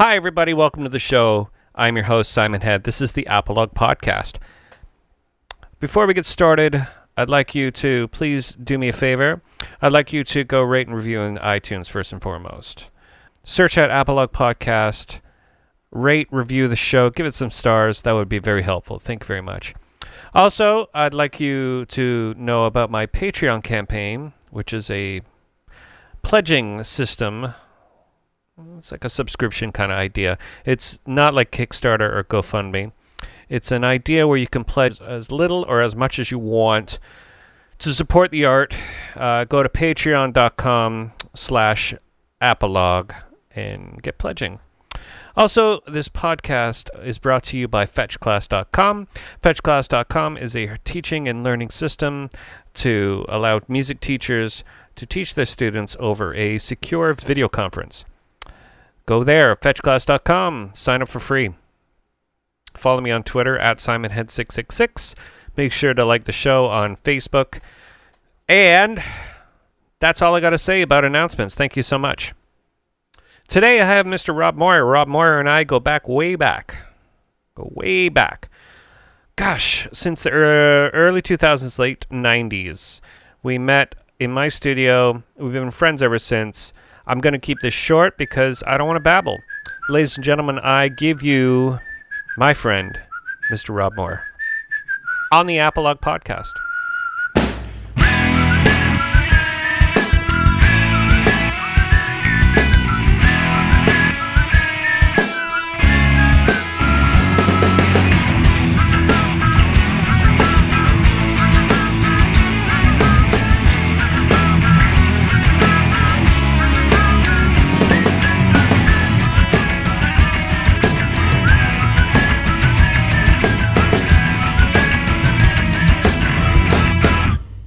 Hi, 0.00 0.16
everybody. 0.16 0.54
Welcome 0.54 0.84
to 0.84 0.88
the 0.88 0.98
show. 0.98 1.50
I'm 1.74 1.94
your 1.94 2.06
host, 2.06 2.32
Simon 2.32 2.62
Head. 2.62 2.84
This 2.84 3.02
is 3.02 3.12
the 3.12 3.28
Apolog 3.28 3.74
Podcast. 3.74 4.38
Before 5.78 6.06
we 6.06 6.14
get 6.14 6.24
started, 6.24 6.86
I'd 7.18 7.28
like 7.28 7.54
you 7.54 7.70
to 7.72 8.08
please 8.08 8.52
do 8.52 8.78
me 8.78 8.88
a 8.88 8.94
favor. 8.94 9.42
I'd 9.82 9.92
like 9.92 10.10
you 10.10 10.24
to 10.24 10.42
go 10.42 10.62
rate 10.62 10.86
and 10.86 10.96
review 10.96 11.20
in 11.20 11.36
iTunes 11.36 11.90
first 11.90 12.14
and 12.14 12.22
foremost. 12.22 12.88
Search 13.44 13.76
out 13.76 13.90
Apolog 13.90 14.28
Podcast, 14.28 15.20
rate, 15.90 16.28
review 16.30 16.66
the 16.66 16.76
show, 16.76 17.10
give 17.10 17.26
it 17.26 17.34
some 17.34 17.50
stars. 17.50 18.00
That 18.00 18.12
would 18.12 18.30
be 18.30 18.38
very 18.38 18.62
helpful. 18.62 18.98
Thank 18.98 19.24
you 19.24 19.26
very 19.26 19.42
much. 19.42 19.74
Also, 20.32 20.88
I'd 20.94 21.12
like 21.12 21.40
you 21.40 21.84
to 21.90 22.34
know 22.38 22.64
about 22.64 22.90
my 22.90 23.04
Patreon 23.04 23.62
campaign, 23.62 24.32
which 24.48 24.72
is 24.72 24.88
a 24.88 25.20
pledging 26.22 26.84
system. 26.84 27.52
It's 28.78 28.92
like 28.92 29.04
a 29.04 29.10
subscription 29.10 29.72
kind 29.72 29.92
of 29.92 29.98
idea. 29.98 30.38
It's 30.64 30.98
not 31.06 31.34
like 31.34 31.50
Kickstarter 31.50 32.12
or 32.12 32.24
GoFundMe. 32.24 32.92
It's 33.48 33.72
an 33.72 33.84
idea 33.84 34.26
where 34.26 34.38
you 34.38 34.46
can 34.46 34.64
pledge 34.64 35.00
as 35.00 35.32
little 35.32 35.64
or 35.68 35.80
as 35.80 35.96
much 35.96 36.18
as 36.18 36.30
you 36.30 36.38
want 36.38 36.98
to 37.80 37.92
support 37.92 38.30
the 38.30 38.44
art. 38.44 38.76
Uh, 39.16 39.44
go 39.44 39.62
to 39.62 39.68
patreon.com 39.68 41.12
slash 41.34 41.94
apolog 42.40 43.12
and 43.54 44.00
get 44.02 44.18
pledging. 44.18 44.60
Also, 45.36 45.80
this 45.86 46.08
podcast 46.08 46.88
is 47.04 47.18
brought 47.18 47.44
to 47.44 47.58
you 47.58 47.68
by 47.68 47.86
FetchClass.com. 47.86 49.08
FetchClass.com 49.42 50.36
is 50.36 50.56
a 50.56 50.76
teaching 50.84 51.28
and 51.28 51.42
learning 51.42 51.70
system 51.70 52.30
to 52.74 53.24
allow 53.28 53.60
music 53.68 54.00
teachers 54.00 54.64
to 54.96 55.06
teach 55.06 55.34
their 55.34 55.46
students 55.46 55.96
over 55.98 56.34
a 56.34 56.58
secure 56.58 57.14
video 57.14 57.48
conference. 57.48 58.04
Go 59.10 59.24
there, 59.24 59.56
FetchClass.com. 59.56 60.70
Sign 60.72 61.02
up 61.02 61.08
for 61.08 61.18
free. 61.18 61.50
Follow 62.76 63.00
me 63.00 63.10
on 63.10 63.24
Twitter 63.24 63.58
at 63.58 63.78
SimonHead666. 63.78 65.16
Make 65.56 65.72
sure 65.72 65.92
to 65.94 66.04
like 66.04 66.22
the 66.22 66.30
show 66.30 66.66
on 66.66 66.94
Facebook. 66.94 67.58
And 68.48 69.02
that's 69.98 70.22
all 70.22 70.36
I 70.36 70.40
got 70.40 70.50
to 70.50 70.58
say 70.58 70.80
about 70.80 71.04
announcements. 71.04 71.56
Thank 71.56 71.76
you 71.76 71.82
so 71.82 71.98
much. 71.98 72.34
Today 73.48 73.80
I 73.80 73.84
have 73.84 74.06
Mr. 74.06 74.32
Rob 74.32 74.54
Moyer. 74.54 74.86
Rob 74.86 75.08
Moyer 75.08 75.40
and 75.40 75.50
I 75.50 75.64
go 75.64 75.80
back 75.80 76.08
way 76.08 76.36
back. 76.36 76.76
Go 77.56 77.68
way 77.74 78.10
back. 78.10 78.48
Gosh, 79.34 79.88
since 79.92 80.22
the 80.22 80.30
uh, 80.30 80.96
early 80.96 81.20
2000s, 81.20 81.80
late 81.80 82.06
90s. 82.12 83.00
We 83.42 83.58
met 83.58 83.96
in 84.20 84.30
my 84.30 84.48
studio. 84.48 85.24
We've 85.36 85.52
been 85.52 85.72
friends 85.72 86.00
ever 86.00 86.20
since. 86.20 86.72
I'm 87.10 87.18
going 87.18 87.32
to 87.32 87.40
keep 87.40 87.58
this 87.58 87.74
short 87.74 88.16
because 88.16 88.62
I 88.68 88.78
don't 88.78 88.86
want 88.86 88.96
to 88.98 89.02
babble. 89.02 89.40
Ladies 89.88 90.16
and 90.16 90.24
gentlemen, 90.24 90.60
I 90.60 90.86
give 90.86 91.24
you 91.24 91.80
my 92.36 92.54
friend, 92.54 92.96
Mr. 93.50 93.74
Rob 93.74 93.96
Moyer, 93.96 94.22
on 95.32 95.48
the 95.48 95.56
Apolog 95.56 96.00
podcast. 96.00 96.52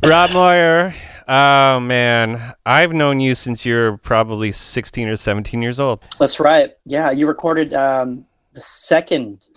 Rob 0.04 0.32
Moyer. 0.32 0.94
Oh 1.30 1.80
man, 1.80 2.54
I've 2.66 2.92
known 2.92 3.22
you 3.22 3.36
since 3.36 3.66
you're 3.66 3.98
probably 3.98 4.52
16 4.52 5.08
or 5.08 5.16
17 5.16 5.62
years 5.62 5.80
old. 5.80 6.04
That's 6.20 6.42
right. 6.42 6.74
Yeah, 6.86 7.12
you 7.12 7.26
recorded 7.26 7.74
um, 7.74 8.26
the 8.52 8.60
second, 8.60 9.48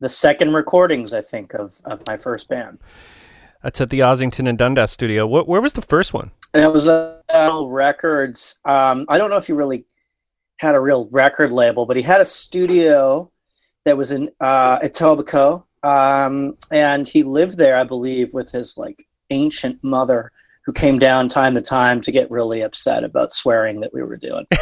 the 0.00 0.08
second 0.08 0.54
recordings, 0.54 1.12
I 1.12 1.20
think, 1.20 1.52
of, 1.52 1.78
of 1.84 2.02
my 2.06 2.16
first 2.16 2.48
band. 2.48 2.78
That's 3.62 3.82
at 3.82 3.90
the 3.90 4.00
Ossington 4.00 4.48
and 4.48 4.56
Dundas 4.56 4.90
studio. 4.90 5.26
What, 5.26 5.46
where 5.46 5.60
was 5.60 5.74
the 5.74 5.82
first 5.82 6.14
one? 6.14 6.30
That 6.54 6.64
it 6.64 6.72
was 6.72 6.88
uh, 6.88 7.20
Records. 7.66 8.56
Um, 8.64 9.04
I 9.10 9.18
don't 9.18 9.28
know 9.28 9.36
if 9.36 9.46
he 9.46 9.52
really 9.52 9.84
had 10.56 10.74
a 10.74 10.80
real 10.80 11.08
record 11.10 11.52
label, 11.52 11.84
but 11.84 11.96
he 11.96 12.02
had 12.02 12.22
a 12.22 12.24
studio 12.24 13.30
that 13.84 13.96
was 13.96 14.10
in 14.10 14.30
uh, 14.40 14.78
Etobicoke, 14.78 15.64
um, 15.82 16.56
and 16.70 17.06
he 17.06 17.22
lived 17.22 17.58
there, 17.58 17.76
I 17.76 17.84
believe, 17.84 18.32
with 18.32 18.50
his 18.50 18.78
like 18.78 19.06
ancient 19.34 19.82
mother 19.82 20.30
who 20.64 20.72
came 20.72 20.98
down 20.98 21.28
time 21.28 21.54
to 21.54 21.60
time 21.60 22.00
to 22.00 22.10
get 22.10 22.30
really 22.30 22.62
upset 22.62 23.04
about 23.04 23.32
swearing 23.32 23.80
that 23.80 23.92
we 23.92 24.02
were 24.02 24.16
doing. 24.16 24.46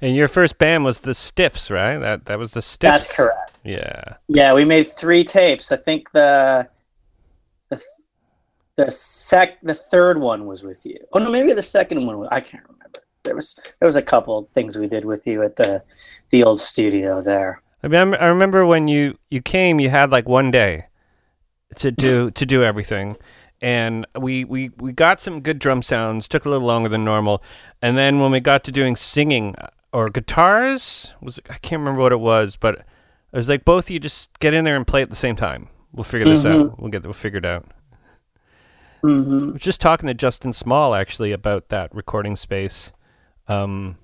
and 0.00 0.14
your 0.14 0.28
first 0.28 0.58
band 0.58 0.84
was 0.84 1.00
the 1.00 1.14
Stiffs, 1.14 1.70
right? 1.70 1.98
That 1.98 2.26
that 2.26 2.38
was 2.38 2.52
the 2.52 2.62
Stiffs. 2.62 3.06
That's 3.06 3.16
correct. 3.16 3.58
Yeah. 3.64 4.16
Yeah, 4.28 4.52
we 4.52 4.64
made 4.64 4.88
three 4.88 5.24
tapes. 5.24 5.72
I 5.72 5.76
think 5.76 6.12
the 6.12 6.68
the 7.70 7.82
the 8.76 8.90
sec 8.90 9.60
the 9.62 9.74
third 9.74 10.20
one 10.20 10.46
was 10.46 10.62
with 10.62 10.84
you. 10.84 10.98
Oh 11.12 11.18
no, 11.18 11.30
maybe 11.30 11.54
the 11.54 11.62
second 11.62 12.06
one 12.06 12.18
was, 12.18 12.28
I 12.30 12.40
can't 12.40 12.64
remember. 12.64 13.02
There 13.24 13.34
was 13.34 13.58
there 13.80 13.86
was 13.86 13.96
a 13.96 14.02
couple 14.02 14.48
things 14.52 14.76
we 14.76 14.88
did 14.88 15.06
with 15.06 15.26
you 15.26 15.42
at 15.42 15.56
the 15.56 15.82
the 16.30 16.44
old 16.44 16.60
studio 16.60 17.22
there. 17.22 17.62
I 17.82 17.88
mean, 17.88 18.14
I 18.14 18.26
remember 18.26 18.66
when 18.66 18.88
you 18.88 19.16
you 19.30 19.40
came, 19.40 19.80
you 19.80 19.88
had 19.88 20.10
like 20.10 20.28
one 20.28 20.50
day 20.50 20.86
to 21.74 21.90
do 21.90 22.30
to 22.30 22.46
do 22.46 22.62
everything. 22.62 23.16
And 23.62 24.06
we, 24.18 24.44
we 24.44 24.70
we 24.76 24.92
got 24.92 25.20
some 25.20 25.40
good 25.40 25.58
drum 25.58 25.82
sounds 25.82 26.28
took 26.28 26.44
a 26.44 26.48
little 26.50 26.66
longer 26.66 26.88
than 26.88 27.04
normal. 27.04 27.42
And 27.82 27.96
then 27.96 28.20
when 28.20 28.30
we 28.30 28.40
got 28.40 28.64
to 28.64 28.72
doing 28.72 28.96
singing 28.96 29.54
uh, 29.56 29.68
or 29.92 30.10
guitars 30.10 31.14
was 31.22 31.40
i 31.48 31.54
can't 31.54 31.80
remember 31.80 32.02
what 32.02 32.12
it 32.12 32.20
was 32.20 32.56
but 32.56 32.74
it 32.80 32.84
was 33.32 33.48
like 33.48 33.64
both 33.64 33.86
of 33.86 33.90
you 33.90 33.98
just 33.98 34.28
get 34.40 34.52
in 34.52 34.64
there 34.64 34.76
and 34.76 34.86
play 34.86 35.00
at 35.02 35.08
the 35.10 35.16
same 35.16 35.36
time. 35.36 35.68
We'll 35.92 36.04
figure 36.04 36.28
this 36.28 36.44
Mhm. 36.44 36.70
out. 36.72 36.78
We'll 36.80 36.90
get 36.90 37.02
we'll 37.04 37.12
figure 37.14 37.38
it 37.38 37.46
out. 37.46 37.64
Hmm 39.02 39.48
I 39.50 39.52
was 39.52 39.62
just 39.62 39.80
talking 39.80 40.06
to 40.08 40.14
justin 40.14 40.52
small 40.52 40.94
actually 40.94 41.32
about 41.32 41.68
that 41.70 41.94
recording 41.94 42.36
space. 42.36 42.92
Um 43.48 43.96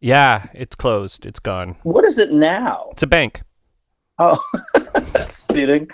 yeah 0.00 0.46
it's 0.54 0.74
closed. 0.76 1.26
It's 1.26 1.40
gone. 1.40 1.76
What 1.82 2.04
is 2.06 2.18
it 2.18 2.32
now? 2.32 2.88
it's 2.92 3.02
a 3.02 3.06
bank. 3.06 3.42
Oh, 4.18 4.38
that's 5.12 5.46
suiting. 5.46 5.90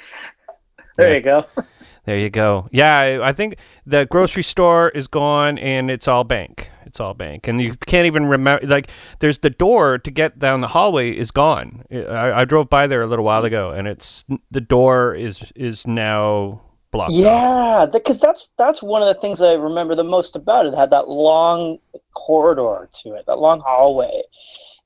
There 0.97 1.09
Yeah. 1.09 1.15
you 1.17 1.21
go. 1.21 1.47
There 2.07 2.19
you 2.19 2.29
go. 2.29 2.69
Yeah, 2.71 2.99
I, 2.99 3.29
I 3.29 3.33
think 3.33 3.57
the 3.87 4.05
grocery 4.05 4.43
store 4.43 4.91
is 4.91 5.07
gone 5.07 5.57
and 5.57 5.91
it's 5.91 6.07
all 6.07 6.23
bank. 6.23 6.69
It's 6.85 7.01
all 7.01 7.15
bank, 7.15 7.49
and 7.49 7.63
you 7.63 7.75
can't 7.87 8.05
even 8.07 8.27
remember. 8.27 8.67
Like, 8.67 8.91
there's 9.21 9.39
the 9.39 9.49
door 9.49 9.99
to 9.99 10.11
get 10.11 10.39
down 10.39 10.61
the 10.61 10.67
hallway 10.69 11.13
is 11.17 11.31
gone. 11.31 11.83
I, 11.91 12.43
I 12.43 12.45
drove 12.45 12.69
by 12.69 12.87
there 12.87 13.01
a 13.01 13.07
little 13.07 13.25
while 13.25 13.45
ago, 13.47 13.71
and 13.71 13.89
it's 13.89 14.25
the 14.51 14.61
door 14.61 15.15
is 15.15 15.51
is 15.57 15.87
now 15.87 16.61
blocked. 16.93 17.15
Yeah, 17.15 17.87
because 17.91 18.21
that's 18.21 18.51
that's 18.59 18.83
one 18.83 19.01
of 19.03 19.09
the 19.09 19.19
things 19.21 19.41
I 19.41 19.55
remember 19.55 19.95
the 19.95 20.05
most 20.05 20.37
about 20.37 20.67
it. 20.67 20.75
It 20.75 20.77
had 20.77 20.91
that 20.91 21.09
long 21.09 21.79
corridor 22.13 22.89
to 23.03 23.15
it, 23.15 23.25
that 23.27 23.39
long 23.39 23.61
hallway, 23.61 24.23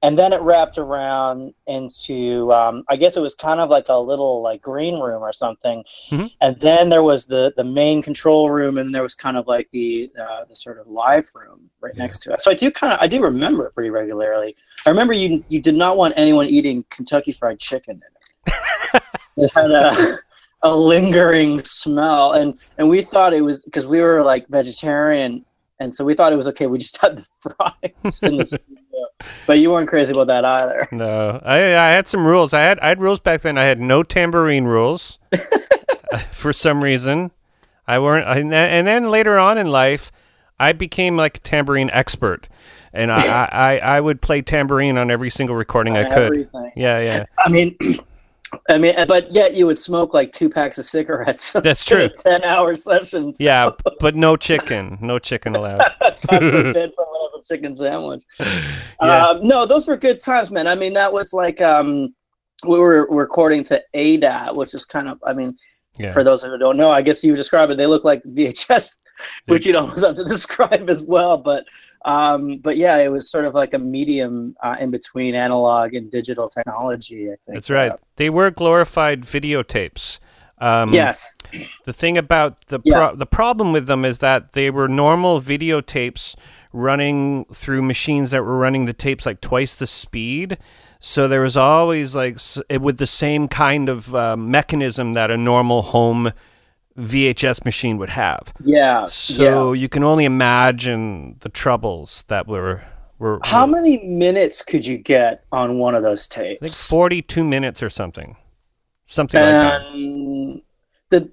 and 0.02 0.16
then 0.18 0.32
it 0.32 0.40
wrapped 0.42 0.78
around 0.78 1.54
into. 1.66 2.52
Um, 2.52 2.84
I 2.88 2.96
guess 2.96 3.16
it 3.16 3.20
was 3.20 3.34
kind 3.34 3.58
of 3.60 3.68
like 3.70 3.86
a 3.88 3.96
little 3.98 4.40
like 4.42 4.62
green 4.62 4.98
room 5.00 5.22
or 5.22 5.32
something, 5.32 5.84
Mhm. 6.10 6.30
and 6.40 6.58
then 6.60 6.88
there 6.88 7.02
was 7.02 7.26
the 7.26 7.52
the 7.56 7.64
main 7.64 8.00
control 8.02 8.50
room, 8.50 8.78
and 8.78 8.94
there 8.94 9.02
was 9.02 9.14
kind 9.14 9.36
of 9.36 9.46
like 9.46 9.68
the 9.72 10.10
uh, 10.20 10.44
the 10.48 10.54
sort 10.54 10.78
of 10.78 10.86
live 10.86 11.28
room 11.34 11.68
right 11.80 11.92
Yeah. 11.96 12.02
next 12.04 12.20
to 12.20 12.32
it. 12.32 12.40
So 12.40 12.50
I 12.50 12.54
do 12.54 12.70
kind 12.70 12.92
of 12.92 12.98
I 13.00 13.06
do 13.06 13.20
remember 13.22 13.66
it 13.66 13.74
pretty 13.74 13.90
regularly. 13.90 14.54
I 14.86 14.90
remember 14.90 15.12
you 15.12 15.44
you 15.48 15.60
did 15.60 15.74
not 15.74 15.96
want 15.96 16.14
anyone 16.16 16.46
eating 16.46 16.84
Kentucky 16.90 17.32
Fried 17.32 17.58
Chicken 17.58 18.00
in 18.46 18.52
it. 18.54 19.02
it 19.36 19.52
had 19.54 19.70
a 19.70 20.16
a 20.62 20.74
lingering 20.76 21.62
smell 21.62 22.32
and 22.32 22.58
and 22.78 22.88
we 22.88 23.00
thought 23.00 23.32
it 23.32 23.42
was 23.42 23.62
because 23.62 23.86
we 23.86 24.00
were 24.00 24.24
like 24.24 24.44
vegetarian 24.48 25.44
and 25.78 25.94
so 25.94 26.04
we 26.04 26.14
thought 26.14 26.32
it 26.32 26.36
was 26.36 26.48
okay 26.48 26.66
we 26.66 26.78
just 26.78 26.96
had 26.96 27.16
the 27.16 27.24
fries 27.40 28.18
in 28.22 28.38
the 28.38 28.60
but 29.46 29.58
you 29.58 29.70
weren't 29.70 29.88
crazy 29.88 30.12
about 30.12 30.26
that 30.26 30.44
either 30.44 30.88
No, 30.92 31.40
I 31.44 31.56
I 31.56 31.90
had 31.90 32.08
some 32.08 32.26
rules. 32.26 32.52
I 32.52 32.60
had 32.60 32.78
I 32.80 32.88
had 32.88 33.00
rules 33.00 33.20
back 33.20 33.42
then. 33.42 33.58
I 33.58 33.64
had 33.64 33.80
no 33.80 34.02
tambourine 34.02 34.64
rules 34.64 35.18
uh, 35.32 36.18
for 36.30 36.52
some 36.52 36.82
reason. 36.82 37.30
I 37.86 37.98
weren't, 38.00 38.26
and 38.26 38.86
then 38.86 39.10
later 39.10 39.38
on 39.38 39.56
in 39.56 39.70
life, 39.70 40.12
I 40.60 40.72
became 40.72 41.16
like 41.16 41.38
a 41.38 41.40
tambourine 41.40 41.88
expert, 41.90 42.46
and 42.92 43.10
I, 43.10 43.48
I, 43.50 43.78
I 43.78 44.00
would 44.00 44.20
play 44.20 44.42
tambourine 44.42 44.98
on 44.98 45.10
every 45.10 45.30
single 45.30 45.56
recording 45.56 45.96
I 45.96 46.04
could. 46.04 46.26
Everything. 46.26 46.72
Yeah, 46.76 47.00
yeah. 47.00 47.24
I 47.38 47.48
mean, 47.48 47.78
I 48.68 48.78
mean, 48.78 48.94
but 49.06 49.32
yet 49.32 49.54
you 49.54 49.66
would 49.66 49.78
smoke 49.78 50.14
like 50.14 50.32
two 50.32 50.48
packs 50.48 50.78
of 50.78 50.84
cigarettes. 50.84 51.52
That's 51.64 51.84
true. 51.84 52.08
Ten 52.08 52.44
hour 52.44 52.76
sessions. 52.76 53.36
Yeah, 53.38 53.70
but 54.00 54.14
no 54.16 54.36
chicken. 54.36 54.98
No 55.00 55.18
chicken 55.18 55.54
allowed. 55.54 55.78
God 56.00 56.40
forbid 56.40 56.94
someone 56.94 57.20
have 57.22 57.40
a 57.40 57.42
chicken 57.44 57.74
sandwich. 57.74 58.22
Yeah. 59.00 59.26
Um, 59.28 59.46
no, 59.46 59.64
those 59.64 59.86
were 59.86 59.96
good 59.96 60.20
times, 60.20 60.50
man. 60.50 60.66
I 60.66 60.74
mean, 60.74 60.92
that 60.94 61.12
was 61.12 61.32
like 61.32 61.60
um, 61.60 62.14
we 62.66 62.78
were 62.78 63.06
recording 63.10 63.62
to 63.64 63.82
ADAT, 63.94 64.56
which 64.56 64.74
is 64.74 64.84
kind 64.84 65.08
of, 65.08 65.18
I 65.24 65.32
mean, 65.32 65.54
Yeah. 65.98 66.10
for 66.10 66.24
those 66.24 66.42
who 66.42 66.58
don't 66.58 66.76
know, 66.76 66.90
I 66.90 67.00
guess 67.02 67.22
you 67.22 67.32
would 67.32 67.36
describe 67.36 67.70
it. 67.70 67.76
They 67.76 67.86
look 67.86 68.02
like 68.02 68.22
VHS, 68.24 68.96
which 69.46 69.66
you'd 69.66 69.76
almost 69.76 70.04
have 70.04 70.16
to 70.16 70.24
describe 70.24 70.90
as 70.90 71.04
well. 71.04 71.36
But 71.36 71.64
um, 72.04 72.58
but 72.58 72.76
yeah, 72.76 72.98
it 72.98 73.10
was 73.10 73.30
sort 73.30 73.44
of 73.44 73.54
like 73.54 73.74
a 73.74 73.78
medium 73.78 74.54
uh, 74.62 74.76
in 74.80 74.90
between 74.90 75.34
analog 75.34 75.94
and 75.94 76.10
digital 76.10 76.48
technology. 76.48 77.26
I 77.26 77.36
think 77.44 77.54
That's 77.56 77.70
right. 77.70 77.92
Uh, 77.92 77.96
They 78.16 78.30
were 78.30 78.50
glorified 78.50 79.22
videotapes. 79.22 80.18
Um, 80.60 80.92
yes. 80.92 81.36
The 81.84 81.92
thing 81.92 82.18
about 82.18 82.66
the 82.66 82.80
Yeah. 82.84 83.12
the 83.14 83.26
problem 83.26 83.72
with 83.72 83.86
them 83.86 84.04
is 84.04 84.18
that 84.18 84.52
they 84.52 84.70
were 84.70 84.88
normal 84.88 85.40
videotapes 85.40 86.34
running 86.72 87.44
through 87.52 87.82
machines 87.82 88.30
that 88.32 88.42
were 88.42 88.58
running 88.58 88.84
the 88.86 88.92
tapes 88.92 89.24
like 89.24 89.40
twice 89.40 89.74
the 89.74 89.86
speed. 89.86 90.58
So 91.00 91.28
there 91.28 91.40
was 91.42 91.56
always 91.56 92.14
like 92.14 92.34
s- 92.34 92.60
it- 92.68 92.82
with 92.82 92.98
the 92.98 93.06
same 93.06 93.46
kind 93.48 93.88
of 93.88 94.14
uh, 94.14 94.36
mechanism 94.36 95.12
that 95.14 95.30
a 95.30 95.36
normal 95.36 95.82
home 95.82 96.32
VHS 96.98 97.64
machine 97.64 97.96
would 97.98 98.10
have. 98.10 98.52
Yeah. 98.64 99.06
So 99.06 99.72
yeah. 99.72 99.80
you 99.80 99.88
can 99.88 100.02
only 100.02 100.24
imagine 100.24 101.36
the 101.40 101.48
troubles 101.48 102.24
that 102.28 102.46
were 102.46 102.82
were. 103.18 103.40
How 103.44 103.66
were- 103.66 103.72
many 103.72 104.04
minutes 104.06 104.62
could 104.62 104.86
you 104.86 104.98
get 104.98 105.44
on 105.52 105.78
one 105.78 105.94
of 105.94 106.02
those 106.02 106.26
tapes? 106.26 106.58
I 106.62 106.66
think 106.66 106.74
forty-two 106.74 107.44
minutes 107.44 107.82
or 107.82 107.90
something, 107.90 108.36
something 109.06 109.40
like 109.40 109.50
that. 109.50 109.86
and 109.92 110.62
did 111.10 111.30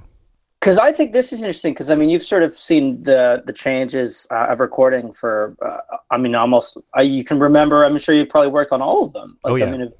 because 0.60 0.76
I 0.78 0.90
think 0.92 1.12
this 1.12 1.32
is 1.32 1.40
interesting 1.40 1.72
because 1.72 1.88
I 1.90 1.94
mean 1.94 2.08
you've 2.10 2.22
sort 2.34 2.42
of 2.42 2.52
seen 2.52 3.02
the 3.02 3.42
the 3.46 3.52
changes 3.52 4.26
uh, 4.32 4.46
of 4.52 4.58
recording 4.60 5.12
for 5.12 5.54
uh, 5.64 5.78
I 6.10 6.16
mean 6.18 6.34
almost 6.34 6.76
uh, 6.96 7.00
you 7.00 7.22
can 7.24 7.38
remember 7.38 7.84
I'm 7.84 7.96
sure 7.98 8.14
you've 8.14 8.28
probably 8.28 8.50
worked 8.50 8.72
on 8.72 8.82
all 8.82 9.04
of 9.04 9.12
them 9.12 9.38
Oh, 9.44 9.54
yeah. 9.54 9.66
I 9.66 9.70
mean, 9.70 9.92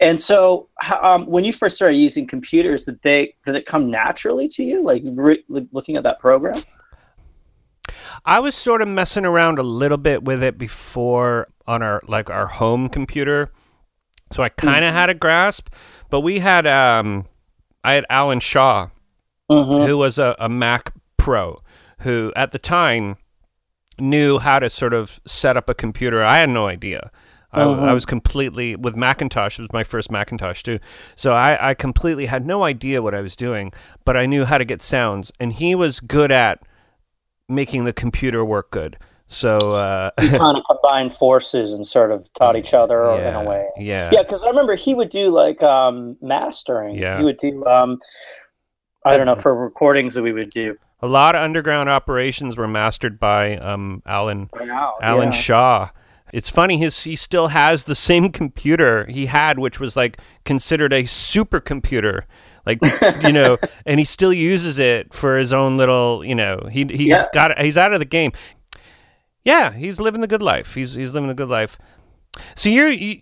and 0.00 0.18
so 0.18 0.68
um, 1.02 1.26
when 1.26 1.44
you 1.44 1.52
first 1.52 1.76
started 1.76 1.96
using 1.98 2.26
computers 2.26 2.84
did 2.86 3.00
they 3.02 3.34
did 3.44 3.54
it 3.56 3.66
come 3.66 3.90
naturally 3.90 4.48
to 4.48 4.62
you 4.64 4.82
like 4.82 5.02
re- 5.04 5.44
looking 5.48 5.96
at 5.96 6.02
that 6.04 6.18
program 6.18 6.54
I 8.24 8.40
was 8.40 8.54
sort 8.54 8.82
of 8.82 8.88
messing 8.88 9.24
around 9.24 9.58
a 9.58 9.62
little 9.62 9.98
bit 9.98 10.24
with 10.24 10.42
it 10.42 10.58
before 10.58 11.48
on 11.66 11.82
our 11.82 12.02
like 12.06 12.30
our 12.30 12.46
home 12.46 12.88
computer, 12.88 13.50
so 14.30 14.42
I 14.42 14.48
kind 14.48 14.84
of 14.84 14.92
had 14.92 15.10
a 15.10 15.14
grasp. 15.14 15.68
But 16.10 16.20
we 16.20 16.38
had 16.40 16.66
um, 16.66 17.26
I 17.84 17.92
had 17.92 18.04
Alan 18.10 18.40
Shaw, 18.40 18.88
mm-hmm. 19.50 19.86
who 19.86 19.96
was 19.96 20.18
a, 20.18 20.34
a 20.38 20.48
Mac 20.48 20.92
Pro, 21.16 21.62
who 22.00 22.32
at 22.36 22.52
the 22.52 22.58
time 22.58 23.16
knew 23.98 24.38
how 24.38 24.58
to 24.58 24.70
sort 24.70 24.94
of 24.94 25.20
set 25.26 25.56
up 25.56 25.68
a 25.68 25.74
computer. 25.74 26.22
I 26.22 26.38
had 26.38 26.50
no 26.50 26.66
idea. 26.66 27.10
I, 27.50 27.62
Mhm. 27.62 27.82
I 27.82 27.94
was 27.94 28.04
completely 28.04 28.76
with 28.76 28.94
Macintosh. 28.94 29.58
It 29.58 29.62
was 29.62 29.72
my 29.72 29.82
first 29.82 30.10
Macintosh 30.10 30.62
too, 30.62 30.78
so 31.16 31.32
I, 31.32 31.70
I 31.70 31.74
completely 31.74 32.26
had 32.26 32.46
no 32.46 32.62
idea 32.62 33.02
what 33.02 33.14
I 33.14 33.22
was 33.22 33.34
doing, 33.34 33.72
but 34.04 34.18
I 34.18 34.26
knew 34.26 34.44
how 34.44 34.58
to 34.58 34.66
get 34.66 34.82
sounds, 34.82 35.32
and 35.40 35.54
he 35.54 35.74
was 35.74 35.98
good 36.00 36.30
at 36.30 36.60
making 37.48 37.84
the 37.84 37.92
computer 37.92 38.44
work 38.44 38.70
good. 38.70 38.98
So 39.28 39.58
uh, 39.58 40.10
kind 40.18 40.56
of 40.56 40.62
combined 40.68 41.12
forces 41.12 41.74
and 41.74 41.86
sort 41.86 42.12
of 42.12 42.32
taught 42.32 42.56
each 42.56 42.72
other 42.72 43.10
in 43.10 43.34
a 43.34 43.44
way 43.44 43.68
yeah, 43.76 44.08
yeah 44.10 44.22
because 44.22 44.42
I 44.42 44.48
remember 44.48 44.74
he 44.74 44.94
would 44.94 45.10
do 45.10 45.30
like 45.30 45.62
um, 45.62 46.16
mastering 46.22 46.96
Yeah. 46.96 47.18
he 47.18 47.24
would 47.24 47.36
do 47.36 47.62
um, 47.66 47.98
I 49.04 49.18
don't 49.18 49.26
know 49.26 49.36
for 49.36 49.54
recordings 49.54 50.14
that 50.14 50.22
we 50.22 50.32
would 50.32 50.50
do 50.50 50.78
A 51.02 51.06
lot 51.06 51.34
of 51.34 51.42
underground 51.42 51.90
operations 51.90 52.56
were 52.56 52.66
mastered 52.66 53.20
by 53.20 53.58
um, 53.58 54.02
Alan 54.06 54.48
Alan 55.02 55.28
yeah. 55.28 55.30
Shaw. 55.30 55.90
It's 56.32 56.50
funny 56.50 56.78
his 56.78 57.04
he 57.04 57.16
still 57.16 57.48
has 57.48 57.84
the 57.84 57.94
same 57.94 58.30
computer 58.30 59.06
he 59.06 59.26
had, 59.26 59.58
which 59.58 59.80
was 59.80 59.96
like 59.96 60.18
considered 60.44 60.92
a 60.92 61.04
supercomputer, 61.04 62.22
like 62.66 62.78
you 63.22 63.32
know, 63.32 63.58
and 63.86 63.98
he 63.98 64.04
still 64.04 64.32
uses 64.32 64.78
it 64.78 65.12
for 65.14 65.36
his 65.36 65.52
own 65.52 65.76
little, 65.76 66.22
you 66.24 66.34
know, 66.34 66.68
he 66.70 66.84
he's 66.84 67.08
Yeah. 67.08 67.24
got 67.32 67.58
he's 67.58 67.76
out 67.76 67.92
of 67.92 67.98
the 68.00 68.04
game. 68.04 68.32
Yeah, 69.44 69.72
he's 69.72 69.98
living 69.98 70.20
the 70.20 70.26
good 70.26 70.42
life. 70.42 70.74
He's 70.74 70.94
he's 70.94 71.12
living 71.14 71.30
a 71.30 71.34
good 71.34 71.48
life. 71.48 71.78
So 72.56 72.68
you're 72.68 72.88
you 72.90 73.20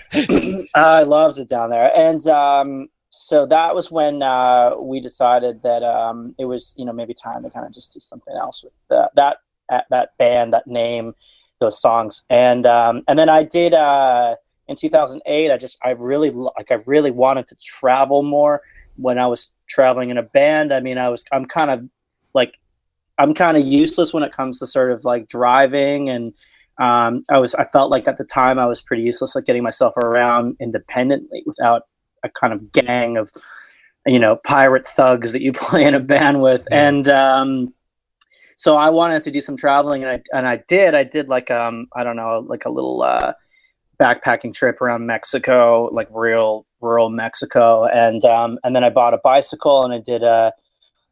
uh, 0.74 1.04
loves 1.06 1.38
it 1.38 1.48
down 1.48 1.70
there. 1.70 1.90
And 1.94 2.26
um 2.28 2.88
so 3.10 3.46
that 3.46 3.74
was 3.74 3.90
when 3.90 4.22
uh, 4.22 4.74
we 4.78 5.00
decided 5.00 5.62
that 5.62 5.82
um, 5.82 6.34
it 6.38 6.44
was 6.44 6.74
you 6.76 6.84
know 6.84 6.92
maybe 6.92 7.14
time 7.14 7.42
to 7.42 7.50
kind 7.50 7.64
of 7.66 7.72
just 7.72 7.94
do 7.94 8.00
something 8.00 8.34
else 8.36 8.62
with 8.62 8.72
that 8.90 9.12
that 9.16 9.86
that 9.90 10.16
band 10.18 10.52
that 10.52 10.66
name 10.66 11.14
those 11.60 11.80
songs. 11.80 12.24
And 12.30 12.66
um, 12.66 13.02
and 13.08 13.18
then 13.18 13.28
I 13.28 13.42
did 13.42 13.74
uh, 13.74 14.36
in 14.68 14.76
2008 14.76 15.50
I 15.50 15.56
just 15.56 15.78
I 15.82 15.90
really 15.90 16.30
like 16.30 16.70
I 16.70 16.80
really 16.86 17.10
wanted 17.10 17.46
to 17.48 17.56
travel 17.56 18.22
more 18.22 18.62
when 18.96 19.18
I 19.18 19.26
was 19.26 19.50
traveling 19.66 20.10
in 20.10 20.18
a 20.18 20.22
band. 20.22 20.72
I 20.72 20.80
mean 20.80 20.98
I 20.98 21.08
was 21.08 21.24
I'm 21.32 21.46
kind 21.46 21.70
of 21.70 21.88
like 22.34 22.58
I'm 23.18 23.34
kind 23.34 23.56
of 23.56 23.66
useless 23.66 24.12
when 24.12 24.22
it 24.22 24.32
comes 24.32 24.58
to 24.58 24.66
sort 24.66 24.92
of 24.92 25.04
like 25.04 25.28
driving 25.28 26.10
and 26.10 26.34
um, 26.78 27.24
I 27.30 27.38
was 27.38 27.54
I 27.54 27.64
felt 27.64 27.90
like 27.90 28.06
at 28.08 28.18
the 28.18 28.24
time 28.24 28.58
I 28.58 28.66
was 28.66 28.80
pretty 28.80 29.02
useless 29.02 29.34
at 29.36 29.44
getting 29.44 29.62
myself 29.62 29.96
around 29.96 30.56
independently 30.60 31.42
without 31.46 31.82
a 32.22 32.28
kind 32.28 32.52
of 32.52 32.72
gang 32.72 33.16
of 33.16 33.30
you 34.06 34.18
know 34.18 34.36
pirate 34.36 34.86
thugs 34.86 35.32
that 35.32 35.42
you 35.42 35.52
play 35.54 35.84
in 35.84 35.94
a 35.94 36.00
band 36.00 36.40
with. 36.42 36.66
Yeah. 36.70 36.88
and 36.88 37.08
um, 37.08 37.74
so 38.56 38.76
I 38.76 38.90
wanted 38.90 39.22
to 39.22 39.30
do 39.30 39.40
some 39.40 39.56
traveling 39.56 40.04
and 40.04 40.12
I 40.12 40.36
and 40.36 40.46
I 40.46 40.62
did. 40.68 40.94
I 40.94 41.04
did 41.04 41.28
like 41.28 41.50
um 41.50 41.86
I 41.94 42.04
don't 42.04 42.16
know 42.16 42.44
like 42.46 42.64
a 42.64 42.70
little 42.70 43.02
uh, 43.02 43.32
backpacking 44.00 44.54
trip 44.54 44.80
around 44.80 45.06
Mexico 45.06 45.90
like 45.92 46.08
real 46.10 46.66
rural 46.80 47.10
Mexico. 47.10 47.86
And 47.86 48.24
um, 48.24 48.58
and 48.64 48.74
then 48.74 48.84
I 48.84 48.90
bought 48.90 49.14
a 49.14 49.18
bicycle 49.18 49.84
and 49.84 49.92
I 49.92 49.98
did 49.98 50.22
a 50.22 50.52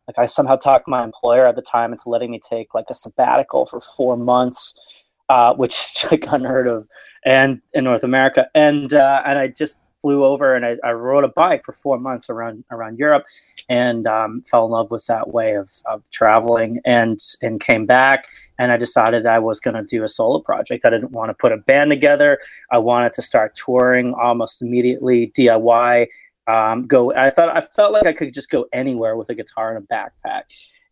like 0.07 0.19
I 0.19 0.27
somehow 0.27 0.57
talked 0.57 0.87
my 0.87 1.03
employer 1.03 1.47
at 1.47 1.57
the 1.57 1.63
time 1.63 1.93
into 1.93 2.09
letting 2.09 2.31
me 2.31 2.39
take 2.39 2.75
like 2.75 2.87
a 2.89 2.95
sabbatical 2.95 3.67
for 3.67 3.81
four 3.81 4.17
months, 4.17 4.79
uh, 5.29 5.55
which 5.55 5.73
is 5.73 6.07
like 6.11 6.25
unheard 6.33 6.69
of, 6.69 6.87
and 7.25 7.61
in 7.75 7.85
North 7.85 8.05
America. 8.05 8.49
And 8.55 8.93
uh, 8.93 9.23
and 9.25 9.39
I 9.39 9.49
just 9.49 9.81
flew 10.03 10.27
over 10.27 10.55
and 10.55 10.67
I, 10.67 10.77
I 10.85 10.93
rode 10.93 11.25
a 11.25 11.29
bike 11.29 11.65
for 11.65 11.73
four 11.73 11.99
months 11.99 12.29
around 12.29 12.65
around 12.71 12.99
Europe, 12.99 13.25
and 13.69 14.07
um, 14.07 14.43
fell 14.43 14.67
in 14.67 14.73
love 14.73 14.91
with 14.91 15.07
that 15.07 15.33
way 15.33 15.55
of, 15.55 15.71
of 15.87 16.09
traveling. 16.11 16.81
And 16.85 17.19
and 17.43 17.61
came 17.61 17.87
back 17.87 18.27
and 18.59 18.73
I 18.73 18.77
decided 18.77 19.27
I 19.27 19.39
was 19.39 19.61
going 19.61 19.75
to 19.75 19.83
do 19.83 20.03
a 20.03 20.09
solo 20.09 20.41
project. 20.41 20.85
I 20.85 20.91
didn't 20.91 21.13
want 21.13 21.31
to 21.31 21.35
put 21.35 21.53
a 21.53 21.59
band 21.59 21.91
together. 21.91 22.39
I 22.71 22.79
wanted 22.79 23.13
to 23.15 23.23
start 23.23 23.55
touring 23.55 24.15
almost 24.15 24.63
immediately, 24.63 25.31
DIY 25.37 26.07
um, 26.47 26.87
go. 26.87 27.13
I 27.15 27.31
thought 27.31 27.55
I 27.55 27.61
felt 27.61 27.93
like 27.93 28.07
I 28.07 28.13
could 28.13 28.33
just 28.33 28.51
go 28.51 28.67
anywhere 28.73 29.17
with 29.17 29.29
a 29.31 29.35
guitar 29.35 29.75
and 29.75 29.85
a 29.85 29.95
backpack, 29.95 30.43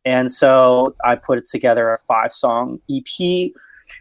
and 0.05 0.31
so 0.31 0.95
I 1.05 1.17
put 1.17 1.39
it 1.39 1.47
together 1.47 1.93
a 1.93 1.97
five 2.09 2.33
song 2.33 2.81
EP, 2.91 3.53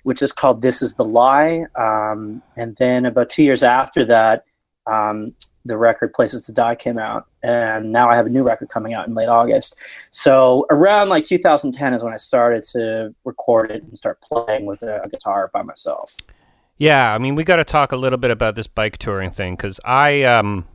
which 0.03 0.21
is 0.21 0.31
called 0.31 0.61
"This 0.61 0.81
Is 0.81 0.95
the 0.95 1.05
Lie." 1.05 1.65
Um, 1.75 2.41
and 2.55 2.75
then 2.77 3.05
about 3.05 3.29
two 3.29 3.43
years 3.43 3.63
after 3.63 4.05
that, 4.05 4.45
um, 4.87 5.33
the 5.65 5.77
record 5.77 6.13
"Places 6.13 6.45
to 6.45 6.51
Die" 6.51 6.75
came 6.75 6.97
out, 6.97 7.27
and 7.41 7.91
now 7.91 8.09
I 8.09 8.15
have 8.15 8.25
a 8.25 8.29
new 8.29 8.43
record 8.43 8.69
coming 8.69 8.93
out 8.93 9.07
in 9.07 9.15
late 9.15 9.29
August. 9.29 9.77
So 10.11 10.65
around 10.69 11.09
like 11.09 11.23
2010 11.23 11.93
is 11.93 12.03
when 12.03 12.13
I 12.13 12.17
started 12.17 12.63
to 12.71 13.13
record 13.25 13.71
it 13.71 13.83
and 13.83 13.97
start 13.97 14.21
playing 14.21 14.65
with 14.65 14.81
a, 14.83 15.01
a 15.03 15.09
guitar 15.09 15.49
by 15.53 15.61
myself. 15.61 16.15
Yeah, 16.77 17.13
I 17.13 17.17
mean, 17.17 17.35
we 17.35 17.43
got 17.43 17.57
to 17.57 17.63
talk 17.63 17.91
a 17.91 17.97
little 17.97 18.17
bit 18.17 18.31
about 18.31 18.55
this 18.55 18.67
bike 18.67 18.97
touring 18.97 19.31
thing 19.31 19.55
because 19.55 19.79
I 19.85 20.23
um, 20.23 20.67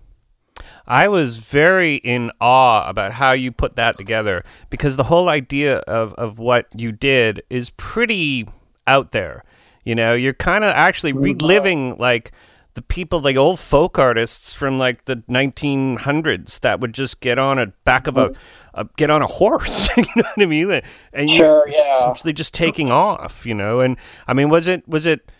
I 0.86 1.08
was 1.08 1.38
very 1.38 1.96
in 1.96 2.30
awe 2.40 2.88
about 2.88 3.12
how 3.12 3.32
you 3.32 3.52
put 3.52 3.76
that 3.76 3.96
together 3.96 4.44
because 4.70 4.96
the 4.96 5.04
whole 5.04 5.28
idea 5.28 5.78
of 5.80 6.14
of 6.14 6.38
what 6.38 6.66
you 6.74 6.92
did 6.92 7.42
is 7.50 7.70
pretty 7.70 8.48
out 8.88 9.12
there. 9.12 9.44
You 9.84 9.94
know, 9.94 10.14
you're 10.14 10.34
kind 10.34 10.64
of 10.64 10.70
actually 10.74 11.12
reliving 11.12 11.96
like 11.98 12.32
the 12.74 12.82
people, 12.82 13.20
like 13.20 13.36
old 13.36 13.58
folk 13.58 13.98
artists 13.98 14.52
from 14.52 14.78
like 14.78 15.04
the 15.04 15.16
1900s 15.28 16.60
that 16.60 16.80
would 16.80 16.94
just 16.94 17.20
get 17.20 17.38
on 17.38 17.58
a 17.58 17.66
back 17.84 18.06
of 18.06 18.16
a, 18.16 18.30
mm-hmm. 18.30 18.80
a 18.80 18.88
get 18.96 19.10
on 19.10 19.22
a 19.22 19.26
horse. 19.26 19.88
you 19.96 20.04
know 20.16 20.22
what 20.22 20.42
I 20.42 20.46
mean? 20.46 20.80
And 21.12 21.28
you 21.28 21.36
Sure, 21.36 21.68
yeah. 21.68 21.98
essentially 21.98 22.32
just 22.32 22.54
taking 22.54 22.92
off. 22.92 23.46
You 23.46 23.54
know, 23.54 23.80
and 23.80 23.96
I 24.26 24.34
mean, 24.34 24.48
was 24.48 24.66
it 24.66 24.86
was 24.88 25.06
it? 25.06 25.30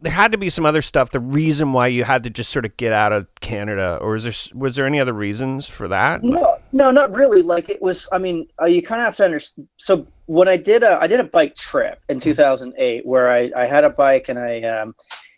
There 0.00 0.12
had 0.12 0.32
to 0.32 0.38
be 0.38 0.50
some 0.50 0.66
other 0.66 0.82
stuff. 0.82 1.10
The 1.10 1.20
reason 1.20 1.72
why 1.72 1.88
you 1.88 2.04
had 2.04 2.22
to 2.24 2.30
just 2.30 2.50
sort 2.50 2.64
of 2.64 2.76
get 2.76 2.92
out 2.92 3.12
of 3.12 3.26
Canada, 3.40 3.98
or 4.00 4.12
was 4.12 4.24
there 4.24 4.58
was 4.58 4.76
there 4.76 4.86
any 4.86 5.00
other 5.00 5.12
reasons 5.12 5.68
for 5.68 5.88
that? 5.88 6.22
No, 6.22 6.58
no, 6.72 6.90
not 6.90 7.12
really. 7.14 7.42
Like 7.42 7.68
it 7.68 7.80
was. 7.80 8.08
I 8.12 8.18
mean, 8.18 8.46
uh, 8.60 8.66
you 8.66 8.82
kind 8.82 9.00
of 9.00 9.06
have 9.06 9.16
to 9.16 9.24
understand. 9.24 9.68
So 9.76 10.06
when 10.26 10.48
I 10.48 10.56
did 10.56 10.82
a, 10.82 10.98
I 11.00 11.06
did 11.06 11.20
a 11.20 11.24
bike 11.24 11.56
trip 11.56 12.00
in 12.08 12.18
2008 12.18 13.06
where 13.06 13.30
I, 13.30 13.50
I 13.56 13.66
had 13.66 13.84
a 13.84 13.90
bike 13.90 14.28
and 14.28 14.38
I, 14.38 14.62
um, 14.62 14.94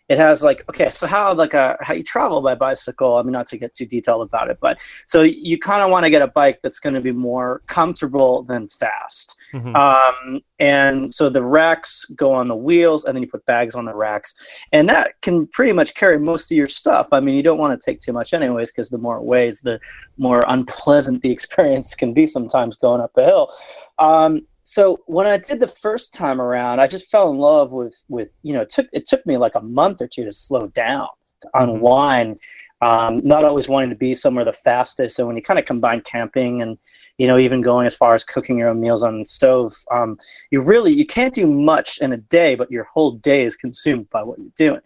it 0.09 0.17
has 0.17 0.41
like 0.43 0.63
okay, 0.69 0.89
so 0.89 1.05
how 1.05 1.33
like 1.33 1.53
a 1.53 1.77
how 1.81 1.93
you 1.93 2.03
travel 2.03 2.41
by 2.41 2.55
bicycle. 2.55 3.17
I 3.17 3.23
mean, 3.23 3.33
not 3.33 3.47
to 3.47 3.57
get 3.57 3.73
too 3.73 3.85
detailed 3.85 4.27
about 4.27 4.49
it, 4.49 4.57
but 4.61 4.79
so 5.05 5.21
you 5.21 5.59
kind 5.59 5.83
of 5.83 5.91
want 5.91 6.05
to 6.05 6.09
get 6.09 6.21
a 6.21 6.27
bike 6.27 6.59
that's 6.63 6.79
going 6.79 6.95
to 6.95 7.01
be 7.01 7.11
more 7.11 7.61
comfortable 7.67 8.43
than 8.43 8.67
fast. 8.67 9.35
Mhm. 9.53 9.75
Um, 9.75 10.41
and 10.59 11.13
so 11.13 11.29
the 11.29 11.43
racks 11.43 12.05
go 12.15 12.33
on 12.33 12.47
the 12.47 12.55
wheels, 12.55 13.05
and 13.05 13.15
then 13.15 13.21
you 13.21 13.29
put 13.29 13.45
bags 13.45 13.75
on 13.75 13.85
the 13.85 13.93
racks, 13.93 14.33
and 14.71 14.87
that 14.89 15.19
can 15.21 15.45
pretty 15.47 15.73
much 15.73 15.93
carry 15.93 16.17
most 16.17 16.51
of 16.51 16.57
your 16.57 16.69
stuff. 16.69 17.09
I 17.11 17.19
mean, 17.19 17.35
you 17.35 17.43
don't 17.43 17.57
want 17.57 17.79
to 17.79 17.85
take 17.85 17.99
too 17.99 18.13
much, 18.13 18.33
anyways, 18.33 18.71
because 18.71 18.89
the 18.89 18.97
more 18.97 19.17
it 19.17 19.23
weighs, 19.23 19.61
the 19.61 19.79
more 20.17 20.43
unpleasant 20.47 21.21
the 21.21 21.31
experience 21.37 21.95
can 21.95 22.13
be 22.13 22.25
sometimes 22.25 22.77
going 22.77 23.01
up 23.01 23.11
a 23.17 23.25
hill. 23.25 23.51
Um, 23.99 24.45
so 24.69 24.99
when 25.05 25.25
I 25.27 25.37
did 25.37 25.61
the 25.61 25.67
first 25.67 26.13
time 26.13 26.41
around, 26.41 26.81
I 26.81 26.87
just 26.87 27.09
fell 27.09 27.31
in 27.31 27.37
love 27.37 27.71
with 27.71 28.03
with 28.09 28.31
you 28.43 28.53
know 28.53 28.61
it 28.61 28.69
took 28.69 28.87
it 28.91 29.05
took 29.07 29.25
me 29.25 29.37
like 29.37 29.55
a 29.55 29.61
month 29.61 30.01
or 30.01 30.07
two 30.09 30.25
to 30.25 30.31
slow 30.31 30.67
down 30.67 31.07
to 31.41 31.47
Mhm. 31.55 31.63
unwind. 31.63 32.39
Um, 32.81 33.21
not 33.23 33.45
always 33.45 33.69
wanting 33.69 33.89
to 33.91 33.95
be 33.95 34.13
somewhere 34.13 34.43
the 34.43 34.51
fastest, 34.51 35.19
and 35.19 35.27
when 35.27 35.37
you 35.37 35.41
kind 35.41 35.57
of 35.57 35.63
combine 35.65 36.01
camping 36.01 36.61
and 36.61 36.77
you 37.17 37.27
know 37.27 37.37
even 37.39 37.61
going 37.61 37.85
as 37.85 37.95
far 37.95 38.13
as 38.13 38.25
cooking 38.25 38.59
your 38.59 38.67
own 38.67 38.81
meals 38.81 39.03
on 39.03 39.19
the 39.19 39.25
stove, 39.25 39.73
um, 39.89 40.17
you 40.51 40.59
really 40.61 40.91
you 40.91 41.05
can't 41.05 41.33
do 41.33 41.47
much 41.47 41.99
in 42.01 42.11
a 42.11 42.17
day, 42.17 42.53
but 42.55 42.69
your 42.69 42.83
whole 42.83 43.11
day 43.13 43.45
is 43.45 43.55
consumed 43.55 44.09
by 44.09 44.21
what 44.21 44.37
you're 44.37 44.51
doing. 44.57 44.81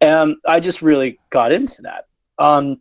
And 0.00 0.36
I 0.46 0.60
just 0.60 0.80
really 0.80 1.18
got 1.30 1.50
into 1.50 1.82
that. 1.82 2.06
Um, 2.38 2.80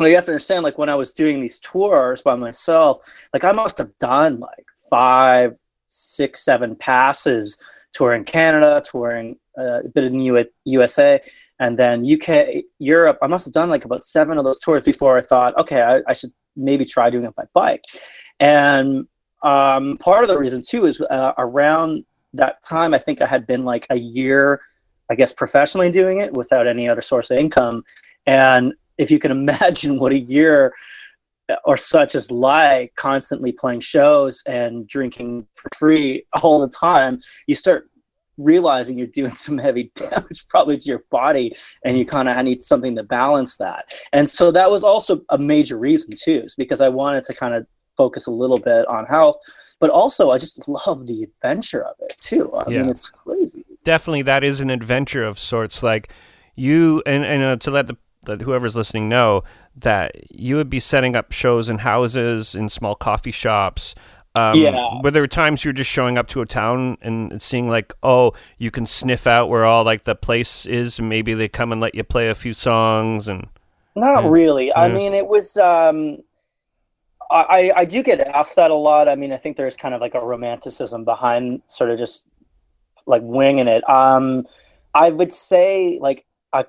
you 0.00 0.14
have 0.16 0.26
to 0.26 0.32
understand, 0.32 0.64
like 0.64 0.76
when 0.76 0.90
I 0.90 0.96
was 0.96 1.12
doing 1.12 1.40
these 1.40 1.58
tours 1.60 2.20
by 2.20 2.34
myself, 2.34 2.98
like 3.32 3.44
I 3.44 3.52
must 3.52 3.78
have 3.78 3.96
done 3.98 4.38
like 4.38 4.66
five, 4.90 5.56
six, 5.94 6.44
seven 6.44 6.76
passes 6.76 7.58
touring 7.92 8.24
Canada, 8.24 8.82
touring 8.84 9.36
uh, 9.58 9.80
a 9.80 9.88
bit 9.88 10.04
in 10.04 10.18
the 10.18 10.24
U- 10.24 10.44
USA, 10.64 11.20
and 11.60 11.78
then 11.78 12.04
UK, 12.04 12.64
Europe. 12.78 13.18
I 13.22 13.26
must 13.26 13.44
have 13.44 13.54
done 13.54 13.70
like 13.70 13.84
about 13.84 14.04
seven 14.04 14.36
of 14.38 14.44
those 14.44 14.58
tours 14.58 14.84
before 14.84 15.16
I 15.16 15.20
thought, 15.20 15.56
okay, 15.56 15.82
I, 15.82 16.00
I 16.08 16.12
should 16.12 16.32
maybe 16.56 16.84
try 16.84 17.10
doing 17.10 17.24
it 17.24 17.34
by 17.34 17.44
bike. 17.54 17.84
And 18.40 19.06
um, 19.42 19.96
part 19.98 20.24
of 20.24 20.28
the 20.28 20.38
reason 20.38 20.62
too 20.62 20.86
is 20.86 21.00
uh, 21.00 21.32
around 21.38 22.04
that 22.32 22.62
time, 22.62 22.94
I 22.94 22.98
think 22.98 23.22
I 23.22 23.26
had 23.26 23.46
been 23.46 23.64
like 23.64 23.86
a 23.90 23.96
year, 23.96 24.60
I 25.10 25.14
guess, 25.14 25.32
professionally 25.32 25.90
doing 25.90 26.18
it 26.18 26.32
without 26.32 26.66
any 26.66 26.88
other 26.88 27.02
source 27.02 27.30
of 27.30 27.38
income. 27.38 27.84
And 28.26 28.74
if 28.98 29.10
you 29.10 29.18
can 29.18 29.30
imagine 29.48 29.98
what 29.98 30.12
a 30.12 30.18
year 30.18 30.72
or 31.64 31.76
such 31.76 32.14
as 32.14 32.30
like 32.30 32.94
constantly 32.96 33.52
playing 33.52 33.80
shows 33.80 34.42
and 34.46 34.86
drinking 34.86 35.46
for 35.52 35.68
free 35.76 36.24
all 36.42 36.60
the 36.60 36.68
time, 36.68 37.20
you 37.46 37.54
start 37.54 37.88
realizing 38.36 38.98
you're 38.98 39.06
doing 39.06 39.30
some 39.34 39.58
heavy 39.58 39.92
damage 39.94 40.46
probably 40.48 40.76
to 40.76 40.88
your 40.88 41.04
body 41.10 41.54
and 41.84 41.98
you 41.98 42.04
kind 42.04 42.28
of 42.28 42.44
need 42.44 42.64
something 42.64 42.96
to 42.96 43.02
balance 43.02 43.56
that. 43.56 43.92
And 44.12 44.28
so 44.28 44.50
that 44.52 44.70
was 44.70 44.84
also 44.84 45.20
a 45.30 45.38
major 45.38 45.78
reason 45.78 46.14
too, 46.16 46.42
is 46.44 46.54
because 46.54 46.80
I 46.80 46.88
wanted 46.88 47.24
to 47.24 47.34
kind 47.34 47.54
of 47.54 47.66
focus 47.96 48.26
a 48.26 48.30
little 48.30 48.58
bit 48.58 48.86
on 48.88 49.06
health, 49.06 49.36
but 49.80 49.90
also 49.90 50.30
I 50.30 50.38
just 50.38 50.66
love 50.68 51.06
the 51.06 51.22
adventure 51.22 51.82
of 51.84 51.94
it 52.00 52.14
too. 52.18 52.52
I 52.54 52.70
Yeah. 52.70 52.80
mean, 52.82 52.90
it's 52.90 53.10
crazy. 53.10 53.64
Definitely, 53.84 54.22
that 54.22 54.42
is 54.42 54.60
an 54.60 54.70
adventure 54.70 55.22
of 55.24 55.38
sorts. 55.38 55.82
Like 55.82 56.12
you, 56.56 57.02
and 57.06 57.24
and 57.24 57.42
uh, 57.42 57.56
to 57.58 57.70
let 57.70 57.86
the 57.86 57.96
that 58.24 58.40
whoever's 58.40 58.74
listening 58.74 59.08
know 59.08 59.42
that 59.76 60.12
you 60.30 60.56
would 60.56 60.70
be 60.70 60.80
setting 60.80 61.16
up 61.16 61.32
shows 61.32 61.68
in 61.68 61.78
houses, 61.78 62.54
in 62.54 62.68
small 62.68 62.94
coffee 62.94 63.32
shops. 63.32 63.94
Um, 64.36 64.58
Yeah. 64.58 65.00
Were 65.02 65.10
there 65.10 65.26
times 65.26 65.64
you 65.64 65.68
were 65.68 65.72
just 65.74 65.90
showing 65.90 66.18
up 66.18 66.26
to 66.28 66.40
a 66.40 66.46
town 66.46 66.96
and 67.02 67.40
seeing 67.40 67.68
like, 67.68 67.92
oh, 68.02 68.32
you 68.58 68.70
can 68.70 68.86
sniff 68.86 69.26
out 69.26 69.48
where 69.48 69.64
all 69.64 69.84
like 69.84 70.04
the 70.04 70.14
place 70.14 70.66
is, 70.66 70.98
and 70.98 71.08
maybe 71.08 71.34
they 71.34 71.48
come 71.48 71.70
and 71.72 71.80
let 71.80 71.94
you 71.94 72.04
play 72.04 72.28
a 72.28 72.34
few 72.34 72.52
songs 72.54 73.28
and. 73.28 73.48
Not 73.96 74.24
Yeah. 74.24 74.30
really. 74.30 74.74
I 74.74 74.88
mean, 74.88 75.14
it 75.14 75.28
was. 75.28 75.56
Um, 75.56 76.18
I 77.30 77.36
I- 77.48 77.72
I 77.80 77.84
do 77.84 78.02
get 78.02 78.20
asked 78.26 78.56
that 78.56 78.72
a 78.72 78.74
lot. 78.74 79.08
I 79.08 79.14
mean, 79.14 79.32
I 79.32 79.36
think 79.36 79.56
there's 79.56 79.76
kind 79.76 79.94
of 79.94 80.00
like 80.00 80.14
a 80.14 80.20
romanticism 80.20 81.04
behind 81.04 81.62
sort 81.66 81.90
of 81.90 81.98
just 81.98 82.26
like 83.06 83.22
winging 83.24 83.68
it. 83.68 83.88
Um, 83.88 84.46
I 84.94 85.10
would 85.10 85.32
say 85.32 85.98
like 86.00 86.24
I, 86.52 86.64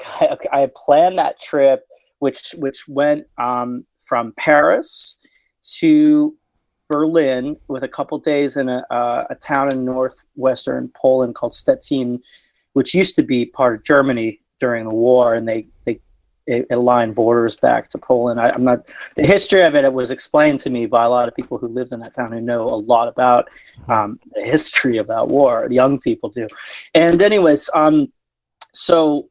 I 0.51 0.69
planned 0.75 1.17
that 1.17 1.39
trip, 1.39 1.88
which 2.19 2.53
which 2.57 2.88
went 2.88 3.25
um, 3.38 3.86
from 4.00 4.34
Paris 4.38 5.17
to 5.79 6.36
Berlin 6.88 7.57
with 7.67 7.84
a 7.84 7.88
couple 7.88 8.17
days 8.19 8.57
in 8.57 8.69
a, 8.69 8.84
a 9.29 9.36
town 9.41 9.72
in 9.72 9.86
northwestern 9.86 10.89
Poland 10.95 11.36
called 11.36 11.53
Stettin, 11.53 12.22
which 12.74 12.93
used 12.93 13.15
to 13.15 13.24
be 13.24 13.45
part 13.45 13.75
of 13.75 13.84
Germany 13.84 14.39
during 14.60 14.86
the 14.86 14.93
war, 14.93 15.36
and 15.36 15.48
they 15.48 15.67
they 15.86 16.00
aligned 16.69 17.15
borders 17.15 17.55
back 17.55 17.88
to 17.89 17.98
Poland. 17.98 18.39
I, 18.39 18.50
I'm 18.50 18.63
not 18.63 18.88
the 19.15 19.25
history 19.25 19.63
of 19.63 19.75
it. 19.75 19.84
It 19.84 19.93
was 19.93 20.12
explained 20.12 20.60
to 20.60 20.69
me 20.69 20.86
by 20.86 21.03
a 21.03 21.10
lot 21.10 21.27
of 21.27 21.36
people 21.36 21.57
who 21.57 21.67
lived 21.67 21.91
in 21.91 22.00
that 22.01 22.13
town 22.13 22.31
who 22.31 22.41
know 22.41 22.63
a 22.63 22.75
lot 22.75 23.07
about 23.07 23.50
um, 23.88 24.19
the 24.34 24.43
history 24.43 24.98
of 24.98 25.07
that 25.07 25.27
war. 25.27 25.67
Young 25.72 26.00
people 26.00 26.29
do, 26.29 26.48
and 26.93 27.22
anyways, 27.22 27.69
um, 27.74 28.12
so 28.74 29.29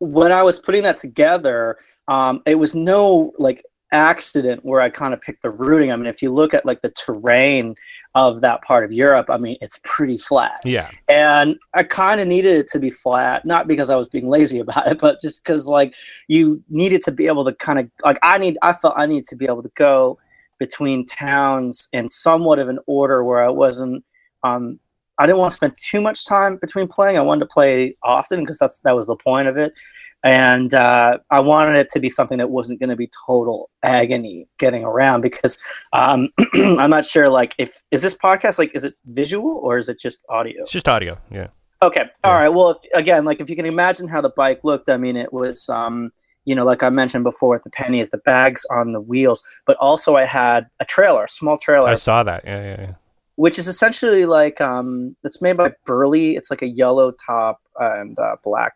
when 0.00 0.32
I 0.32 0.42
was 0.42 0.58
putting 0.58 0.82
that 0.82 0.96
together, 0.96 1.78
um, 2.08 2.42
it 2.46 2.56
was 2.56 2.74
no 2.74 3.32
like 3.38 3.62
accident 3.92 4.64
where 4.64 4.80
I 4.80 4.88
kind 4.88 5.12
of 5.12 5.20
picked 5.20 5.42
the 5.42 5.50
routing. 5.50 5.92
I 5.92 5.96
mean, 5.96 6.06
if 6.06 6.22
you 6.22 6.32
look 6.32 6.54
at 6.54 6.64
like 6.64 6.80
the 6.80 6.90
terrain 6.90 7.74
of 8.14 8.40
that 8.40 8.62
part 8.62 8.84
of 8.84 8.92
Europe, 8.92 9.28
I 9.28 9.36
mean, 9.36 9.56
it's 9.60 9.80
pretty 9.84 10.16
flat. 10.16 10.60
Yeah. 10.64 10.90
And 11.08 11.56
I 11.74 11.82
kind 11.82 12.20
of 12.20 12.28
needed 12.28 12.56
it 12.56 12.68
to 12.70 12.78
be 12.78 12.90
flat, 12.90 13.44
not 13.44 13.68
because 13.68 13.90
I 13.90 13.96
was 13.96 14.08
being 14.08 14.28
lazy 14.28 14.58
about 14.60 14.86
it, 14.88 14.98
but 14.98 15.20
just 15.20 15.44
because 15.44 15.66
like 15.66 15.94
you 16.28 16.62
needed 16.68 17.02
to 17.04 17.12
be 17.12 17.26
able 17.26 17.44
to 17.44 17.54
kind 17.54 17.78
of 17.78 17.90
like 18.04 18.18
I 18.22 18.38
need 18.38 18.58
I 18.62 18.72
felt 18.72 18.94
I 18.96 19.06
needed 19.06 19.28
to 19.28 19.36
be 19.36 19.46
able 19.46 19.62
to 19.62 19.72
go 19.74 20.18
between 20.58 21.06
towns 21.06 21.88
in 21.92 22.10
somewhat 22.10 22.58
of 22.58 22.68
an 22.68 22.78
order 22.86 23.24
where 23.24 23.42
I 23.44 23.50
wasn't 23.50 24.04
um 24.44 24.78
I 25.20 25.26
didn't 25.26 25.38
want 25.38 25.50
to 25.50 25.56
spend 25.56 25.74
too 25.76 26.00
much 26.00 26.26
time 26.26 26.58
between 26.60 26.88
playing. 26.88 27.18
I 27.18 27.20
wanted 27.20 27.40
to 27.40 27.46
play 27.46 27.96
often 28.02 28.40
because 28.40 28.58
that's 28.58 28.80
that 28.80 28.96
was 28.96 29.06
the 29.06 29.16
point 29.16 29.46
of 29.46 29.56
it 29.56 29.72
and 30.22 30.74
uh, 30.74 31.18
I 31.30 31.40
wanted 31.40 31.76
it 31.76 31.90
to 31.90 32.00
be 32.00 32.10
something 32.10 32.38
that 32.38 32.50
wasn't 32.50 32.78
going 32.78 32.90
to 32.90 32.96
be 32.96 33.10
total 33.26 33.70
agony 33.82 34.46
getting 34.58 34.84
around 34.84 35.22
because 35.22 35.58
um, 35.92 36.28
I'm 36.54 36.90
not 36.90 37.06
sure. 37.06 37.28
Like, 37.28 37.54
if 37.58 37.82
is 37.90 38.02
this 38.02 38.14
podcast 38.14 38.58
like 38.58 38.72
is 38.74 38.84
it 38.84 38.94
visual 39.06 39.58
or 39.62 39.78
is 39.78 39.88
it 39.88 39.98
just 39.98 40.24
audio? 40.28 40.62
It's 40.62 40.72
just 40.72 40.88
audio. 40.88 41.18
Yeah. 41.30 41.48
Okay. 41.82 42.04
All 42.24 42.32
yeah. 42.32 42.40
right. 42.40 42.48
Well, 42.50 42.70
if, 42.70 42.78
again, 42.92 43.24
like 43.24 43.40
if 43.40 43.48
you 43.48 43.56
can 43.56 43.64
imagine 43.64 44.08
how 44.08 44.20
the 44.20 44.30
bike 44.30 44.62
looked, 44.62 44.88
I 44.88 44.96
mean, 44.96 45.16
it 45.16 45.32
was. 45.32 45.68
Um, 45.68 46.12
you 46.46 46.54
know, 46.54 46.64
like 46.64 46.82
I 46.82 46.88
mentioned 46.88 47.22
before 47.22 47.56
with 47.56 47.64
the 47.64 47.70
panniers, 47.70 48.10
the 48.10 48.18
bags 48.18 48.64
on 48.72 48.92
the 48.92 49.00
wheels, 49.00 49.42
but 49.66 49.76
also 49.76 50.16
I 50.16 50.24
had 50.24 50.66
a 50.80 50.86
trailer, 50.86 51.24
a 51.24 51.28
small 51.28 51.58
trailer. 51.58 51.86
I 51.86 51.94
saw 51.94 52.22
that. 52.22 52.44
Yeah, 52.46 52.62
yeah, 52.62 52.80
yeah. 52.80 52.94
Which 53.40 53.58
is 53.58 53.68
essentially 53.68 54.26
like 54.26 54.60
um, 54.60 55.16
it's 55.24 55.40
made 55.40 55.56
by 55.56 55.72
Burley. 55.86 56.36
It's 56.36 56.50
like 56.50 56.60
a 56.60 56.68
yellow 56.68 57.10
top 57.12 57.58
and 57.78 58.18
uh, 58.18 58.36
black 58.44 58.74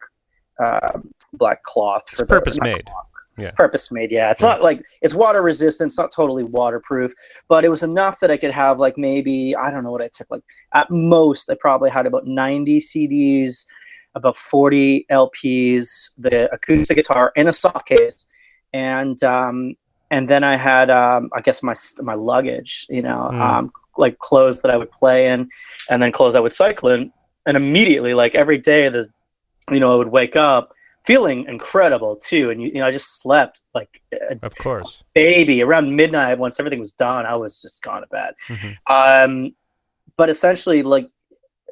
uh, 0.59 1.01
black 1.35 1.63
cloth 1.65 2.09
for 2.09 2.25
purpose 2.25 2.59
made. 2.61 2.87
Cloth, 2.87 3.07
yeah. 3.37 3.51
Purpose 3.51 3.91
made, 3.91 4.11
yeah. 4.11 4.31
It's 4.31 4.41
yeah. 4.41 4.49
not 4.49 4.63
like 4.63 4.83
it's 5.03 5.15
water 5.15 5.43
resistant, 5.43 5.89
it's 5.89 5.99
not 5.99 6.11
totally 6.11 6.45
waterproof, 6.45 7.13
but 7.47 7.63
it 7.63 7.69
was 7.69 7.83
enough 7.83 8.21
that 8.21 8.31
I 8.31 8.39
could 8.39 8.53
have 8.53 8.81
like 8.81 8.97
maybe 8.97 9.55
I 9.55 9.71
don't 9.71 9.85
know 9.85 9.91
what 9.91 10.01
I 10.01 10.09
took 10.09 10.31
like 10.31 10.43
at 10.73 10.91
most 10.91 11.51
I 11.51 11.57
probably 11.61 11.91
had 11.91 12.07
about 12.07 12.27
90 12.27 12.79
CDs, 12.79 13.67
about 14.15 14.37
40 14.37 15.05
LPs, 15.11 16.11
the 16.17 16.51
acoustic 16.55 16.97
guitar 16.97 17.33
in 17.37 17.49
a 17.49 17.53
soft 17.53 17.87
case, 17.87 18.27
and 18.73 19.23
um, 19.25 19.75
and 20.11 20.29
then 20.29 20.45
I 20.45 20.57
had 20.57 20.89
um, 20.89 21.29
I 21.37 21.41
guess 21.41 21.63
my 21.63 21.75
my 22.01 22.15
luggage, 22.15 22.87
you 22.89 23.03
know, 23.03 23.31
mm. 23.33 23.41
um, 23.41 23.73
like 23.97 24.19
clothes 24.19 24.63
that 24.63 24.71
I 24.71 24.77
would 24.77 24.91
play 24.91 25.31
in, 25.31 25.49
and 25.91 26.03
then 26.03 26.13
clothes 26.13 26.35
I 26.35 26.41
would 26.41 26.55
cycle 26.55 26.91
in, 26.91 27.13
and 27.47 27.57
immediately 27.57 28.15
like 28.15 28.35
every 28.35 28.59
day 28.59 28.89
the 28.89 29.09
you 29.71 29.81
know 29.81 29.93
I 29.93 29.97
would 29.97 30.09
wake 30.09 30.37
up 30.37 30.75
feeling 31.05 31.45
incredible 31.47 32.17
too. 32.17 32.51
And 32.51 32.63
you, 32.63 32.69
you 32.69 32.81
know, 32.81 32.87
I 32.87 32.91
just 32.91 33.21
slept 33.21 33.61
like 33.75 34.01
a, 34.13 34.39
of 34.43 34.57
course 34.57 35.05
baby 35.15 35.63
around 35.63 35.95
midnight. 35.95 36.39
Once 36.39 36.59
everything 36.59 36.81
was 36.81 36.93
done, 36.93 37.27
I 37.27 37.37
was 37.37 37.61
just 37.61 37.83
gone 37.83 38.01
to 38.01 38.07
bed. 38.09 38.35
Mm-hmm. 38.49 38.93
Um, 38.93 39.55
but 40.17 40.31
essentially, 40.31 40.83
like, 40.83 41.09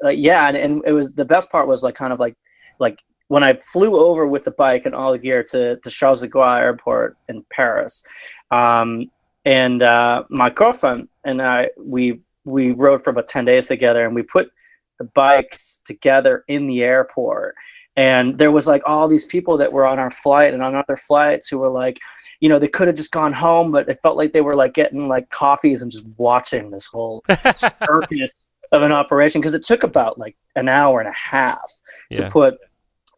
like 0.03 0.19
yeah, 0.19 0.49
and, 0.49 0.57
and 0.57 0.83
it 0.87 0.93
was 0.93 1.15
the 1.15 1.25
best 1.25 1.51
part 1.51 1.69
was 1.69 1.83
like 1.83 1.95
kind 1.95 2.13
of 2.13 2.21
like 2.21 2.37
like 2.79 3.03
when 3.29 3.43
I 3.43 3.55
flew 3.55 3.99
over 3.99 4.27
with 4.27 4.45
the 4.45 4.51
bike 4.51 4.85
and 4.85 4.95
all 4.95 5.13
the 5.13 5.19
gear 5.19 5.43
to 5.45 5.77
to 5.77 5.91
Charles 5.91 6.21
de 6.21 6.29
Gaulle 6.29 6.61
Airport 6.61 7.17
in 7.29 7.45
Paris. 7.51 8.03
Um, 8.51 9.11
and 9.45 9.83
uh, 9.83 10.25
my 10.31 10.51
girlfriend 10.51 11.09
and 11.25 11.43
I 11.43 11.71
we 11.77 12.21
we 12.45 12.73
rode 12.73 13.05
for 13.05 13.11
about 13.11 13.29
10 13.29 13.45
days 13.45 13.69
together 13.69 14.05
and 14.05 14.15
we 14.15 14.23
put 14.23 14.51
the 14.99 15.05
bikes 15.05 15.81
together 15.85 16.45
in 16.49 16.67
the 16.67 16.83
airport. 16.83 17.55
And 17.95 18.39
there 18.39 18.51
was 18.51 18.67
like 18.67 18.83
all 18.87 19.07
these 19.07 19.25
people 19.25 19.57
that 19.59 19.73
were 19.73 19.87
on 19.87 19.99
our 19.99 20.11
flight 20.11 20.55
and 20.55 20.63
on 20.63 20.75
other 20.75 20.97
flights 20.97 21.49
who 21.49 21.59
were 21.59 21.69
like 21.69 21.99
you 22.41 22.49
know 22.49 22.59
they 22.59 22.69
could 22.69 22.89
have 22.89 22.97
just 22.97 23.13
gone 23.13 23.33
home 23.33 23.71
but 23.71 23.89
it 23.89 24.01
felt 24.03 24.17
like 24.17 24.33
they 24.33 24.41
were 24.41 24.57
like 24.57 24.75
getting 24.75 25.07
like 25.07 25.31
coffees 25.31 25.83
and 25.83 25.93
just 25.93 26.07
watching 26.17 26.71
this 26.71 26.87
whole 26.87 27.23
circus 27.87 28.35
of 28.73 28.83
an 28.83 28.93
operation. 28.93 29.41
Because 29.41 29.55
it 29.55 29.63
took 29.63 29.85
about 29.85 30.19
like 30.19 30.37
an 30.57 30.69
hour 30.69 31.01
and 31.01 31.09
a 31.09 31.13
half 31.13 31.73
to 32.15 32.29
put 32.31 32.59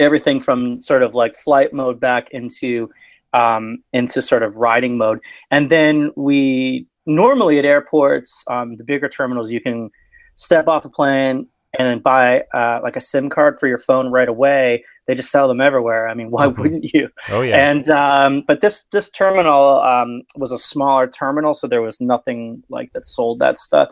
everything 0.01 0.41
from 0.41 0.79
sort 0.79 1.03
of 1.03 1.15
like 1.15 1.35
flight 1.35 1.73
mode 1.73 2.01
back 2.01 2.31
into 2.31 2.91
um, 3.35 3.79
into 3.93 4.23
sort 4.23 4.43
of 4.43 4.57
riding 4.57 4.97
mode 4.97 5.21
and 5.51 5.69
then 5.71 6.11
we 6.17 6.87
normally 7.07 7.59
at 7.59 7.65
airports 7.65 8.45
um, 8.51 8.77
the 8.77 8.85
bigger 8.85 9.09
terminals 9.09 9.51
you 9.51 9.61
can 9.61 9.91
step 10.37 10.69
off 10.69 10.83
the 10.83 10.91
plane 10.91 11.47
and 11.79 11.89
then 11.89 11.99
buy 11.99 12.45
uh, 12.55 12.81
like 12.83 12.97
a 12.97 13.01
SIM 13.01 13.29
card 13.29 13.59
for 13.59 13.67
your 13.67 13.79
phone 13.79 14.11
right 14.11 14.29
away. 14.29 14.85
They 15.07 15.15
just 15.15 15.31
sell 15.31 15.49
them 15.49 15.61
everywhere. 15.61 16.09
I 16.09 16.15
mean, 16.15 16.31
why 16.31 16.47
mm-hmm. 16.47 16.61
wouldn't 16.61 16.95
you? 16.95 17.09
Oh 17.29 17.43
yeah. 17.43 17.71
And 17.71 17.89
um, 17.89 18.43
but 18.47 18.61
this 18.61 18.85
this 18.85 19.11
terminal 19.11 19.81
um, 19.81 20.23
was 20.37 20.53
a 20.53 20.59
smaller 20.59 21.07
terminal, 21.07 21.55
so 21.55 21.67
there 21.67 21.83
was 21.83 22.01
nothing 22.01 22.63
like 22.69 22.93
that 22.93 23.05
sold 23.05 23.39
that 23.41 23.59
stuff. 23.59 23.89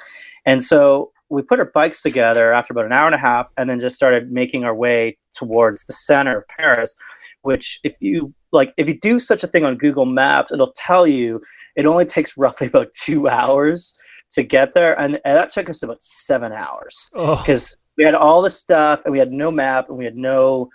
And 0.46 0.62
so 0.62 1.12
we 1.28 1.42
put 1.42 1.58
our 1.58 1.66
bikes 1.66 2.02
together 2.02 2.52
after 2.52 2.72
about 2.72 2.86
an 2.86 2.92
hour 2.92 3.06
and 3.06 3.14
a 3.14 3.18
half, 3.18 3.48
and 3.56 3.68
then 3.68 3.80
just 3.80 3.96
started 3.96 4.30
making 4.30 4.64
our 4.64 4.74
way 4.74 5.18
towards 5.34 5.84
the 5.84 5.92
center 5.92 6.38
of 6.38 6.48
Paris. 6.48 6.96
Which, 7.42 7.80
if 7.84 7.96
you 8.00 8.32
like, 8.52 8.72
if 8.76 8.88
you 8.88 8.98
do 8.98 9.18
such 9.18 9.44
a 9.44 9.46
thing 9.46 9.64
on 9.64 9.76
Google 9.76 10.06
Maps, 10.06 10.52
it'll 10.52 10.72
tell 10.72 11.06
you 11.06 11.42
it 11.76 11.86
only 11.86 12.04
takes 12.04 12.36
roughly 12.36 12.68
about 12.68 12.92
two 12.92 13.28
hours 13.28 13.94
to 14.32 14.42
get 14.42 14.74
there, 14.74 14.98
and, 14.98 15.20
and 15.24 15.36
that 15.36 15.50
took 15.50 15.68
us 15.68 15.82
about 15.82 16.02
seven 16.02 16.52
hours 16.52 17.10
because 17.12 17.76
oh. 17.78 17.82
we 17.98 18.04
had 18.04 18.14
all 18.14 18.42
the 18.42 18.50
stuff 18.50 19.02
and 19.04 19.12
we 19.12 19.18
had 19.18 19.30
no 19.30 19.50
map 19.50 19.88
and 19.88 19.98
we 19.98 20.04
had 20.04 20.16
no 20.16 20.70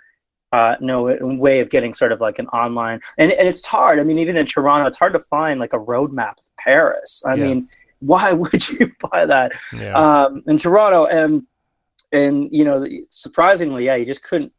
uh, 0.52 0.76
no 0.80 1.02
way 1.20 1.60
of 1.60 1.68
getting 1.68 1.92
sort 1.92 2.12
of 2.12 2.20
like 2.20 2.38
an 2.38 2.46
online 2.48 3.00
and 3.18 3.32
and 3.32 3.48
it's 3.48 3.64
hard. 3.66 3.98
I 3.98 4.02
mean, 4.02 4.18
even 4.18 4.36
in 4.36 4.46
Toronto, 4.46 4.86
it's 4.86 4.96
hard 4.96 5.12
to 5.12 5.20
find 5.20 5.60
like 5.60 5.72
a 5.72 5.78
roadmap 5.78 6.38
of 6.38 6.56
Paris. 6.58 7.22
I 7.26 7.34
yeah. 7.34 7.44
mean, 7.44 7.68
why 8.00 8.32
would 8.32 8.68
you 8.68 8.92
buy 9.10 9.26
that 9.26 9.52
yeah. 9.74 9.92
um, 9.94 10.42
in 10.46 10.56
Toronto? 10.56 11.06
And 11.06 11.46
and 12.12 12.48
you 12.50 12.64
know, 12.64 12.86
surprisingly, 13.08 13.86
yeah, 13.86 13.96
you 13.96 14.06
just 14.06 14.22
couldn't. 14.22 14.52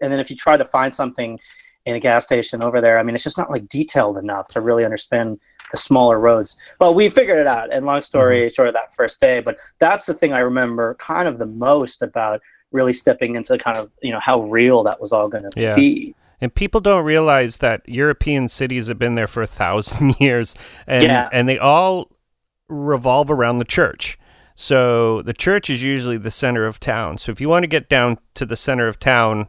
And 0.00 0.12
then 0.12 0.20
if 0.20 0.30
you 0.30 0.36
try 0.36 0.56
to 0.56 0.64
find 0.64 0.92
something 0.92 1.38
in 1.86 1.94
a 1.94 2.00
gas 2.00 2.24
station 2.24 2.62
over 2.62 2.80
there, 2.80 2.98
I 2.98 3.02
mean, 3.02 3.14
it's 3.14 3.24
just 3.24 3.38
not 3.38 3.50
like 3.50 3.68
detailed 3.68 4.18
enough 4.18 4.48
to 4.50 4.60
really 4.60 4.84
understand 4.84 5.38
the 5.70 5.76
smaller 5.76 6.18
roads. 6.18 6.56
Well, 6.80 6.94
we 6.94 7.08
figured 7.08 7.38
it 7.38 7.46
out. 7.46 7.72
And 7.72 7.84
long 7.84 8.02
story 8.02 8.40
mm-hmm. 8.40 8.48
short, 8.48 8.68
of 8.68 8.74
that 8.74 8.94
first 8.94 9.20
day. 9.20 9.40
But 9.40 9.58
that's 9.78 10.06
the 10.06 10.14
thing 10.14 10.32
I 10.32 10.40
remember 10.40 10.94
kind 10.94 11.28
of 11.28 11.38
the 11.38 11.46
most 11.46 12.02
about 12.02 12.40
really 12.72 12.92
stepping 12.92 13.36
into 13.36 13.52
the 13.52 13.58
kind 13.58 13.78
of 13.78 13.90
you 14.02 14.12
know 14.12 14.20
how 14.20 14.42
real 14.42 14.82
that 14.82 15.00
was 15.00 15.12
all 15.12 15.28
going 15.28 15.44
to 15.44 15.50
yeah. 15.60 15.74
be. 15.74 16.14
And 16.40 16.54
people 16.54 16.80
don't 16.80 17.04
realize 17.04 17.58
that 17.58 17.88
European 17.88 18.48
cities 18.48 18.88
have 18.88 18.98
been 18.98 19.14
there 19.14 19.28
for 19.28 19.40
a 19.42 19.46
thousand 19.46 20.16
years, 20.20 20.54
and 20.86 21.04
yeah. 21.04 21.28
and 21.32 21.48
they 21.48 21.58
all 21.58 22.10
revolve 22.68 23.30
around 23.30 23.58
the 23.58 23.64
church. 23.64 24.18
So 24.54 25.22
the 25.22 25.32
church 25.32 25.68
is 25.68 25.82
usually 25.82 26.16
the 26.16 26.30
center 26.30 26.64
of 26.66 26.78
town. 26.78 27.18
So 27.18 27.32
if 27.32 27.40
you 27.40 27.48
want 27.48 27.64
to 27.64 27.68
get 27.68 27.88
down 27.88 28.18
to 28.34 28.46
the 28.46 28.56
center 28.56 28.86
of 28.86 28.98
town, 28.98 29.48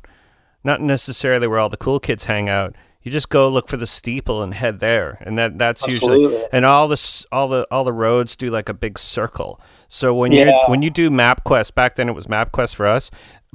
not 0.63 0.81
necessarily 0.81 1.47
where 1.47 1.59
all 1.59 1.69
the 1.69 1.77
cool 1.77 1.99
kids 1.99 2.25
hang 2.25 2.49
out, 2.49 2.75
you 3.05 3.11
just 3.11 3.29
go 3.29 3.47
look 3.47 3.67
for 3.67 3.77
the 3.77 3.85
steeple 3.85 4.41
and 4.41 4.55
head 4.55 4.79
there 4.79 5.19
and 5.21 5.37
that 5.37 5.59
that's 5.59 5.87
Absolutely. 5.87 6.23
usually 6.23 6.47
and 6.51 6.65
all 6.65 6.87
this 6.87 7.23
all 7.31 7.47
the 7.47 7.65
all 7.69 7.83
the 7.83 7.93
roads 7.93 8.35
do 8.35 8.49
like 8.49 8.67
a 8.67 8.73
big 8.73 8.97
circle 8.97 9.61
so 9.87 10.13
when 10.13 10.31
yeah. 10.31 10.45
you 10.45 10.59
when 10.67 10.81
you 10.81 10.89
do 10.89 11.11
mapquest 11.11 11.75
back 11.75 11.95
then 11.95 12.09
it 12.09 12.13
was 12.13 12.25
mapquest 12.25 12.73
for 12.73 12.87
us 12.87 13.11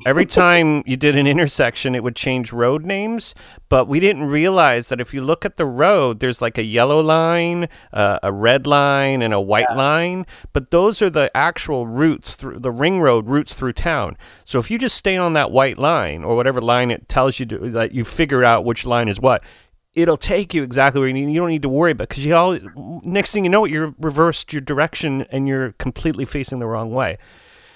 every 0.06 0.26
time 0.26 0.82
you 0.86 0.96
did 0.96 1.16
an 1.16 1.26
intersection, 1.26 1.94
it 1.94 2.02
would 2.02 2.16
change 2.16 2.52
road 2.52 2.84
names. 2.84 3.34
But 3.68 3.88
we 3.88 4.00
didn't 4.00 4.24
realize 4.24 4.88
that 4.88 5.00
if 5.00 5.14
you 5.14 5.22
look 5.22 5.44
at 5.44 5.56
the 5.56 5.66
road, 5.66 6.20
there's 6.20 6.40
like 6.40 6.58
a 6.58 6.64
yellow 6.64 7.00
line, 7.00 7.68
uh, 7.92 8.18
a 8.22 8.32
red 8.32 8.66
line, 8.66 9.22
and 9.22 9.32
a 9.32 9.40
white 9.40 9.66
yeah. 9.70 9.76
line. 9.76 10.26
But 10.52 10.70
those 10.70 11.02
are 11.02 11.10
the 11.10 11.30
actual 11.36 11.86
routes 11.86 12.36
through 12.36 12.60
the 12.60 12.70
ring 12.70 13.00
road 13.00 13.28
routes 13.28 13.54
through 13.54 13.74
town. 13.74 14.16
So 14.44 14.58
if 14.58 14.70
you 14.70 14.78
just 14.78 14.96
stay 14.96 15.16
on 15.16 15.34
that 15.34 15.50
white 15.50 15.78
line 15.78 16.24
or 16.24 16.36
whatever 16.36 16.60
line 16.60 16.90
it 16.90 17.08
tells 17.08 17.38
you 17.38 17.46
to, 17.46 17.70
that 17.70 17.92
you 17.92 18.04
figure 18.04 18.44
out 18.44 18.64
which 18.64 18.86
line 18.86 19.08
is 19.08 19.20
what. 19.20 19.44
It'll 19.92 20.16
take 20.16 20.54
you 20.54 20.62
exactly 20.62 21.00
where 21.00 21.08
you 21.08 21.14
need. 21.14 21.32
You 21.32 21.40
don't 21.40 21.48
need 21.48 21.62
to 21.62 21.68
worry 21.68 21.90
about 21.90 22.08
because 22.08 22.24
you 22.24 22.34
all. 22.34 22.56
Next 23.02 23.32
thing 23.32 23.42
you 23.42 23.50
know, 23.50 23.64
you're 23.64 23.92
reversed 23.98 24.52
your 24.52 24.62
direction 24.62 25.22
and 25.30 25.48
you're 25.48 25.72
completely 25.72 26.24
facing 26.24 26.60
the 26.60 26.66
wrong 26.66 26.92
way. 26.92 27.18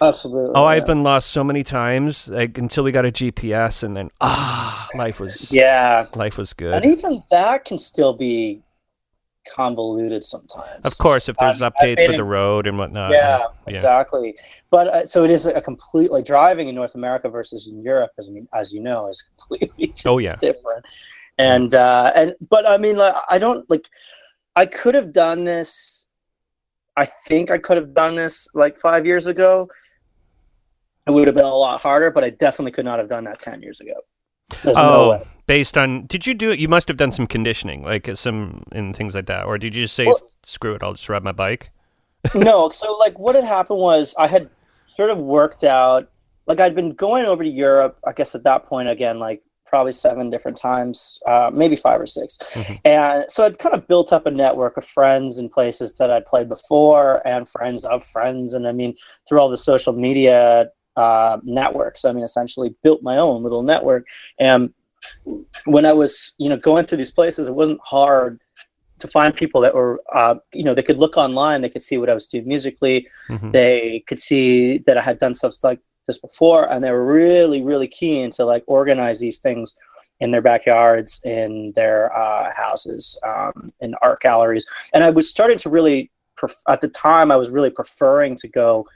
Absolutely. 0.09 0.53
Oh, 0.55 0.63
yeah. 0.63 0.69
I've 0.69 0.87
been 0.87 1.03
lost 1.03 1.31
so 1.31 1.43
many 1.43 1.65
times 1.65 2.29
like, 2.29 2.59
until 2.59 2.85
we 2.85 2.93
got 2.93 3.07
a 3.07 3.13
GPS, 3.13 3.83
and 3.83 3.97
then 3.97 4.11
ah, 4.21 4.89
life 4.95 5.21
was 5.21 5.53
yeah, 5.53 6.07
life 6.15 6.39
was 6.39 6.53
good. 6.53 6.75
And 6.75 6.85
even 6.85 7.23
that 7.31 7.65
can 7.65 7.79
still 7.79 8.13
be 8.13 8.63
convoluted 9.49 10.25
sometimes. 10.25 10.85
Of 10.85 10.97
course, 10.99 11.29
if 11.29 11.37
there's 11.37 11.63
um, 11.63 11.73
updates 11.73 12.07
with 12.07 12.17
the 12.17 12.25
road 12.25 12.67
and 12.67 12.79
whatnot. 12.79 13.13
Yeah, 13.13 13.45
yeah. 13.67 13.75
exactly. 13.75 14.37
But 14.71 14.89
uh, 14.89 15.07
so 15.07 15.25
it 15.25 15.31
is 15.31 15.47
a 15.47 15.61
complete 15.61 16.11
like 16.11 16.25
driving 16.25 16.69
in 16.69 16.75
North 16.75 16.95
America 16.95 17.29
versus 17.29 17.69
in 17.69 17.83
Europe, 17.83 18.11
as 18.19 18.29
I 18.29 18.31
mean, 18.31 18.49
as 18.55 18.73
you 18.73 18.81
know, 18.81 19.09
is 19.09 19.23
completely 19.49 19.95
oh 20.07 20.19
yeah 20.19 20.37
different. 20.37 20.85
And 21.39 21.75
uh, 21.75 22.13
and 22.15 22.35
but 22.49 22.69
I 22.69 22.77
mean, 22.77 22.97
like, 22.97 23.15
I 23.29 23.39
don't 23.39 23.69
like. 23.69 23.89
I 24.57 24.67
could 24.67 24.95
have 24.95 25.13
done 25.13 25.45
this. 25.45 26.07
I 26.97 27.07
think 27.07 27.51
I 27.51 27.59
could 27.59 27.77
have 27.77 27.93
done 27.93 28.15
this 28.15 28.47
like 28.55 28.79
five 28.79 29.05
years 29.05 29.27
ago 29.27 29.69
it 31.07 31.11
would 31.11 31.27
have 31.27 31.35
been 31.35 31.45
a 31.45 31.55
lot 31.55 31.81
harder, 31.81 32.11
but 32.11 32.25
I 32.25 32.31
definitely 32.31 32.73
could 32.73 32.85
not 32.85 32.99
have 32.99 33.09
done 33.09 33.25
that 33.25 33.41
10 33.41 33.63
years 33.63 33.81
ago. 33.81 33.95
There's 34.63 34.77
oh, 34.77 34.83
no 34.83 35.11
way. 35.11 35.23
based 35.47 35.77
on 35.77 36.07
did 36.07 36.27
you 36.27 36.35
do 36.35 36.51
it? 36.51 36.59
You 36.59 36.69
must 36.69 36.87
have 36.89 36.97
done 36.97 37.13
some 37.13 37.27
conditioning, 37.27 37.83
like 37.83 38.09
uh, 38.09 38.15
some 38.15 38.63
and 38.73 38.95
things 38.95 39.15
like 39.15 39.27
that, 39.27 39.47
or 39.47 39.59
did 39.59 39.75
you 39.75 39.85
just 39.85 39.95
say 39.95 40.07
Well- 40.07 40.21
screw 40.45 40.75
it? 40.75 40.83
I'll 40.83 40.93
just 40.93 41.09
ride 41.09 41.25
my 41.25 41.33
bike. 41.33 41.71
no, 42.35 42.71
so 42.71 42.97
like 42.99 43.19
what 43.19 43.35
had 43.35 43.45
happened 43.45 43.81
was 43.81 44.15
I 44.19 44.27
had 44.27 44.49
sort 44.87 45.11
of 45.11 45.19
worked 45.19 45.65
out 45.65 46.11
like 46.47 46.61
I'd 46.61 46.75
been 46.75 46.93
going 46.93 47.25
over 47.25 47.43
to 47.43 47.49
Europe, 47.49 47.99
I 48.07 48.13
guess 48.13 48.35
at 48.35 48.45
that 48.45 48.67
point 48.67 48.89
again, 48.89 49.19
like 49.19 49.43
probably 49.67 49.93
seven 49.93 50.31
different 50.31 50.57
times, 50.57 51.19
uh, 51.27 51.51
maybe 51.53 51.75
five 51.75 52.01
or 52.01 52.07
6 52.07 52.39
Mhm. 52.53 52.81
And 52.85 53.25
so 53.29 53.45
I'd 53.45 53.59
kind 53.59 53.75
of 53.75 53.89
built 53.89 54.13
up 54.13 54.27
a 54.27 54.31
network 54.31 54.77
of 54.77 54.85
friends 54.85 55.39
in 55.39 55.49
places 55.49 55.95
that 55.95 56.11
I'd 56.11 56.27
played 56.27 56.49
before 56.49 57.27
and 57.27 57.49
friends 57.49 57.85
of 57.85 58.05
friends. 58.05 58.55
And 58.55 58.69
I 58.69 58.73
mean, 58.73 58.95
through 59.27 59.41
all 59.41 59.49
the 59.49 59.57
social 59.57 59.93
media 59.93 60.69
uh, 60.97 61.39
networks, 61.43 62.05
I 62.05 62.13
mean, 62.13 62.25
essentially 62.25 62.75
built 62.83 63.03
my 63.03 63.19
own 63.19 63.43
little 63.43 63.63
network. 63.63 64.07
And 64.39 64.73
when 65.67 65.85
I 65.85 65.93
was, 65.93 66.35
you 66.39 66.49
know, 66.49 66.57
going 66.57 66.87
through 66.87 66.99
these 66.99 67.11
places, 67.11 67.49
it 67.49 67.55
wasn't 67.55 67.81
hard 67.83 68.41
to 68.99 69.09
find 69.09 69.35
people 69.35 69.61
that 69.61 69.75
were, 69.75 70.01
uh, 70.15 70.37
you 70.53 70.65
know, 70.65 70.73
they 70.73 70.83
could 70.83 70.99
look 70.99 71.17
online, 71.17 71.61
they 71.61 71.69
could 71.69 71.83
see 71.83 71.99
what 71.99 72.09
I 72.09 72.15
was 72.15 72.27
doing 72.27 72.47
musically, 72.47 73.07
Mhm. 73.29 73.53
they 73.53 74.05
could 74.07 74.19
see 74.19 74.79
that 74.79 74.97
I 74.97 75.03
had 75.03 75.19
done 75.19 75.35
stuff 75.35 75.63
like 75.63 75.81
this 76.07 76.19
before, 76.19 76.71
and 76.71 76.83
they 76.83 76.91
were 76.91 77.05
really, 77.05 77.61
really 77.63 77.89
keen 77.89 78.31
to 78.31 78.45
like 78.45 78.63
organize 78.67 79.19
these 79.19 79.39
things 79.39 79.75
in 80.21 80.31
their 80.31 80.41
backyards, 80.41 81.21
in 81.25 81.73
their 81.73 82.17
uh, 82.17 82.53
houses, 82.55 83.19
um, 83.27 83.73
in 83.81 83.95
art 84.01 84.21
galleries. 84.21 84.65
And 84.93 85.03
I 85.03 85.11
was 85.11 85.29
starting 85.29 85.59
to 85.59 85.69
really, 85.69 86.11
pref- 86.37 86.63
at 86.69 86.81
the 86.81 86.89
time, 86.89 87.33
I 87.33 87.37
was 87.37 87.51
really 87.51 87.71
preferring 87.71 88.37
to 88.37 88.49
go 88.49 88.87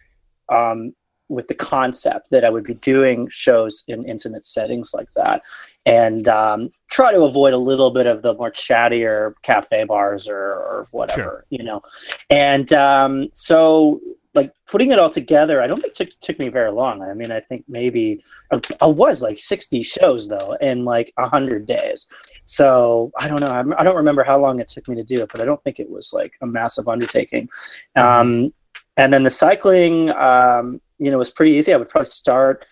um, 0.48 0.94
with 1.28 1.48
the 1.48 1.54
concept 1.54 2.30
that 2.30 2.44
I 2.44 2.50
would 2.50 2.64
be 2.64 2.74
doing 2.74 3.28
shows 3.30 3.82
in 3.88 4.04
intimate 4.04 4.44
settings 4.44 4.92
like 4.94 5.08
that, 5.14 5.42
and 5.86 6.28
um, 6.28 6.70
try 6.90 7.12
to 7.12 7.22
avoid 7.22 7.54
a 7.54 7.58
little 7.58 7.90
bit 7.90 8.06
of 8.06 8.22
the 8.22 8.34
more 8.34 8.50
chattier 8.50 9.34
cafe 9.42 9.84
bars 9.84 10.28
or, 10.28 10.36
or 10.36 10.88
whatever, 10.90 11.44
you 11.50 11.62
know. 11.62 11.82
And 12.30 12.72
um, 12.72 13.28
so 13.32 14.00
like 14.34 14.52
putting 14.66 14.90
it 14.90 14.98
all 14.98 15.10
together, 15.10 15.60
I 15.60 15.66
don't 15.66 15.80
think 15.80 15.94
took 15.94 16.10
took 16.20 16.38
me 16.38 16.48
very 16.48 16.70
long. 16.70 17.02
I 17.02 17.14
mean, 17.14 17.32
I 17.32 17.40
think 17.40 17.64
maybe 17.68 18.22
I, 18.80 18.86
was 18.86 19.22
like 19.22 19.38
sixty 19.38 19.82
shows 19.82 20.28
though 20.28 20.56
in 20.60 20.84
like 20.84 21.12
hundred 21.18 21.66
days. 21.66 22.06
So 22.44 23.10
I 23.18 23.28
don't 23.28 23.40
know. 23.40 23.50
I'm, 23.50 23.72
I 23.78 23.82
don't 23.82 23.96
remember 23.96 24.24
how 24.24 24.38
long 24.38 24.60
it 24.60 24.68
took 24.68 24.88
me 24.88 24.94
to 24.96 25.04
do 25.04 25.22
it, 25.22 25.30
but 25.32 25.40
I 25.40 25.44
don't 25.44 25.60
think 25.62 25.80
it 25.80 25.90
was 25.90 26.12
like 26.12 26.34
a 26.40 26.46
massive 26.46 26.88
undertaking. 26.88 27.48
Um, 27.96 28.52
and 28.98 29.12
then 29.12 29.22
the 29.22 29.30
cycling, 29.30 30.10
um, 30.10 30.80
you 30.98 31.10
know, 31.10 31.16
was 31.16 31.30
pretty 31.30 31.52
easy. 31.52 31.72
I 31.72 31.78
would 31.78 31.88
probably 31.88 32.06
start 32.06 32.66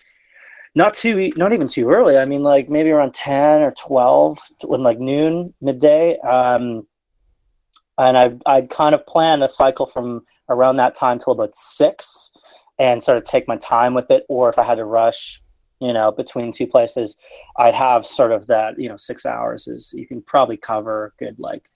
not 0.75 0.93
too 0.93 1.31
not 1.35 1.53
even 1.53 1.67
too 1.67 1.89
early. 1.89 2.17
I 2.17 2.25
mean, 2.25 2.43
like 2.43 2.69
maybe 2.69 2.91
around 2.91 3.15
ten 3.15 3.61
or 3.61 3.71
twelve, 3.71 4.37
when 4.63 4.83
like 4.83 4.99
noon 4.99 5.55
midday. 5.61 6.19
Um, 6.19 6.85
and 7.97 8.15
I 8.15 8.35
I'd 8.45 8.69
kind 8.69 8.93
of 8.93 9.07
plan 9.07 9.41
a 9.41 9.47
cycle 9.47 9.87
from 9.87 10.23
around 10.49 10.77
that 10.77 10.93
time 10.93 11.17
till 11.17 11.33
about 11.33 11.55
six 11.55 12.31
and 12.79 13.01
sort 13.01 13.17
of 13.17 13.23
take 13.23 13.47
my 13.47 13.57
time 13.57 13.93
with 13.93 14.11
it 14.11 14.23
or 14.29 14.49
if 14.49 14.57
i 14.57 14.63
had 14.63 14.75
to 14.75 14.85
rush 14.85 15.41
you 15.79 15.93
know 15.93 16.11
between 16.11 16.51
two 16.51 16.67
places 16.67 17.17
i'd 17.57 17.73
have 17.73 18.05
sort 18.05 18.31
of 18.31 18.47
that 18.47 18.79
you 18.79 18.87
know 18.87 18.95
six 18.95 19.25
hours 19.25 19.67
is 19.67 19.93
you 19.95 20.07
can 20.07 20.21
probably 20.21 20.57
cover 20.57 21.13
good 21.17 21.35
like 21.39 21.69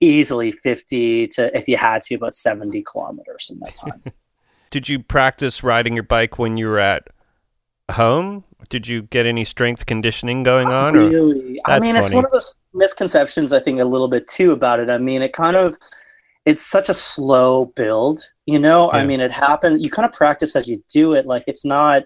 easily 0.00 0.50
50 0.50 1.28
to 1.28 1.56
if 1.56 1.68
you 1.68 1.76
had 1.76 2.02
to 2.02 2.14
about 2.14 2.34
70 2.34 2.82
kilometers 2.82 3.50
in 3.52 3.60
that 3.60 3.74
time. 3.74 4.02
Did 4.70 4.88
you 4.88 5.00
practice 5.00 5.62
riding 5.62 5.94
your 5.94 6.04
bike 6.04 6.38
when 6.38 6.56
you 6.56 6.66
were 6.66 6.78
at 6.78 7.08
home? 7.90 8.44
Did 8.68 8.86
you 8.86 9.02
get 9.02 9.26
any 9.26 9.44
strength 9.44 9.86
conditioning 9.86 10.42
going 10.42 10.68
on? 10.68 10.96
Or 10.96 11.08
really. 11.08 11.60
I 11.66 11.80
mean 11.80 11.96
it's 11.96 12.10
one 12.10 12.24
of 12.24 12.30
those 12.30 12.56
misconceptions 12.72 13.52
i 13.52 13.58
think 13.58 13.80
a 13.80 13.84
little 13.84 14.08
bit 14.08 14.28
too 14.28 14.52
about 14.52 14.80
it. 14.80 14.88
I 14.88 14.98
mean 14.98 15.22
it 15.22 15.32
kind 15.32 15.56
of 15.56 15.76
it's 16.46 16.64
such 16.64 16.88
a 16.88 16.94
slow 16.94 17.66
build 17.76 18.24
you 18.46 18.58
know? 18.58 18.90
I 18.90 19.04
mean 19.04 19.20
it 19.20 19.30
happened 19.30 19.82
you 19.82 19.90
kind 19.90 20.06
of 20.06 20.12
practice 20.12 20.56
as 20.56 20.68
you 20.68 20.82
do 20.88 21.12
it 21.12 21.26
like 21.26 21.44
it's 21.46 21.64
not 21.64 22.04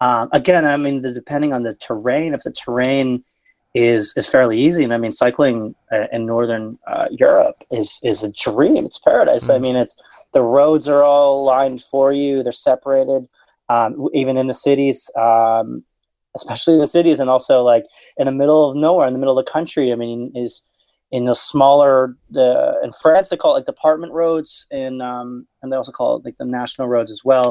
um, 0.00 0.28
again 0.32 0.66
i 0.66 0.76
mean 0.76 1.00
the, 1.00 1.12
depending 1.12 1.52
on 1.52 1.62
the 1.62 1.74
terrain 1.74 2.34
if 2.34 2.42
the 2.42 2.52
terrain 2.52 3.24
is 3.76 4.14
is 4.16 4.26
fairly 4.26 4.58
easy. 4.58 4.82
And 4.84 4.94
i 4.94 4.98
mean 4.98 5.12
cycling 5.12 5.74
uh, 5.92 6.06
in 6.16 6.24
northern 6.34 6.78
uh, 6.92 7.08
europe 7.10 7.58
is 7.70 8.00
is 8.10 8.18
a 8.24 8.30
dream. 8.32 8.82
It's 8.86 8.98
paradise. 8.98 9.50
I 9.50 9.58
Mhm. 9.58 9.60
mean 9.64 9.76
it's 9.76 9.94
the 10.32 10.42
roads 10.58 10.88
are 10.88 11.04
all 11.04 11.44
lined 11.44 11.80
for 11.92 12.06
you. 12.12 12.42
They're 12.42 12.52
separated 12.70 13.22
um, 13.74 13.90
even 14.14 14.34
in 14.40 14.46
the 14.46 14.54
cities 14.68 14.98
um, 15.26 15.68
especially 16.38 16.74
in 16.74 16.80
the 16.80 16.94
cities 16.98 17.18
and 17.20 17.28
also 17.30 17.62
like 17.72 17.84
in 18.20 18.26
the 18.26 18.32
middle 18.40 18.62
of 18.68 18.76
nowhere 18.76 19.06
in 19.08 19.14
the 19.14 19.18
middle 19.22 19.38
of 19.38 19.44
the 19.44 19.52
country. 19.58 19.86
I 19.92 19.96
mean 20.04 20.20
is 20.34 20.52
in 21.16 21.24
the 21.30 21.34
smaller 21.34 22.16
uh, 22.44 22.72
in 22.84 22.90
france 23.02 23.28
they 23.28 23.36
call 23.42 23.52
it 23.52 23.58
like 23.58 23.66
department 23.74 24.12
roads. 24.22 24.66
And 24.82 24.96
um, 25.12 25.28
and 25.60 25.66
they 25.70 25.76
also 25.76 25.92
call 25.92 26.16
it 26.16 26.24
like 26.24 26.38
the 26.38 26.44
national 26.60 26.88
roads 26.94 27.10
as 27.16 27.22
well. 27.30 27.48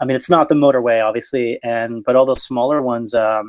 I 0.00 0.04
mean 0.06 0.16
it's 0.16 0.30
not 0.36 0.48
the 0.48 0.54
motorway 0.64 0.98
obviously. 1.08 1.48
And 1.62 1.92
but 2.06 2.16
all 2.16 2.26
those 2.30 2.42
smaller 2.50 2.80
ones 2.94 3.12
um, 3.14 3.46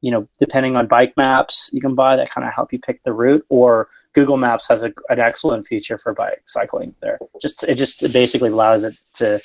you 0.00 0.10
know 0.10 0.26
depending 0.38 0.76
on 0.76 0.86
bike 0.86 1.16
maps 1.16 1.70
you 1.72 1.80
can 1.80 1.94
buy 1.94 2.16
that 2.16 2.30
kind 2.30 2.46
of 2.46 2.52
help 2.52 2.72
you 2.72 2.78
pick 2.78 3.02
the 3.02 3.12
route 3.12 3.44
or 3.48 3.88
google 4.12 4.36
maps 4.36 4.68
has 4.68 4.84
a, 4.84 4.92
an 5.08 5.18
excellent 5.18 5.64
feature 5.64 5.98
for 5.98 6.12
bike 6.12 6.42
cycling 6.46 6.94
there 7.00 7.18
just 7.40 7.64
it 7.64 7.74
just 7.74 8.02
it 8.02 8.12
basically 8.12 8.50
allows 8.50 8.84
it 8.84 8.96
to 9.12 9.40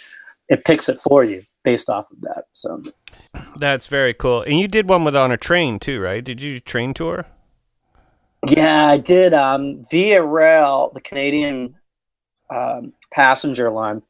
it 0.50 0.64
picks 0.66 0.90
it 0.90 0.98
for 0.98 1.24
you 1.24 1.44
based 1.64 1.90
off 1.90 2.12
of 2.12 2.20
that 2.22 2.46
so 2.54 2.82
that's 3.58 3.88
very 3.88 4.14
cool. 4.14 4.42
And 4.42 4.60
you 4.60 4.68
did 4.68 4.90
one 4.90 5.04
with 5.04 5.16
on 5.16 5.32
a 5.32 5.38
train 5.38 5.80
too, 5.80 6.02
right? 6.02 6.24
Did 6.24 6.42
you 6.42 6.60
train 6.60 6.94
tour? 6.94 7.26
Yeah, 8.48 8.88
I 8.88 8.98
did. 8.98 9.34
Um, 9.34 9.84
Via 9.92 10.24
Rail, 10.24 10.92
the 10.94 11.02
Canadian 11.02 11.76
um, 12.50 12.94
passenger 13.14 13.70
line, 13.70 14.02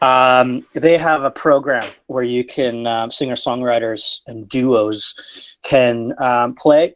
um, 0.00 0.66
they 0.74 0.98
have 0.98 1.22
a 1.22 1.30
program 1.30 1.88
where 2.06 2.24
you 2.24 2.44
can 2.44 2.86
um, 2.86 3.10
singer 3.10 3.34
songwriters 3.34 4.20
and 4.26 4.48
duos 4.48 5.14
can 5.62 6.14
um, 6.18 6.54
play 6.54 6.94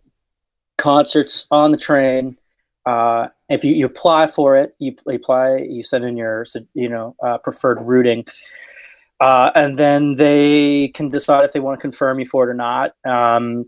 concerts 0.77 1.47
on 1.51 1.71
the 1.71 1.77
train. 1.77 2.39
Uh, 2.87 3.29
if 3.49 3.65
you, 3.65 3.75
you 3.75 3.87
apply 3.87 4.27
for 4.27 4.57
it, 4.57 4.75
you 4.79 4.93
pl- 4.93 5.15
apply, 5.15 5.57
you 5.57 5.83
send 5.83 6.05
in 6.05 6.17
your 6.17 6.45
you 6.75 6.89
know 6.89 7.15
uh, 7.23 7.39
preferred 7.39 7.79
routing, 7.81 8.25
uh, 9.21 9.51
and 9.55 9.79
then 9.79 10.15
they 10.15 10.89
can 10.89 11.09
decide 11.09 11.45
if 11.45 11.53
they 11.53 11.61
want 11.61 11.79
to 11.79 11.83
confirm 11.83 12.19
you 12.19 12.27
for 12.27 12.49
it 12.49 12.51
or 12.51 12.55
not. 12.55 12.95
Um, 13.05 13.67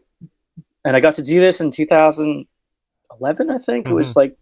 and 0.85 0.97
I 0.97 1.01
got 1.01 1.15
to 1.15 1.23
do 1.23 1.41
this 1.41 1.61
in 1.61 1.71
2011, 1.71 3.51
I 3.51 3.59
think. 3.59 3.89
It 3.89 3.93
was 3.93 4.17
like 4.17 4.39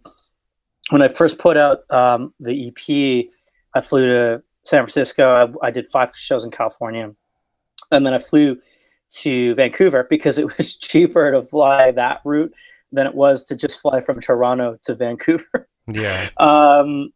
when 0.90 1.02
I 1.02 1.08
first 1.08 1.38
put 1.38 1.56
out 1.56 1.78
um, 1.90 2.32
the 2.38 2.68
EP. 2.68 3.26
I 3.74 3.80
flew 3.80 4.06
to 4.06 4.42
San 4.68 4.80
Francisco. 4.80 5.56
I, 5.62 5.68
I 5.68 5.70
did 5.70 5.86
five 5.86 6.14
shows 6.14 6.44
in 6.44 6.50
California, 6.50 7.14
and 7.90 8.04
then 8.04 8.12
I 8.12 8.18
flew 8.18 8.58
to 9.20 9.54
Vancouver 9.54 10.06
because 10.10 10.38
it 10.38 10.56
was 10.56 10.76
cheaper 10.88 11.32
to 11.32 11.42
fly 11.42 11.90
that 11.92 12.20
route 12.24 12.52
than 12.92 13.06
it 13.06 13.14
was 13.14 13.44
to 13.44 13.56
just 13.56 13.80
fly 13.80 14.00
from 14.00 14.20
Toronto 14.20 14.78
to 14.84 14.94
Vancouver. 14.94 15.68
Yeah. 15.86 16.28
Um, 16.38 17.12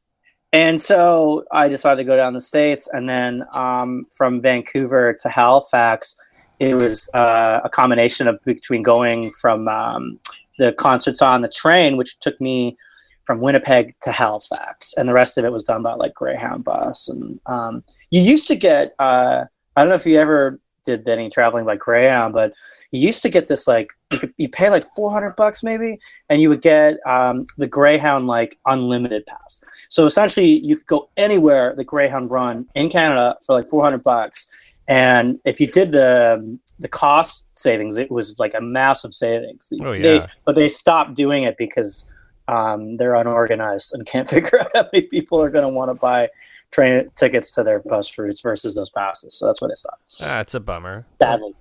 and 0.54 0.78
so 0.78 1.44
I 1.50 1.68
decided 1.68 1.96
to 1.96 2.04
go 2.04 2.14
down 2.14 2.34
the 2.34 2.40
states, 2.40 2.86
and 2.92 3.08
then 3.08 3.42
um, 3.54 4.04
from 4.14 4.42
Vancouver 4.42 5.14
to 5.20 5.28
Halifax, 5.30 6.14
it 6.58 6.74
was 6.74 7.08
uh, 7.14 7.60
a 7.64 7.70
combination 7.70 8.28
of 8.28 8.38
between 8.44 8.82
going 8.82 9.30
from 9.30 9.66
um, 9.68 10.18
the 10.58 10.72
concerts 10.72 11.22
on 11.22 11.40
the 11.40 11.48
train, 11.48 11.96
which 11.96 12.18
took 12.18 12.38
me 12.38 12.76
from 13.24 13.40
Winnipeg 13.40 13.94
to 14.02 14.12
Halifax, 14.12 14.94
and 14.94 15.08
the 15.08 15.12
rest 15.14 15.38
of 15.38 15.44
it 15.44 15.52
was 15.52 15.64
done 15.64 15.82
by 15.82 15.94
like 15.94 16.14
Greyhound 16.14 16.64
bus. 16.64 17.08
And 17.08 17.40
um, 17.46 17.84
you 18.10 18.20
used 18.20 18.48
to 18.48 18.56
get 18.56 18.94
uh, 18.98 19.44
I 19.76 19.80
don't 19.80 19.88
know 19.88 19.94
if 19.94 20.06
you 20.06 20.18
ever 20.18 20.58
did 20.84 21.08
any 21.08 21.30
traveling 21.30 21.64
by 21.64 21.76
Greyhound, 21.76 22.34
but 22.34 22.52
you 22.90 23.00
used 23.00 23.22
to 23.22 23.28
get 23.30 23.48
this 23.48 23.66
like 23.68 23.88
you 24.10 24.18
could 24.18 24.34
you 24.36 24.48
pay 24.48 24.68
like 24.68 24.84
400 24.84 25.34
bucks 25.36 25.62
maybe 25.62 25.98
and 26.28 26.42
you 26.42 26.48
would 26.50 26.60
get 26.60 26.98
um, 27.06 27.46
the 27.56 27.66
greyhound 27.66 28.26
like 28.26 28.56
unlimited 28.66 29.24
pass 29.24 29.62
so 29.88 30.04
essentially 30.04 30.58
you 30.62 30.76
could 30.76 30.86
go 30.86 31.08
anywhere 31.16 31.72
the 31.74 31.84
greyhound 31.84 32.30
run 32.30 32.66
in 32.74 32.90
canada 32.90 33.34
for 33.46 33.54
like 33.54 33.66
400 33.70 34.02
bucks 34.02 34.46
and 34.88 35.38
if 35.46 35.58
you 35.58 35.66
did 35.66 35.90
the 35.92 36.58
the 36.80 36.88
cost 36.88 37.46
savings 37.56 37.96
it 37.96 38.10
was 38.10 38.38
like 38.38 38.52
a 38.52 38.60
massive 38.60 39.14
savings 39.14 39.72
Oh, 39.80 39.92
They- 39.92 40.16
yeah. 40.16 40.26
but 40.44 40.54
they 40.54 40.68
stopped 40.68 41.14
doing 41.14 41.44
it 41.44 41.56
because 41.56 42.04
um, 42.48 42.96
they're 42.96 43.14
unorganized 43.14 43.94
and 43.94 44.06
can't 44.06 44.28
figure 44.36 44.60
out 44.60 44.70
how 44.74 44.88
many 44.92 45.06
people 45.06 45.40
are 45.40 45.50
going 45.50 45.64
to 45.64 45.68
want 45.68 45.90
to 45.90 45.94
buy 45.94 46.28
train 46.70 47.08
tickets 47.16 47.50
to 47.52 47.62
their 47.62 47.80
bus 47.80 48.16
routes 48.18 48.40
versus 48.40 48.74
those 48.74 48.90
passes 48.90 49.34
so 49.34 49.46
that's 49.46 49.60
what 49.60 49.68
they 49.68 49.74
stopped 49.74 50.18
That's 50.18 50.54
a 50.54 50.60
bummer. 50.60 51.06
sadly 51.20 51.54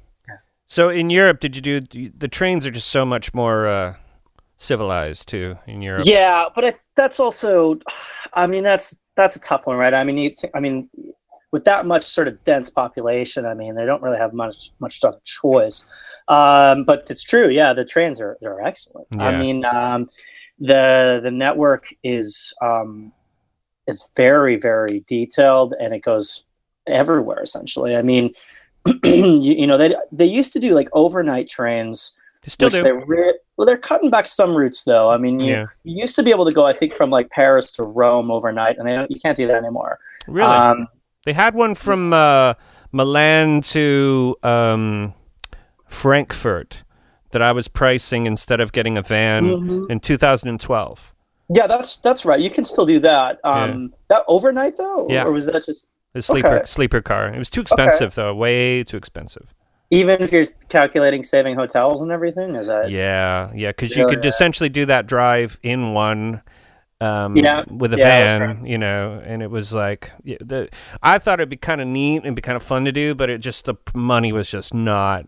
So 0.68 0.88
in 0.88 1.10
Europe, 1.10 1.42
did 1.42 1.56
you 1.56 1.62
do 1.62 2.10
the 2.18 2.30
trains 2.30 2.66
are 2.66 2.72
just 2.72 2.88
so 2.88 3.06
much 3.06 3.34
more 3.34 3.68
uh, 3.68 3.96
civilized 4.56 5.28
too 5.28 5.58
in 5.68 5.82
Europe? 5.82 6.04
Yeah, 6.06 6.46
but 6.56 6.64
I, 6.64 6.74
that's 6.96 7.20
also, 7.20 7.78
I 8.34 8.48
mean, 8.48 8.64
that's 8.64 9.02
that's 9.16 9.36
a 9.36 9.42
tough 9.42 9.68
one, 9.68 9.76
right? 9.76 9.94
I 9.94 10.06
mean, 10.06 10.18
you 10.18 10.30
th- 10.30 10.52
I 10.56 10.62
mean, 10.62 10.90
with 11.52 11.66
that 11.66 11.86
much 11.86 12.04
sort 12.04 12.30
of 12.30 12.42
dense 12.46 12.70
population, 12.70 13.46
I 13.46 13.54
mean, 13.54 13.76
they 13.76 13.86
don't 13.86 14.02
really 14.02 14.18
have 14.18 14.34
much 14.34 14.72
much 14.80 15.04
of 15.04 15.16
a 15.16 15.20
choice. 15.26 15.84
Um, 16.30 16.86
but 16.86 17.06
it's 17.10 17.24
true, 17.24 17.50
yeah. 17.50 17.74
The 17.74 17.84
trains 17.84 18.22
are 18.22 18.38
they're 18.40 18.62
excellent. 18.62 19.08
I 19.20 19.38
mean, 19.38 19.66
um, 19.66 20.10
the 20.62 21.20
the 21.22 21.32
network 21.32 21.88
is 22.04 22.54
um, 22.62 23.12
is 23.88 24.10
very 24.16 24.56
very 24.56 25.04
detailed, 25.08 25.74
and 25.80 25.94
it 25.94 26.00
goes 26.00 26.46
everywhere 26.88 27.42
essentially. 27.44 27.96
I 27.98 28.02
mean, 28.04 28.34
you, 29.04 29.36
you 29.36 29.68
know, 29.68 29.78
they 29.78 29.96
they 30.12 30.26
used 30.26 30.54
to 30.54 30.60
do 30.60 30.74
like 30.74 30.88
overnight 30.94 31.48
trains 31.50 32.14
They 32.44 32.50
still 32.50 32.70
do. 32.70 32.84
they 32.84 32.94
re- 32.94 33.34
well, 33.58 33.66
they're 33.66 33.78
cutting 33.78 34.10
back 34.10 34.28
some 34.28 34.56
routes 34.56 34.84
though. 34.84 35.12
I 35.12 35.18
mean, 35.18 35.40
you, 35.40 35.54
Yeah. 35.54 35.66
you 35.84 36.00
used 36.02 36.16
to 36.16 36.24
be 36.24 36.32
able 36.32 36.46
to 36.46 36.52
go, 36.54 36.66
I 36.66 36.74
think, 36.74 36.94
from 36.94 37.10
like 37.10 37.30
Paris 37.32 37.72
to 37.74 37.84
Rome 37.84 38.32
overnight, 38.32 38.78
and 38.78 38.88
they 38.88 38.96
don't, 38.96 39.10
you 39.12 39.20
can't 39.20 39.38
do 39.38 39.46
that 39.48 39.56
anymore. 39.58 40.00
Really? 40.28 40.50
Um, 40.50 40.88
They 41.26 41.34
had 41.34 41.54
one 41.54 41.76
from 41.76 42.14
uh, 42.14 42.56
Milan 42.92 43.62
to 43.74 44.36
um, 44.42 45.14
Frankfurt 45.88 46.84
that 47.32 47.42
I 47.42 47.52
was 47.52 47.68
pricing 47.68 48.26
instead 48.26 48.60
of 48.60 48.72
getting 48.72 48.98
a 48.98 49.02
van 49.02 49.46
mhm. 49.46 49.90
in 49.90 50.00
2012. 50.00 51.14
Yeah, 51.54 51.68
that's 51.68 51.98
that's 51.98 52.26
right. 52.26 52.40
You 52.40 52.50
can 52.50 52.64
still 52.64 52.86
do 52.86 53.00
that. 53.00 53.40
Um, 53.44 53.94
That 54.10 54.24
overnight 54.28 54.78
though, 54.78 55.08
Yeah. 55.10 55.26
or 55.26 55.32
was 55.32 55.48
that 55.48 55.66
just 55.66 55.88
The 56.14 56.22
sleeper 56.22 56.48
Okay. 56.58 56.66
sleeper 56.66 57.02
car. 57.02 57.28
It 57.28 57.38
was 57.38 57.50
too 57.50 57.62
expensive 57.62 58.16
though, 58.16 58.34
way 58.36 58.84
too 58.84 58.98
expensive. 58.98 59.54
even 59.94 60.22
if 60.22 60.32
you're 60.32 60.46
calculating 60.70 61.22
saving 61.22 61.56
hotels 61.56 62.02
and 62.02 62.12
everything? 62.12 62.56
Is 62.56 62.68
that 62.68 62.90
Yeah, 62.90 63.52
yeah, 63.54 63.70
because 63.72 63.98
you 63.98 64.08
could 64.08 64.24
essentially 64.26 64.70
do 64.70 64.86
that 64.86 65.06
drive 65.08 65.58
in 65.64 65.94
one. 65.94 66.42
Um, 67.02 67.36
Yeah, 67.36 67.64
with 67.68 67.94
a 67.96 67.98
yeah, 67.98 68.38
van, 68.38 68.66
you 68.66 68.78
know, 68.78 69.22
and 69.26 69.42
it 69.42 69.50
was 69.50 69.74
like 69.74 70.12
yeah, 70.24 70.38
the. 70.40 70.70
I 71.02 71.18
thought 71.18 71.40
it'd 71.40 71.50
be 71.50 71.58
kind 71.58 71.82
of 71.82 71.88
neat 71.88 72.24
and 72.24 72.36
be 72.36 72.42
kind 72.44 72.56
of 72.56 72.62
fun 72.64 72.86
to 72.86 72.92
do, 72.92 73.16
but 73.16 73.30
it 73.30 73.40
just 73.40 73.66
the 73.66 73.76
money 73.96 74.32
was 74.32 74.50
just 74.52 74.74
not 74.74 75.26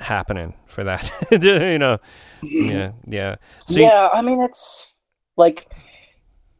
happening 0.00 0.54
for 0.66 0.84
that. 0.84 1.10
you 1.30 1.78
know, 1.78 1.98
yeah, 2.42 2.92
yeah. 3.06 3.36
You- 3.68 3.82
yeah, 3.82 4.08
I 4.12 4.22
mean 4.22 4.40
it's 4.40 4.92
like 5.36 5.68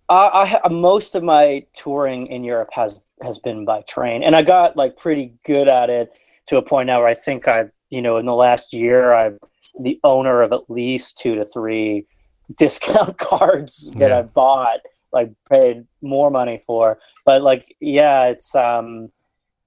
I, 0.09 0.61
I 0.64 0.68
most 0.68 1.14
of 1.14 1.22
my 1.22 1.64
touring 1.74 2.27
in 2.29 2.44
Europe 2.44 2.70
has 2.72 3.01
has 3.22 3.38
been 3.38 3.64
by 3.64 3.83
train, 3.83 4.22
and 4.22 4.35
I 4.37 4.42
got 4.42 4.77
like 4.77 4.96
pretty 4.96 5.35
good 5.44 5.68
at 5.68 5.90
it 5.90 6.16
to 6.46 6.57
a 6.57 6.62
point 6.62 6.87
now 6.87 7.01
where 7.01 7.09
I 7.09 7.14
think 7.14 7.46
I, 7.48 7.66
you 7.90 8.01
know, 8.01 8.16
in 8.16 8.27
the 8.27 8.35
last 8.35 8.72
year 8.72 9.12
I'm 9.12 9.38
the 9.81 10.01
owner 10.05 10.40
of 10.42 10.53
at 10.53 10.70
least 10.70 11.18
two 11.18 11.35
to 11.35 11.44
three 11.44 12.07
discount 12.57 13.18
cards 13.18 13.90
that 13.96 14.09
Yeah. 14.11 14.18
I 14.20 14.22
bought, 14.22 14.81
like 15.12 15.31
paid 15.51 15.85
more 16.01 16.31
money 16.31 16.61
for. 16.66 16.98
But 17.27 17.42
like, 17.42 17.77
yeah, 17.81 18.24
it's 18.27 18.55
um, 18.55 19.11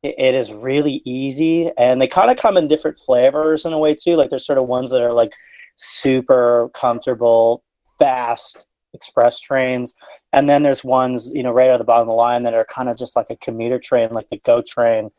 it, 0.04 0.36
is 0.36 0.52
really 0.52 1.02
easy, 1.06 1.72
and 1.78 2.02
they 2.02 2.08
kind 2.08 2.32
of 2.32 2.38
come 2.38 2.58
in 2.58 2.68
different 2.68 2.98
flavors 2.98 3.66
in 3.66 3.74
a 3.74 3.80
way 3.80 3.96
too. 3.96 4.16
Like 4.16 4.30
there's 4.30 4.46
sort 4.46 4.58
of 4.58 4.68
ones 4.68 4.92
that 4.92 5.02
are 5.02 5.14
like 5.14 5.34
super 5.76 6.70
comfortable, 6.74 7.64
fast 8.00 8.68
express 8.94 9.40
trains. 9.40 9.96
And 10.34 10.50
then 10.50 10.64
there's 10.64 10.84
ones, 10.84 11.32
you 11.34 11.44
know, 11.44 11.52
right 11.52 11.70
at 11.70 11.78
the 11.78 11.84
bottom 11.84 12.10
of 12.10 12.14
the 12.14 12.14
line 12.14 12.44
that 12.44 12.54
are 12.54 12.66
kind 12.66 12.90
of 12.90 12.98
just 12.98 13.16
like 13.16 13.30
a 13.30 13.36
commuter 13.38 13.80
train, 13.80 14.10
like 14.12 14.28
the 14.30 14.38
GO 14.38 14.62
train, 14.62 15.12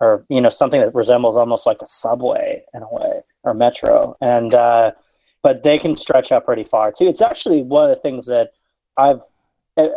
or, 0.00 0.24
you 0.28 0.40
know, 0.40 0.48
something 0.48 0.80
that 0.80 0.94
resembles 0.94 1.36
almost 1.36 1.66
like 1.66 1.80
a 1.82 1.86
subway 1.86 2.62
in 2.74 2.82
a 2.82 2.88
way, 2.92 3.20
or 3.44 3.54
metro. 3.54 4.16
And, 4.20 4.54
uh, 4.54 4.92
but 5.42 5.62
they 5.62 5.78
can 5.78 5.96
stretch 5.96 6.32
out 6.32 6.44
pretty 6.44 6.64
far 6.64 6.92
too. 6.92 7.06
It's 7.06 7.22
actually 7.22 7.62
one 7.62 7.84
of 7.84 7.90
the 7.90 7.96
things 7.96 8.26
that 8.26 8.50
I've, 8.96 9.20
uh, 9.76 9.88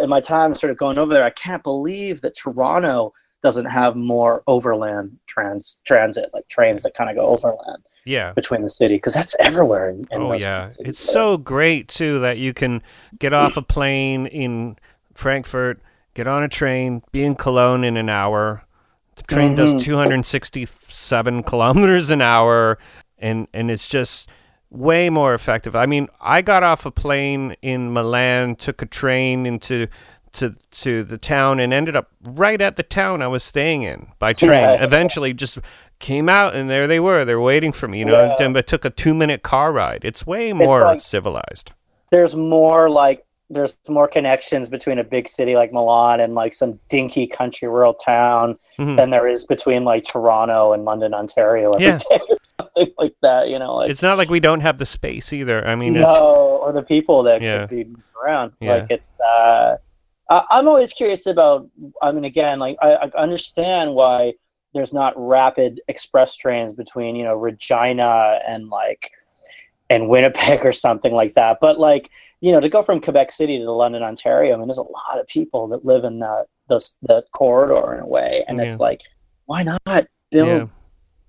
in 0.00 0.08
my 0.08 0.20
time 0.20 0.54
sort 0.54 0.70
of 0.70 0.76
going 0.76 0.98
over 0.98 1.12
there, 1.12 1.24
I 1.24 1.30
can't 1.30 1.62
believe 1.62 2.20
that 2.20 2.36
Toronto 2.36 3.12
doesn't 3.44 3.66
have 3.66 3.94
more 3.94 4.42
overland 4.46 5.18
trans 5.26 5.78
transit, 5.84 6.30
like 6.32 6.48
trains 6.48 6.82
that 6.82 6.94
kind 6.94 7.10
of 7.10 7.16
go 7.16 7.26
overland 7.26 7.84
yeah. 8.06 8.32
between 8.32 8.62
the 8.62 8.70
city, 8.70 8.96
because 8.96 9.12
that's 9.12 9.36
everywhere. 9.38 9.90
In, 9.90 10.06
in 10.10 10.22
Oh 10.22 10.32
yeah, 10.32 10.70
it's 10.80 10.98
so 10.98 11.36
great 11.36 11.86
too 11.86 12.18
that 12.20 12.38
you 12.38 12.54
can 12.54 12.82
get 13.18 13.34
off 13.34 13.58
a 13.58 13.62
plane 13.62 14.26
in 14.26 14.76
Frankfurt, 15.12 15.78
get 16.14 16.26
on 16.26 16.42
a 16.42 16.48
train, 16.48 17.02
be 17.12 17.22
in 17.22 17.34
Cologne 17.34 17.84
in 17.84 17.98
an 17.98 18.08
hour. 18.08 18.64
The 19.16 19.22
train 19.24 19.54
does 19.54 19.74
Mhm. 19.74 19.82
267 19.82 21.42
kilometers 21.42 22.10
an 22.10 22.22
hour, 22.22 22.78
and 23.18 23.46
and 23.52 23.70
it's 23.70 23.86
just 23.86 24.26
way 24.70 25.10
more 25.10 25.34
effective. 25.34 25.76
I 25.76 25.86
mean, 25.86 26.08
I 26.20 26.42
got 26.42 26.62
off 26.62 26.86
a 26.86 26.90
plane 26.90 27.56
in 27.60 27.92
Milan, 27.92 28.56
took 28.56 28.82
a 28.82 28.86
train 28.86 29.46
into 29.46 29.86
to 30.34 30.54
to 30.82 31.02
the 31.02 31.18
town, 31.18 31.60
and 31.60 31.72
ended 31.72 31.96
up 31.96 32.10
right 32.22 32.60
at 32.60 32.76
the 32.76 32.82
town 32.82 33.22
I 33.22 33.28
was 33.28 33.42
staying 33.44 33.82
in 33.82 34.08
by 34.18 34.32
train. 34.32 34.50
Right. 34.50 34.82
Eventually, 34.82 35.32
just 35.34 35.58
came 35.98 36.28
out, 36.28 36.54
and 36.54 36.68
there 36.68 36.86
they 36.86 37.00
were. 37.00 37.24
They're 37.24 37.40
waiting 37.40 37.72
for 37.72 37.88
me, 37.88 38.00
you 38.00 38.04
know. 38.04 38.36
Yeah. 38.38 38.48
But 38.48 38.66
took 38.66 38.84
a 38.84 38.90
two 38.90 39.14
minute 39.14 39.42
car 39.42 39.72
ride. 39.72 40.02
It's 40.04 40.26
way 40.26 40.52
more 40.52 40.82
like- 40.82 41.00
civilized. 41.00 41.72
there's 42.10 42.36
more 42.36 42.88
like 42.90 43.24
there's 43.50 43.76
more 43.88 44.08
connections 44.08 44.68
between 44.70 44.98
a 44.98 45.04
big 45.04 45.28
city 45.28 45.54
like 45.54 45.70
Milan 45.72 46.18
and 46.18 46.32
like 46.34 46.54
some 46.54 46.78
dinky 46.88 47.26
country 47.26 47.68
rural 47.68 47.92
town 47.92 48.56
Mhm. 48.78 48.96
than 48.96 49.10
there 49.10 49.28
is 49.28 49.44
between 49.44 49.84
like 49.84 50.04
Toronto 50.04 50.72
and 50.72 50.84
London, 50.86 51.12
Ontario 51.12 51.70
every 51.72 51.86
Yeah. 51.86 51.98
day 51.98 52.20
or 52.30 52.36
something 52.58 52.92
like 52.98 53.14
that. 53.22 53.48
You 53.48 53.58
know, 53.58 53.76
like 53.76 53.90
It's 53.90 54.02
not 54.02 54.16
like 54.16 54.30
we 54.30 54.40
don't 54.40 54.60
have 54.60 54.78
the 54.78 54.86
space 54.86 55.32
either. 55.32 55.64
I 55.66 55.74
mean, 55.76 55.92
no, 55.94 56.00
it's 56.02 56.10
or 56.18 56.72
the 56.72 56.82
people 56.82 57.22
that 57.24 57.42
Yeah. 57.42 57.66
could 57.66 57.70
be 57.70 57.86
around. 58.24 58.52
Yeah. 58.60 58.76
Like 58.76 58.86
it's 58.90 59.12
uh, 59.20 59.76
I- 60.30 60.44
I'm 60.50 60.68
always 60.68 60.92
curious 60.92 61.26
about. 61.26 61.68
I 62.02 62.12
mean, 62.12 62.24
again, 62.24 62.58
like 62.58 62.76
I, 62.80 62.94
I 62.94 63.10
understand 63.16 63.94
why 63.94 64.34
there's 64.74 64.92
not 64.94 65.12
rapid 65.16 65.80
express 65.88 66.36
trains 66.36 66.72
between 66.74 67.14
you 67.16 67.24
know 67.24 67.34
Regina 67.36 68.40
and 68.46 68.68
like 68.68 69.10
and 69.90 70.08
Winnipeg 70.08 70.64
or 70.64 70.72
something 70.72 71.12
like 71.12 71.34
that. 71.34 71.58
But 71.60 71.78
like 71.78 72.10
you 72.40 72.52
know, 72.52 72.60
to 72.60 72.68
go 72.68 72.82
from 72.82 73.00
Quebec 73.00 73.32
City 73.32 73.58
to 73.58 73.70
London, 73.72 74.02
Ontario, 74.02 74.54
I 74.54 74.56
mean, 74.56 74.66
there's 74.66 74.78
a 74.78 74.82
lot 74.82 75.18
of 75.18 75.26
people 75.26 75.68
that 75.68 75.84
live 75.84 76.04
in 76.04 76.18
that 76.20 76.46
the 76.68 76.80
the 77.02 77.24
corridor 77.32 77.94
in 77.94 78.00
a 78.00 78.06
way, 78.06 78.44
and 78.48 78.60
it's 78.60 78.80
like, 78.80 79.02
why 79.46 79.62
not 79.62 80.06
build 80.30 80.48
Yeah. 80.48 80.66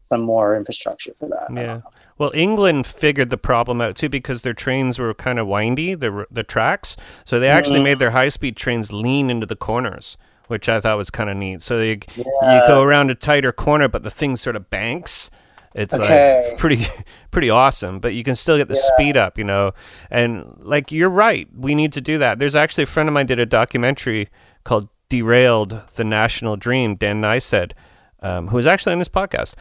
some 0.02 0.22
more 0.22 0.56
infrastructure 0.56 1.14
for 1.14 1.28
that? 1.30 1.48
Yeah. 1.54 1.82
Well, 2.18 2.32
England 2.34 2.88
figured 2.88 3.30
the 3.30 3.38
problem 3.38 3.82
out 3.82 3.96
too 3.96 4.08
because 4.10 4.42
their 4.42 4.54
trains 4.54 4.98
were 5.00 5.14
kind 5.14 5.38
of 5.40 5.48
windy, 5.48 5.96
the 5.96 6.26
the 6.32 6.44
tracks. 6.44 6.96
So 7.26 7.40
they 7.40 7.50
actually 7.50 7.80
Mhm. 7.80 7.84
made 7.84 8.00
their 8.00 8.12
high 8.12 8.30
speed 8.30 8.56
trains 8.56 8.94
lean 8.94 9.30
into 9.30 9.46
the 9.46 9.56
corners, 9.58 10.16
which 10.48 10.70
I 10.70 10.80
thought 10.80 10.98
was 10.98 11.10
kind 11.10 11.30
of 11.30 11.36
neat. 11.36 11.62
So 11.62 11.80
you 11.82 12.00
you 12.16 12.62
go 12.68 12.82
around 12.82 13.12
a 13.12 13.16
tighter 13.16 13.52
corner, 13.52 13.88
but 13.90 14.04
the 14.04 14.10
thing 14.10 14.38
sort 14.38 14.56
of 14.56 14.70
banks. 14.70 15.30
It's 15.74 15.94
Okay. 15.94 16.42
like 16.50 16.58
pretty 16.58 16.86
pretty 17.32 17.50
awesome, 17.50 18.00
but 18.00 18.14
you 18.14 18.24
can 18.24 18.36
still 18.36 18.56
get 18.56 18.70
the 18.70 18.76
Yeah. 18.76 18.94
speed 18.96 19.18
up, 19.18 19.38
you 19.38 19.44
know. 19.44 19.74
And 20.10 20.56
like 20.62 20.94
you're 20.94 21.10
right, 21.10 21.50
we 21.54 21.76
need 21.76 21.92
to 21.94 22.02
do 22.02 22.18
that. 22.20 22.40
There's 22.40 22.56
actually 22.56 22.84
a 22.86 22.88
friend 22.88 23.10
of 23.10 23.14
mine 23.14 23.26
did 23.26 23.40
a 23.40 23.46
documentary 23.46 24.30
called 24.64 24.88
"Derailed: 25.10 25.82
The 25.96 26.06
National 26.06 26.56
Dream." 26.56 26.96
Dan 26.96 27.22
Nystead, 27.22 27.74
um, 28.22 28.48
who 28.48 28.56
was 28.56 28.66
actually 28.66 28.94
on 28.94 29.00
this 29.00 29.10
podcast, 29.10 29.54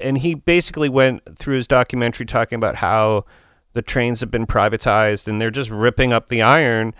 and 0.00 0.18
he 0.18 0.34
basically 0.34 0.88
went 0.88 1.38
through 1.38 1.56
his 1.56 1.66
documentary 1.66 2.26
talking 2.26 2.56
about 2.56 2.76
how 2.76 3.24
the 3.72 3.82
trains 3.82 4.20
have 4.20 4.30
been 4.30 4.46
privatized 4.46 5.28
and 5.28 5.40
they're 5.40 5.50
just 5.50 5.70
ripping 5.70 6.12
up 6.12 6.28
the 6.28 6.42
iron 6.42 6.94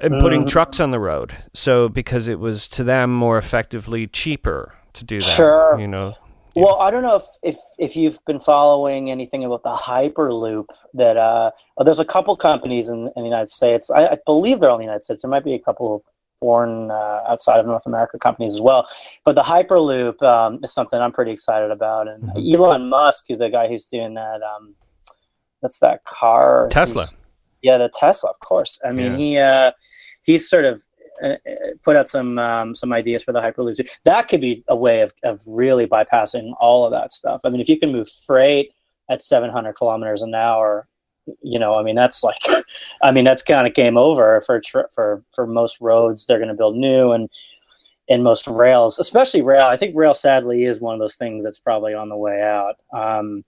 and 0.00 0.20
putting 0.20 0.44
Mhm. 0.44 0.48
trucks 0.48 0.78
on 0.78 0.90
the 0.92 1.00
road. 1.00 1.32
So 1.54 1.88
because 1.88 2.28
it 2.28 2.38
was 2.38 2.68
to 2.68 2.84
them 2.84 3.12
more 3.12 3.36
effectively 3.36 4.06
cheaper 4.06 4.74
to 4.92 5.04
do 5.04 5.18
that, 5.18 5.24
Sure. 5.24 5.76
you 5.78 5.88
know. 5.88 6.14
Well, 6.56 6.76
I 6.80 6.90
don't 6.90 7.02
know 7.02 7.16
if, 7.16 7.24
if 7.42 7.56
if 7.78 7.94
you've 7.96 8.18
been 8.26 8.40
following 8.40 9.10
anything 9.10 9.44
about 9.44 9.62
the 9.62 9.70
Hyperloop. 9.74 10.66
That 10.94 11.16
uh, 11.16 11.52
there's 11.84 12.00
a 12.00 12.04
couple 12.04 12.34
companies 12.36 12.88
in, 12.88 13.06
in 13.14 13.22
the 13.22 13.28
United 13.28 13.48
States. 13.48 13.90
I, 13.90 14.06
I 14.08 14.18
believe 14.26 14.58
they're 14.58 14.68
all 14.70 14.76
in 14.76 14.80
the 14.80 14.84
United 14.86 15.02
States. 15.02 15.22
There 15.22 15.30
might 15.30 15.44
be 15.44 15.54
a 15.54 15.58
couple 15.58 16.02
foreign 16.38 16.90
uh, 16.90 17.22
outside 17.28 17.58
of 17.60 17.66
North 17.66 17.86
America 17.86 18.18
companies 18.18 18.54
as 18.54 18.60
well. 18.60 18.86
But 19.24 19.34
the 19.34 19.42
Hyperloop 19.42 20.22
um, 20.22 20.60
is 20.62 20.72
something 20.72 20.98
I'm 21.00 21.12
pretty 21.12 21.30
excited 21.32 21.70
about. 21.70 22.08
And 22.08 22.22
Mhm. 22.24 22.54
Elon 22.54 22.88
Musk 22.88 23.30
is 23.30 23.38
the 23.38 23.50
guy 23.50 23.68
who's 23.68 23.86
doing 23.86 24.14
that. 24.14 24.40
Um, 24.42 24.74
that's 25.62 25.78
that 25.80 26.04
car. 26.04 26.68
Tesla. 26.70 27.06
Yeah, 27.62 27.78
the 27.78 27.90
Tesla, 27.92 28.30
of 28.30 28.38
course. 28.40 28.78
I 28.84 28.92
mean, 28.92 29.12
Yeah. 29.12 29.16
he 29.18 29.38
uh, 29.38 29.70
he's 30.22 30.48
sort 30.48 30.64
of 30.64 30.84
uh, 31.22 31.26
uh, 31.30 31.36
put 31.82 31.96
out 31.96 32.08
some 32.08 32.38
um, 32.38 32.74
some 32.76 32.92
ideas 32.92 33.24
for 33.24 33.32
the 33.32 33.40
Hyperloop. 33.40 33.88
That 34.04 34.28
could 34.28 34.40
be 34.40 34.62
a 34.68 34.76
way 34.76 35.00
of, 35.00 35.12
of 35.24 35.42
really 35.48 35.86
bypassing 35.86 36.54
all 36.60 36.84
of 36.84 36.92
that 36.92 37.10
stuff. 37.10 37.40
I 37.44 37.48
mean, 37.50 37.60
if 37.60 37.68
you 37.68 37.78
can 37.78 37.90
move 37.90 38.08
freight 38.26 38.70
at 39.10 39.20
700 39.22 39.72
kilometers 39.72 40.22
an 40.22 40.34
hour, 40.34 40.86
you 41.42 41.58
know, 41.58 41.74
I 41.74 41.82
mean, 41.82 41.96
that's 41.96 42.22
like, 42.22 42.38
I 43.02 43.12
mean, 43.12 43.24
that's 43.24 43.42
kind 43.42 43.66
of 43.66 43.74
game 43.74 43.96
over 43.96 44.40
for 44.42 44.60
for 44.94 45.22
for 45.32 45.46
most 45.46 45.80
roads 45.80 46.26
they're 46.26 46.38
going 46.38 46.48
to 46.48 46.54
build 46.54 46.76
new 46.76 47.12
and 47.12 47.28
and 48.08 48.22
most 48.22 48.46
rails, 48.46 48.98
especially 48.98 49.42
rail. 49.42 49.66
I 49.66 49.76
think 49.76 49.94
rail, 49.94 50.14
sadly, 50.14 50.64
is 50.64 50.80
one 50.80 50.94
of 50.94 51.00
those 51.00 51.16
things 51.16 51.44
that's 51.44 51.58
probably 51.58 51.94
on 51.94 52.08
the 52.08 52.16
way 52.16 52.42
out. 52.42 52.76
Um, 52.92 53.44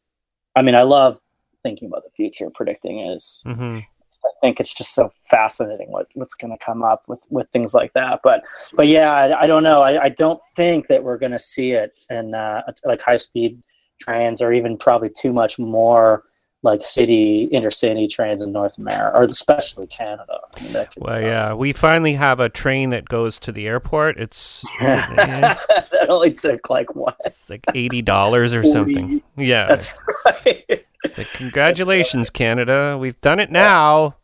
I 0.54 0.62
mean, 0.62 0.74
I 0.74 0.82
love 0.82 1.18
thinking 1.62 1.88
about 1.88 2.04
the 2.04 2.10
future, 2.10 2.50
predicting 2.50 3.00
is 3.00 3.42
hmm 3.46 3.80
I 4.24 4.28
think 4.40 4.60
it's 4.60 4.74
just 4.74 4.94
so 4.94 5.10
fascinating 5.24 5.90
what, 5.90 6.08
what's 6.14 6.34
going 6.34 6.56
to 6.56 6.64
come 6.64 6.82
up 6.82 7.04
with, 7.08 7.20
with 7.30 7.48
things 7.48 7.74
like 7.74 7.92
that. 7.94 8.20
But 8.22 8.44
but 8.74 8.86
yeah, 8.86 9.12
I, 9.12 9.42
I 9.42 9.46
don't 9.46 9.62
know. 9.62 9.82
I, 9.82 10.04
I 10.04 10.08
don't 10.10 10.40
think 10.56 10.88
that 10.88 11.02
we're 11.02 11.18
going 11.18 11.32
to 11.32 11.38
see 11.38 11.72
it 11.72 11.96
in 12.10 12.34
uh, 12.34 12.62
like 12.84 13.00
high 13.00 13.16
speed 13.16 13.62
trains 14.00 14.42
or 14.42 14.52
even 14.52 14.76
probably 14.76 15.10
too 15.10 15.32
much 15.32 15.58
more 15.58 16.24
like 16.62 16.82
city 16.82 17.48
intercity 17.52 18.08
trains 18.08 18.42
in 18.42 18.52
North 18.52 18.76
America 18.78 19.16
or 19.16 19.22
especially 19.22 19.86
Canada. 19.86 20.38
I 20.54 20.62
mean, 20.62 20.86
Well, 20.98 21.20
yeah, 21.20 21.54
we 21.54 21.72
finally 21.72 22.12
have 22.14 22.38
a 22.40 22.48
train 22.48 22.90
that 22.90 23.08
goes 23.08 23.38
to 23.40 23.52
the 23.52 23.66
airport. 23.66 24.18
It's, 24.18 24.62
yeah, 24.80 25.58
that 25.68 26.06
only 26.08 26.32
took 26.32 26.68
like 26.68 26.94
what? 26.94 27.16
it's 27.24 27.48
like 27.48 27.64
eighty 27.74 28.02
dollars 28.02 28.54
or 28.54 28.62
something. 28.62 29.22
Yeah, 29.36 29.68
That's 29.68 29.98
right. 30.26 30.84
it's 31.04 31.18
like 31.18 31.32
congratulations, 31.32 32.28
Canada, 32.28 32.96
we've 33.00 33.20
done 33.20 33.40
it 33.40 33.50
now. 33.50 34.16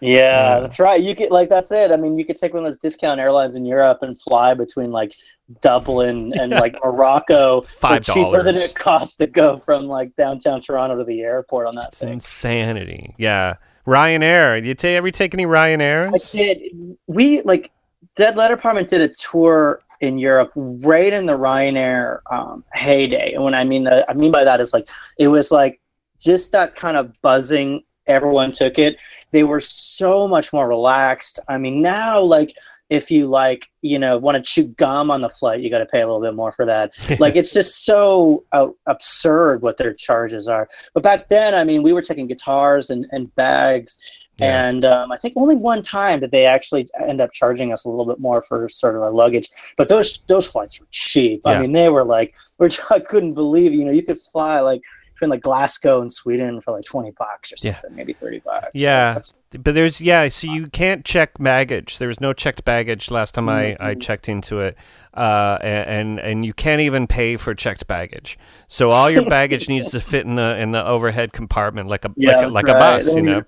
Yeah, 0.00 0.54
Yeah. 0.54 0.60
that's 0.60 0.78
right. 0.78 1.02
You 1.02 1.14
could 1.14 1.30
like 1.30 1.48
that's 1.48 1.72
it. 1.72 1.90
I 1.90 1.96
mean, 1.96 2.16
you 2.16 2.24
could 2.24 2.36
take 2.36 2.52
one 2.54 2.60
of 2.60 2.64
those 2.64 2.78
discount 2.78 3.20
airlines 3.20 3.54
in 3.56 3.64
Europe 3.64 3.98
and 4.02 4.20
fly 4.20 4.54
between 4.54 4.90
like 4.92 5.14
Dublin 5.60 6.32
and 6.38 6.52
like 6.52 6.76
Morocco 6.84 7.62
for 7.62 7.68
Five 7.68 8.04
cheaper 8.04 8.42
than 8.42 8.54
it 8.54 8.74
costs 8.74 9.16
to 9.16 9.26
go 9.26 9.56
from 9.56 9.86
like 9.86 10.14
downtown 10.14 10.60
Toronto 10.60 10.96
to 10.98 11.04
the 11.04 11.22
airport 11.22 11.66
on 11.66 11.74
that 11.76 11.88
It's 11.88 12.00
thing. 12.00 12.12
insanity. 12.12 13.14
Yeah, 13.18 13.54
Ryanair. 13.86 14.56
Did 14.56 14.66
You 14.66 14.74
take 14.74 14.96
ever 14.96 15.10
take 15.10 15.34
any 15.34 15.46
Ryanairs? 15.46 16.14
I 16.14 16.36
did. 16.36 16.96
We 17.06 17.42
like 17.42 17.72
Dead 18.14 18.36
Letter 18.36 18.54
Department 18.56 18.88
did 18.88 19.00
a 19.00 19.08
tour 19.08 19.80
in 20.00 20.16
Europe 20.18 20.52
right 20.54 21.12
in 21.12 21.26
the 21.26 21.36
Ryanair 21.36 22.20
um, 22.30 22.62
heyday, 22.72 23.32
and 23.34 23.42
when 23.42 23.54
I 23.54 23.64
mean 23.64 23.82
that, 23.84 24.08
I 24.08 24.12
mean 24.14 24.30
by 24.30 24.44
that 24.44 24.60
is 24.60 24.72
like 24.72 24.88
it 25.18 25.26
was 25.28 25.50
like 25.50 25.80
just 26.20 26.52
that 26.52 26.74
kind 26.76 26.96
of 26.96 27.20
buzzing. 27.22 27.82
Everyone 28.08 28.50
took 28.50 28.78
it. 28.78 28.98
They 29.30 29.44
were 29.44 29.60
so 29.60 30.26
much 30.26 30.52
more 30.52 30.66
relaxed. 30.66 31.38
I 31.48 31.58
mean, 31.58 31.80
now 31.82 32.20
like 32.20 32.52
if 32.90 33.10
you 33.10 33.26
like 33.26 33.66
you 33.82 33.98
know 33.98 34.16
want 34.16 34.42
to 34.42 34.50
chew 34.50 34.64
gum 34.64 35.10
on 35.10 35.20
the 35.20 35.28
flight, 35.28 35.60
you 35.60 35.68
got 35.70 35.78
to 35.78 35.86
pay 35.86 36.00
a 36.00 36.06
little 36.06 36.22
bit 36.22 36.34
more 36.34 36.50
for 36.52 36.64
that. 36.64 36.92
like 37.20 37.36
it's 37.36 37.52
just 37.52 37.84
so 37.84 38.44
uh, 38.52 38.68
absurd 38.86 39.60
what 39.62 39.76
their 39.76 39.92
charges 39.92 40.48
are. 40.48 40.68
But 40.94 41.02
back 41.02 41.28
then, 41.28 41.54
I 41.54 41.64
mean, 41.64 41.82
we 41.82 41.92
were 41.92 42.02
taking 42.02 42.26
guitars 42.26 42.88
and, 42.90 43.06
and 43.12 43.32
bags 43.34 43.98
Yeah. 44.38 44.68
and 44.68 44.84
um, 44.86 45.12
I 45.12 45.18
think 45.18 45.34
only 45.36 45.56
one 45.56 45.82
time 45.82 46.20
did 46.20 46.30
they 46.30 46.46
actually 46.46 46.88
end 47.06 47.20
up 47.20 47.30
charging 47.32 47.72
us 47.72 47.84
a 47.84 47.88
little 47.90 48.06
bit 48.06 48.20
more 48.20 48.40
for 48.40 48.66
sort 48.70 48.96
of 48.96 49.02
our 49.02 49.10
luggage. 49.10 49.48
But 49.76 49.88
those 49.90 50.22
those 50.26 50.50
flights 50.50 50.80
were 50.80 50.86
cheap. 50.90 51.42
Yeah. 51.44 51.52
I 51.52 51.60
mean, 51.60 51.72
they 51.72 51.90
were 51.90 52.04
like, 52.04 52.34
which 52.56 52.80
I 52.90 53.00
couldn't 53.00 53.34
believe. 53.34 53.74
You 53.74 53.84
know, 53.84 53.92
you 53.92 54.02
could 54.02 54.18
fly 54.18 54.60
like 54.60 54.80
between 55.18 55.30
like 55.30 55.42
Glasgow 55.42 56.00
and 56.00 56.10
Sweden 56.12 56.60
for 56.60 56.72
like 56.72 56.84
twenty 56.84 57.10
bucks 57.10 57.52
or 57.52 57.56
Yeah. 57.60 57.74
something, 57.74 57.96
maybe 57.96 58.12
thirty 58.12 58.38
bucks. 58.38 58.70
Yeah. 58.74 59.14
That's- 59.14 59.34
But 59.50 59.74
there's 59.74 60.00
yeah, 60.00 60.28
so 60.28 60.46
you 60.50 60.68
can't 60.68 61.04
check 61.04 61.32
baggage. 61.40 61.98
There 61.98 62.08
was 62.08 62.20
no 62.20 62.32
checked 62.32 62.64
baggage 62.64 63.10
last 63.10 63.34
time 63.34 63.48
I, 63.48 63.76
I 63.80 63.94
Mhm. 63.94 64.00
checked 64.00 64.28
into 64.28 64.60
it, 64.60 64.76
uh, 65.14 65.58
and 65.60 66.20
and 66.20 66.46
you 66.46 66.52
can't 66.52 66.80
even 66.82 67.06
pay 67.08 67.36
for 67.36 67.54
checked 67.54 67.86
baggage. 67.88 68.38
So 68.68 68.90
all 68.90 69.10
your 69.10 69.24
baggage 69.28 69.68
needs 69.68 69.90
to 69.90 70.00
fit 70.00 70.24
in 70.24 70.36
the 70.36 70.56
in 70.58 70.70
the 70.72 70.86
overhead 70.86 71.32
compartment 71.32 71.88
like 71.88 72.04
a 72.04 72.12
Yeah, 72.16 72.36
like 72.36 72.44
a, 72.46 72.48
like 72.48 72.68
a 72.68 72.74
bus, 72.74 73.14
you 73.16 73.22
know. 73.22 73.30
even- 73.32 73.46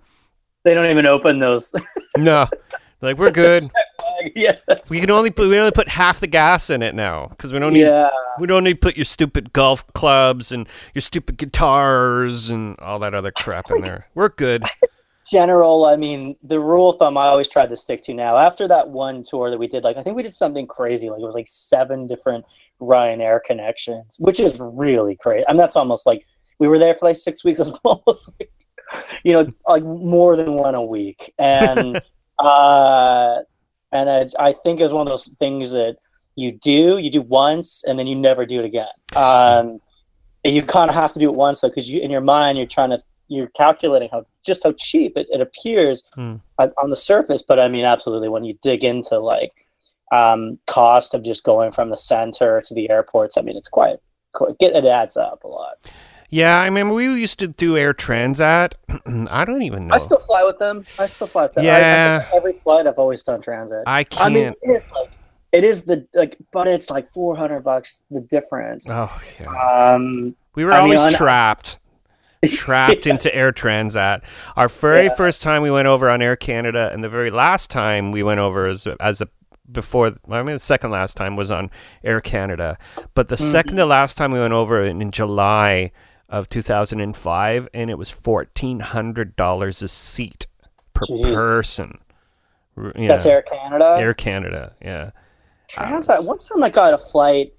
they 0.65 0.75
don't 0.75 0.91
even 0.91 1.07
open 1.07 1.39
those. 1.39 1.75
No, 2.19 2.47
like 3.03 3.19
we're 3.19 3.31
good. 3.31 3.69
yeah, 4.37 4.57
We 4.91 5.01
can 5.01 5.11
only 5.11 5.31
put 5.31 5.49
we 5.49 5.59
only 5.59 5.71
put 5.71 5.89
half 5.89 6.21
the 6.21 6.27
gas 6.27 6.71
in 6.71 6.83
it 6.83 6.95
now 6.95 7.29
because 7.29 7.53
we 7.53 7.59
don't 7.59 7.73
need 7.73 7.81
yeah. 7.81 8.11
we 8.39 8.47
don't 8.47 8.65
need 8.65 8.75
to 8.75 8.79
put 8.79 8.97
your 8.97 9.05
stupid 9.05 9.53
golf 9.53 9.87
clubs 9.95 10.53
and 10.53 10.69
your 10.95 11.03
stupid 11.03 11.37
guitars 11.37 12.51
and 12.51 12.79
all 12.81 12.99
that 13.01 13.15
other 13.15 13.31
crap 13.31 13.71
in 13.71 13.83
there. 13.83 14.07
We're 14.15 14.29
good. 14.29 14.65
general, 15.31 15.85
I 15.85 15.97
mean, 15.97 16.37
the 16.43 16.59
rule 16.59 16.91
of 16.91 16.97
thumb 16.99 17.17
I 17.17 17.27
always 17.27 17.49
tried 17.49 17.69
to 17.71 17.77
stick 17.77 18.03
to 18.05 18.15
now. 18.15 18.37
After 18.37 18.67
that 18.69 18.89
one 18.89 19.23
tour 19.23 19.51
that 19.51 19.59
we 19.59 19.69
did, 19.69 19.85
like 19.85 19.97
I 19.97 20.03
think 20.03 20.17
we 20.17 20.23
did 20.23 20.35
something 20.35 20.67
crazy, 20.67 21.09
like 21.09 21.21
it 21.21 21.25
was 21.25 21.35
like 21.35 21.49
seven 21.49 22.07
different 22.07 22.45
Ryanair 22.81 23.41
connections, 23.45 24.17
which 24.19 24.41
is 24.41 24.61
really 24.61 25.17
crazy. 25.17 25.45
I 25.49 25.53
mean, 25.53 25.59
that's 25.59 25.77
almost 25.77 26.07
like 26.07 26.27
we 26.59 26.69
were 26.69 26.79
there 26.79 26.95
for 26.95 27.07
like 27.07 27.17
six 27.17 27.45
weeks. 27.45 27.61
It's 27.61 27.71
almost 27.85 28.33
like, 28.39 28.51
you 29.23 29.33
know, 29.33 29.53
like 29.69 29.85
more 29.85 30.37
than 30.37 30.55
one 30.55 30.75
a 30.75 30.83
week, 30.83 31.33
and 31.39 32.03
uh, 32.45 33.43
and 33.93 34.09
I, 34.09 34.29
I 34.39 34.53
think 34.53 34.81
it's 34.81 34.93
one 34.93 35.07
of 35.07 35.09
those 35.09 35.29
things 35.39 35.71
that 35.71 35.97
you 36.37 36.53
do, 36.53 36.99
you 36.99 37.11
do 37.11 37.23
once, 37.23 37.85
and 37.85 37.99
then 37.99 38.07
you 38.07 38.17
never 38.17 38.47
do 38.47 38.61
it 38.61 38.65
again. 38.65 38.87
Um, 39.17 39.81
and 40.45 40.55
you 40.55 40.63
kind 40.63 40.89
of 40.89 40.95
have 40.95 41.13
to 41.13 41.19
do 41.19 41.29
it 41.29 41.35
once, 41.35 41.61
though, 41.61 41.69
because 41.69 41.91
you 41.91 42.01
in 42.01 42.11
your 42.11 42.21
mind 42.21 42.57
you're 42.57 42.67
trying 42.67 42.91
to 42.91 42.99
you're 43.29 43.49
calculating 43.49 44.09
how 44.11 44.27
just 44.45 44.65
how 44.65 44.73
cheap 44.73 45.17
it, 45.17 45.27
it 45.31 45.41
appears 45.41 46.05
Hmm. 46.15 46.37
on, 46.59 46.91
the 46.91 46.97
surface. 46.97 47.43
But 47.43 47.61
I 47.61 47.69
mean, 47.69 47.85
absolutely, 47.85 48.29
when 48.29 48.45
you 48.45 48.59
dig 48.63 48.83
into 48.85 49.19
like 49.19 49.53
um, 50.13 50.59
cost 50.67 51.15
of 51.15 51.23
just 51.23 51.45
going 51.45 51.71
from 51.71 51.91
the 51.91 51.97
center 51.97 52.61
to 52.61 52.75
the 52.75 52.91
airports, 52.91 53.37
I 53.37 53.43
mean, 53.43 53.57
it's 53.57 53.69
quite, 53.69 53.99
quite 54.35 54.57
it 54.61 54.85
adds 54.85 55.17
up 55.17 55.45
a 55.45 55.49
lot. 55.49 55.75
Yeah, 56.31 56.61
I 56.61 56.65
remember 56.67 56.95
we 56.95 57.05
used 57.07 57.41
to 57.41 57.49
do 57.49 57.77
Air 57.77 57.93
Transat. 57.93 58.75
I 59.31 59.45
don't 59.45 59.63
even 59.63 59.89
know. 59.89 59.95
I 59.95 59.99
still 59.99 60.19
fly 60.21 60.45
with 60.45 60.59
them. 60.59 60.85
I 60.99 61.07
still 61.07 61.27
fly 61.27 61.43
with 61.45 61.55
them. 61.55 61.65
I- 61.65 61.69
I 61.69 61.79
Yeah. 61.79 62.25
every 62.35 62.53
flight 62.53 62.87
I've 62.87 62.99
always 62.99 63.23
done 63.23 63.43
Transat. 63.43 63.83
I 63.87 63.99
I 64.01 64.05
can't. 64.05 64.35
mean, 64.35 64.55
it 64.63 64.71
is 64.71 64.93
like 64.93 65.11
it 65.53 65.65
is 65.65 65.83
the 65.83 66.07
like, 66.15 66.37
but 66.53 66.69
it's 66.69 66.89
like 66.91 67.13
four 67.13 67.37
hundred 67.37 67.61
bucks 67.65 68.05
the 68.11 68.21
difference. 68.21 68.89
oh 68.91 69.11
yeah. 69.41 69.93
Um, 69.95 70.37
We 70.55 70.65
were 70.65 70.73
I 70.73 70.79
always 70.81 71.01
on- 71.05 71.13
trapped, 71.13 71.79
trapped 72.49 73.07
Yeah. 73.07 73.13
into 73.15 73.35
Air 73.35 73.51
Transat. 73.53 74.21
Our 74.57 74.69
very 74.69 75.07
Yeah. 75.07 75.15
first 75.17 75.43
time 75.43 75.63
we 75.63 75.71
went 75.73 75.89
over 75.89 76.09
on 76.09 76.23
Air 76.23 76.37
Canada, 76.37 76.91
and 76.93 77.03
the 77.03 77.09
very 77.09 77.31
last 77.33 77.71
time 77.71 78.13
we 78.13 78.23
went 78.23 78.39
over 78.39 78.69
as 78.69 78.87
as 79.01 79.21
a 79.21 79.27
before. 79.73 80.13
I 80.31 80.43
mean, 80.45 80.55
the 80.55 80.59
second 80.61 80.93
last 80.93 81.17
time 81.17 81.35
was 81.35 81.51
on 81.51 81.71
Air 82.05 82.21
Canada, 82.21 82.79
but 83.15 83.27
the 83.27 83.37
Mhm. 83.37 83.51
second 83.51 83.77
to 83.79 83.87
last 83.87 84.17
time 84.17 84.31
we 84.31 84.39
went 84.39 84.53
over 84.55 84.81
in, 84.83 85.03
in 85.03 85.11
July 85.11 85.91
of 86.31 86.49
2005, 86.49 87.69
and 87.75 87.91
it 87.91 87.99
was 87.99 88.11
fourteen 88.11 88.81
hundred 88.81 89.37
dollars 89.37 89.83
a 89.83 89.89
seat 89.89 90.47
per 90.95 91.05
Jeez. 91.07 91.35
person. 91.35 91.99
Yeah. 92.97 93.09
That's 93.09 93.27
Air 93.27 93.43
Canada. 93.43 93.97
Air 93.99 94.15
Canada, 94.15 94.75
yeah, 94.81 95.11
Transat. 95.71 96.25
One 96.25 96.39
time 96.39 96.63
I 96.63 96.71
got 96.71 96.95
a 96.95 96.99
flight. 96.99 97.53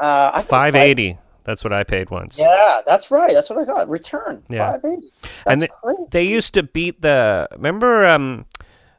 Uh, 0.00 0.04
I 0.34 0.38
got 0.38 0.42
a 0.42 0.46
flight- 0.46 0.74
eighty. 0.74 1.18
That's 1.44 1.62
what 1.62 1.72
I 1.74 1.84
paid 1.84 2.08
once. 2.10 2.38
Yeah, 2.38 2.80
that's 2.86 3.10
right. 3.10 3.32
That's 3.34 3.50
what 3.50 3.58
I 3.58 3.64
got. 3.66 3.88
Return. 3.88 4.42
Yeah. 4.48 4.72
Five 4.72 4.84
eighty. 4.84 5.12
And 5.46 5.60
That's 5.62 5.78
crazy. 5.78 6.02
They 6.10 6.24
used 6.24 6.54
to 6.54 6.62
beat 6.62 7.02
the 7.02 7.48
remember 7.52 8.06
um 8.06 8.46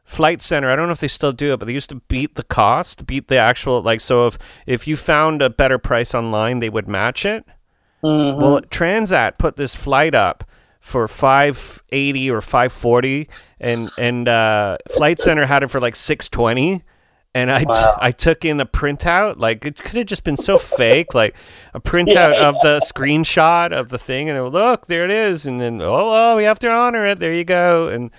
Flight 0.03 0.39
Center, 0.39 0.69
I 0.69 0.75
don't 0.75 0.86
know 0.86 0.91
if 0.91 0.99
they 0.99 1.08
still 1.08 1.31
do 1.34 1.53
it, 1.53 1.58
but 1.58 1.65
they 1.65 1.73
used 1.73 1.89
to 1.89 1.95
beat 1.95 2.36
the 2.36 2.43
cost, 2.43 3.08
beat 3.08 3.27
the 3.27 3.38
actual 3.38 3.81
like 3.81 3.99
so 3.99 4.27
if 4.27 4.38
if 4.67 4.88
you 4.88 4.95
found 4.95 5.41
a 5.41 5.49
better 5.49 5.79
price 5.79 6.13
online, 6.13 6.60
they 6.60 6.69
would 6.69 6.88
match 6.88 7.25
it. 7.25 7.43
Mhm. 8.06 8.38
Well, 8.41 8.62
Transat 8.62 9.38
put 9.38 9.56
this 9.56 9.74
flight 9.76 10.13
up 10.15 10.44
for 10.80 11.08
580 11.08 12.30
or 12.30 12.41
540 12.41 13.28
and 13.60 13.89
and 13.98 14.28
uh 14.28 14.78
Flight 14.91 15.20
Center 15.20 15.46
had 15.46 15.63
it 15.63 15.70
for 15.70 15.82
like 15.82 15.96
620 15.96 16.84
and 17.34 17.52
I, 17.52 17.63
Wow. 17.63 17.98
I 18.00 18.12
took 18.12 18.46
in 18.46 18.62
a 18.62 18.68
printout 18.68 19.39
like 19.39 19.65
it 19.65 19.78
could 19.78 19.98
have 19.98 20.06
just 20.06 20.24
been 20.24 20.38
so 20.38 20.60
fake 20.60 21.15
like 21.15 21.36
a 21.74 21.82
printout 21.82 22.34
Yeah, 22.36 22.50
of 22.50 22.62
the 22.62 22.80
screenshot 22.82 23.72
of 23.72 23.89
the 23.89 23.98
thing 23.98 24.30
and 24.30 24.38
it, 24.38 24.44
look 24.44 24.86
there 24.86 25.04
it 25.06 25.12
is 25.12 25.48
and 25.48 25.60
then 25.60 25.82
oh 25.82 26.12
well 26.12 26.36
we 26.38 26.44
have 26.44 26.60
to 26.60 26.70
honor 26.70 27.04
it 27.08 27.18
there 27.18 27.34
you 27.34 27.44
go 27.44 27.88
and 27.88 28.12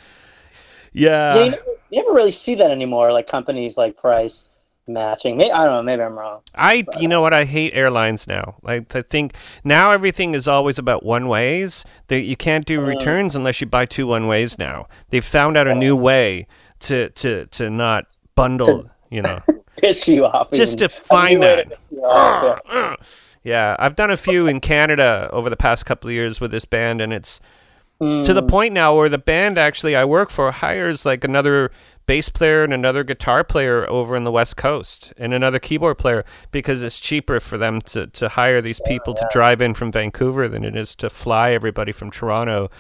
yeah, 0.93 1.35
yeah, 1.35 1.45
you 1.45 1.51
never, 1.53 1.65
you 1.91 2.03
never 2.03 2.13
really 2.15 2.33
see 2.33 2.55
that 2.55 2.71
anymore. 2.71 3.13
Like 3.13 3.27
companies 3.27 3.77
like 3.77 3.97
price 3.97 4.49
matching. 4.89 5.37
Maybe, 5.37 5.51
I 5.53 5.65
don't 5.65 5.75
know. 5.77 5.83
Maybe 5.83 6.03
I'm 6.03 6.19
wrong. 6.19 6.41
I 6.55 6.85
you 6.99 7.09
know 7.09 7.21
what 7.21 7.33
I 7.33 7.45
hate 7.45 7.73
airlines 7.75 8.27
now. 8.27 8.57
Like 8.63 8.95
I 8.95 9.03
think 9.03 9.35
now 9.65 9.93
everything 9.93 10.35
is 10.35 10.47
always 10.49 10.79
about 10.79 11.05
one 11.05 11.29
ways. 11.29 11.85
That 12.09 12.21
you 12.23 12.37
can't 12.37 12.65
do 12.67 12.81
Mm. 12.81 12.87
returns 12.87 13.35
unless 13.35 13.61
you 13.61 13.67
buy 13.67 13.87
two 13.87 14.07
one 14.07 14.27
ways 14.27 14.59
now. 14.59 14.87
They've 15.11 15.25
found 15.25 15.57
out 15.57 15.67
a 15.67 15.75
new 15.75 15.97
way 15.97 16.47
to 16.81 17.11
to 17.11 17.47
to 17.47 17.71
not 17.71 18.17
bundle. 18.35 18.91
You 19.11 19.23
know, 19.23 19.41
Piss 19.77 20.09
you 20.09 20.25
off. 20.27 20.51
just 20.51 20.79
to 20.79 20.89
find 20.89 21.43
to 21.43 21.65
that. 21.93 22.03
off, 22.03 22.61
yeah. 22.67 22.97
Yeah, 23.45 23.77
I've 23.79 23.95
done 23.95 24.11
a 24.11 24.17
few 24.17 24.49
in 24.49 24.59
Canada 24.59 25.31
over 25.33 25.49
the 25.49 25.57
past 25.57 25.87
couple 25.87 26.09
of 26.09 26.15
years 26.15 26.41
with 26.41 26.51
this 26.51 26.65
band, 26.65 27.01
and 27.01 27.13
it's 27.13 27.41
to 27.99 28.35
the 28.35 28.43
Mm. 28.43 28.49
point 28.49 28.75
now 28.75 28.95
where 28.95 29.09
the 29.09 29.19
band 29.19 29.59
actually 29.59 29.97
I 29.97 30.05
work 30.05 30.31
for 30.31 30.51
hires 30.51 31.07
like 31.07 31.25
another 31.25 31.71
bass 32.07 32.29
player 32.29 32.63
and 32.63 32.73
another 32.75 33.03
guitar 33.05 33.43
player 33.43 33.89
over 33.89 34.15
in 34.17 34.25
the 34.25 34.31
West 34.31 34.57
Coast 34.57 35.15
and 35.17 35.33
another 35.33 35.59
keyboard 35.59 35.97
player 35.99 36.25
because 36.53 36.83
it's 36.83 37.01
cheaper 37.01 37.41
for 37.41 37.57
them 37.59 37.81
to, 37.83 38.07
to 38.09 38.29
hire 38.29 38.61
these 38.61 38.81
people 38.81 39.15
to 39.15 39.27
drive 39.31 39.61
in 39.63 39.73
from 39.75 39.91
Vancouver 39.91 40.47
than 40.49 40.63
it 40.63 40.77
is 40.77 40.95
to 40.97 41.09
fly 41.11 41.53
everybody 41.53 41.91
from 41.91 42.11
Toronto, 42.11 42.71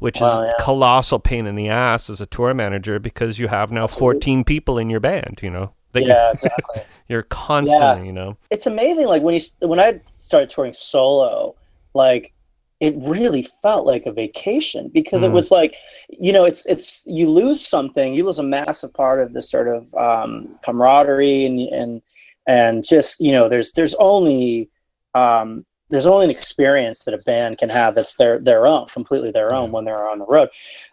which 0.00 0.20
Wow, 0.20 0.42
is 0.42 0.46
yeah. 0.48 0.64
colossal 0.64 1.18
pain 1.20 1.46
in 1.46 1.54
the 1.54 1.68
ass 1.68 2.10
as 2.10 2.20
a 2.20 2.26
tour 2.26 2.52
manager 2.52 2.98
because 2.98 3.38
you 3.38 3.46
have 3.48 3.70
now 3.70 3.86
14 3.86 4.42
people 4.44 4.76
in 4.78 4.90
your 4.90 5.00
band, 5.00 5.38
you 5.42 5.50
know, 5.50 5.72
that 5.92 6.04
Yeah, 6.04 6.32
you're, 6.42 6.84
you're 7.08 7.22
constantly, 7.22 8.06
you 8.06 8.12
know. 8.12 8.36
it's 8.50 8.66
amazing. 8.66 9.06
Like 9.06 9.22
when 9.22 9.34
you 9.36 9.40
when 9.60 9.78
I 9.78 10.00
started 10.08 10.50
touring 10.50 10.72
solo, 10.72 11.54
like 11.94 12.32
it 12.80 12.94
really 13.02 13.46
felt 13.62 13.86
like 13.86 14.04
a 14.06 14.12
vacation 14.12 14.90
because 14.92 15.22
Mm. 15.22 15.26
it 15.26 15.32
was 15.32 15.50
like 15.50 15.76
you 16.08 16.32
know 16.32 16.44
it's 16.44 16.66
it's 16.66 17.04
you 17.06 17.28
lose 17.30 17.66
something 17.66 18.14
you 18.14 18.24
lose 18.24 18.38
a 18.38 18.42
massive 18.42 18.92
part 18.94 19.20
of 19.20 19.32
this 19.32 19.48
sort 19.50 19.68
of 19.68 19.92
um, 19.94 20.56
camaraderie 20.62 21.46
and 21.46 21.60
and 21.72 22.02
and 22.46 22.84
just 22.84 23.20
you 23.20 23.32
know 23.32 23.48
there's 23.48 23.72
there's 23.72 23.94
only 23.96 24.68
um, 25.14 25.64
there's 25.90 26.06
only 26.06 26.24
an 26.24 26.30
experience 26.30 27.04
that 27.04 27.14
a 27.14 27.18
band 27.18 27.58
can 27.58 27.68
have 27.68 27.94
that's 27.94 28.14
their 28.16 28.38
their 28.40 28.66
own 28.66 28.86
completely 28.88 29.30
their 29.30 29.54
own 29.54 29.70
when 29.70 29.84
they're 29.84 30.08
on 30.08 30.18
the 30.18 30.26
road. 30.26 30.48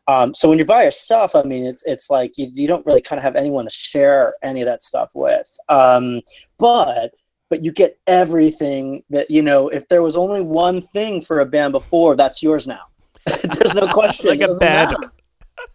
Um, 0.07 0.33
so 0.33 0.47
when 0.47 0.57
you're 0.59 0.65
by 0.67 0.83
yourself 0.83 1.33
i 1.35 1.41
mean 1.43 1.65
it's 1.65 1.83
it's 1.85 2.09
like 2.09 2.37
you, 2.37 2.47
you 2.51 2.67
don't 2.67 2.85
really 2.85 3.01
kind 3.01 3.17
of 3.17 3.23
have 3.23 3.35
anyone 3.35 3.65
to 3.65 3.71
share 3.71 4.35
any 4.43 4.61
of 4.61 4.67
that 4.67 4.83
stuff 4.83 5.09
with. 5.15 5.49
Um, 5.69 6.21
but 6.59 7.11
but 7.51 7.61
you 7.63 7.71
get 7.71 7.99
everything 8.07 9.03
that 9.11 9.29
you 9.29 9.41
know 9.43 9.67
if 9.67 9.87
there 9.89 10.01
was 10.01 10.15
only 10.17 10.41
one 10.41 10.81
thing 10.81 11.21
for 11.21 11.41
a 11.41 11.45
band 11.45 11.73
before 11.73 12.15
that's 12.15 12.41
yours 12.41 12.65
now. 12.65 12.83
There's 13.43 13.75
no 13.75 13.87
question. 13.87 14.29
Like 14.29 14.41
a 14.49 14.55
matter. 14.59 14.95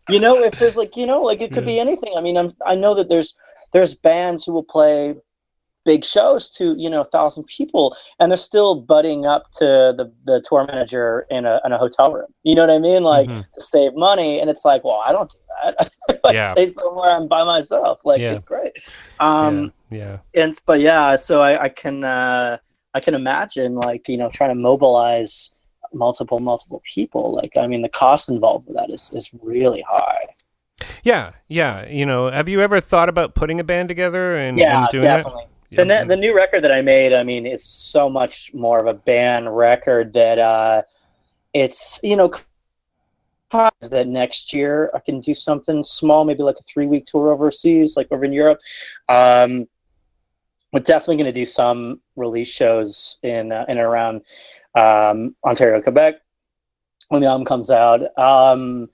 you 0.08 0.18
know 0.18 0.42
if 0.42 0.58
there's 0.58 0.74
like 0.74 0.96
you 0.96 1.06
know 1.06 1.20
like 1.22 1.40
it 1.42 1.52
could 1.52 1.66
be 1.66 1.78
anything. 1.78 2.12
I 2.16 2.20
mean 2.26 2.36
i'm 2.36 2.50
i 2.66 2.74
know 2.74 2.92
that 2.94 3.08
there's 3.08 3.36
there's 3.72 3.92
bands 3.94 4.42
who 4.44 4.52
will 4.52 4.64
play 4.76 5.14
big 5.84 6.02
shows 6.04 6.50
to 6.50 6.74
you 6.76 6.90
know 6.90 7.02
a 7.02 7.04
thousand 7.16 7.44
people 7.58 7.94
and 8.18 8.28
they're 8.30 8.36
still 8.52 8.74
butting 8.94 9.24
up 9.26 9.44
to 9.60 9.66
the 9.98 10.06
the 10.24 10.42
tour 10.48 10.64
manager 10.66 11.26
in 11.30 11.44
a 11.46 11.60
in 11.64 11.70
a 11.72 11.78
hotel 11.78 12.12
room. 12.12 12.26
You 12.42 12.54
know 12.56 12.62
what 12.66 12.74
i 12.74 12.78
mean? 12.78 13.02
Like 13.04 13.28
Mhm. 13.28 13.44
to 13.52 13.60
save 13.60 13.92
money 13.94 14.40
and 14.40 14.48
it's 14.50 14.64
like 14.64 14.82
well 14.82 15.00
i 15.06 15.12
don't 15.12 15.30
do 15.30 15.38
that. 15.62 15.92
I 16.24 16.32
Yeah. 16.32 16.52
stay 16.52 16.66
somewhere 16.68 17.10
i'm 17.16 17.28
by 17.28 17.44
myself. 17.44 18.00
Like 18.04 18.20
Yeah. 18.20 18.32
it's 18.34 18.44
great. 18.44 18.72
Um 19.20 19.72
yeah. 19.90 20.18
and 20.34 20.58
but 20.66 20.80
yeah 20.80 21.16
so 21.16 21.42
i, 21.42 21.64
I 21.64 21.68
can 21.68 22.04
uh 22.04 22.58
i 22.94 23.00
can 23.00 23.14
imagine 23.14 23.74
like 23.74 24.08
you 24.08 24.16
know 24.16 24.28
trying 24.28 24.50
to 24.50 24.54
mobilize 24.54 25.64
multiple 25.94 26.38
multiple 26.38 26.82
people 26.84 27.34
like 27.34 27.56
i 27.56 27.66
mean 27.66 27.82
the 27.82 27.88
cost 27.88 28.28
involved 28.28 28.66
with 28.66 28.76
that 28.76 28.90
is 28.90 29.12
is 29.14 29.30
really 29.42 29.82
high 29.82 30.26
Yeah, 31.02 31.32
yeah. 31.48 31.88
You 31.88 32.04
know, 32.04 32.28
have 32.28 32.48
you 32.48 32.60
ever 32.60 32.80
thought 32.80 33.08
about 33.08 33.34
putting 33.34 33.60
a 33.60 33.64
band 33.64 33.88
together 33.88 34.36
and, 34.36 34.58
yeah 34.58 34.82
and 34.82 34.88
doing 34.90 35.04
definitely 35.04 35.44
that? 35.44 35.56
the, 35.76 35.84
ne- 35.84 36.04
the 36.04 36.16
new 36.16 36.34
record 36.34 36.62
that 36.62 36.72
i 36.72 36.80
made 36.80 37.12
i 37.12 37.22
mean 37.22 37.46
is 37.46 37.64
so 37.64 38.08
much 38.08 38.52
more 38.54 38.78
of 38.78 38.86
a 38.86 38.94
band 38.94 39.54
record 39.56 40.12
that 40.12 40.38
uh 40.38 40.82
it's 41.54 42.00
you 42.02 42.16
know 42.16 42.30
that 43.90 44.06
next 44.06 44.52
year 44.52 44.90
i 44.94 44.98
can 44.98 45.20
do 45.20 45.34
something 45.34 45.82
small 45.82 46.24
maybe 46.24 46.42
like 46.42 46.58
a 46.58 46.62
three 46.62 46.86
week 46.86 47.04
tour 47.04 47.32
overseas 47.32 47.96
like 47.96 48.06
over 48.10 48.24
in 48.24 48.32
europe 48.32 48.58
um 49.08 49.66
we're 50.76 50.80
definitely 50.80 51.16
going 51.16 51.32
to 51.32 51.32
do 51.32 51.46
some 51.46 52.02
release 52.16 52.52
shows 52.52 53.16
in 53.22 53.50
uh, 53.50 53.64
in 53.66 53.78
and 53.78 53.80
around 53.80 54.20
um, 54.74 55.34
Ontario, 55.42 55.80
Quebec 55.80 56.16
when 57.08 57.22
the 57.22 57.28
album 57.28 57.46
comes 57.46 57.70
out. 57.70 58.02
Um, 58.18 58.90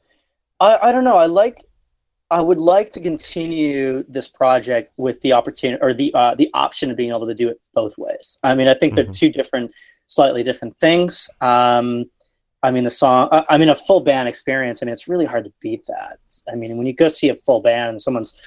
I, 0.60 0.78
I 0.80 0.92
don't 0.92 1.02
know. 1.02 1.16
I 1.16 1.26
like. 1.26 1.64
I 2.30 2.40
would 2.40 2.58
like 2.58 2.90
to 2.90 3.00
continue 3.00 4.04
this 4.08 4.28
project 4.28 4.92
with 4.96 5.20
the 5.22 5.32
opportunity 5.32 5.82
or 5.82 5.92
the 5.92 6.14
uh, 6.14 6.36
the 6.36 6.48
option 6.54 6.88
of 6.92 6.96
being 6.96 7.10
able 7.10 7.26
to 7.26 7.34
do 7.34 7.48
it 7.48 7.60
both 7.74 7.98
ways. 7.98 8.38
I 8.44 8.54
mean, 8.54 8.68
I 8.68 8.74
think 8.74 8.94
they're 8.94 9.04
Mhm. 9.04 9.18
two 9.18 9.30
different, 9.30 9.72
slightly 10.06 10.44
different 10.44 10.76
things. 10.76 11.28
Um, 11.40 12.04
I 12.62 12.70
mean, 12.70 12.84
the 12.84 12.90
song. 12.90 13.28
I, 13.32 13.44
I 13.50 13.58
mean, 13.58 13.70
a 13.70 13.74
full 13.74 13.98
band 13.98 14.28
experience. 14.28 14.82
I 14.82 14.86
mean, 14.86 14.92
it's 14.92 15.08
really 15.08 15.26
hard 15.26 15.46
to 15.46 15.52
beat 15.58 15.84
that. 15.86 16.20
I 16.50 16.54
mean, 16.54 16.76
when 16.76 16.86
you 16.86 16.94
go 16.94 17.08
see 17.08 17.28
a 17.28 17.34
full 17.34 17.60
band 17.60 17.90
and 17.90 18.00
someone's 18.00 18.40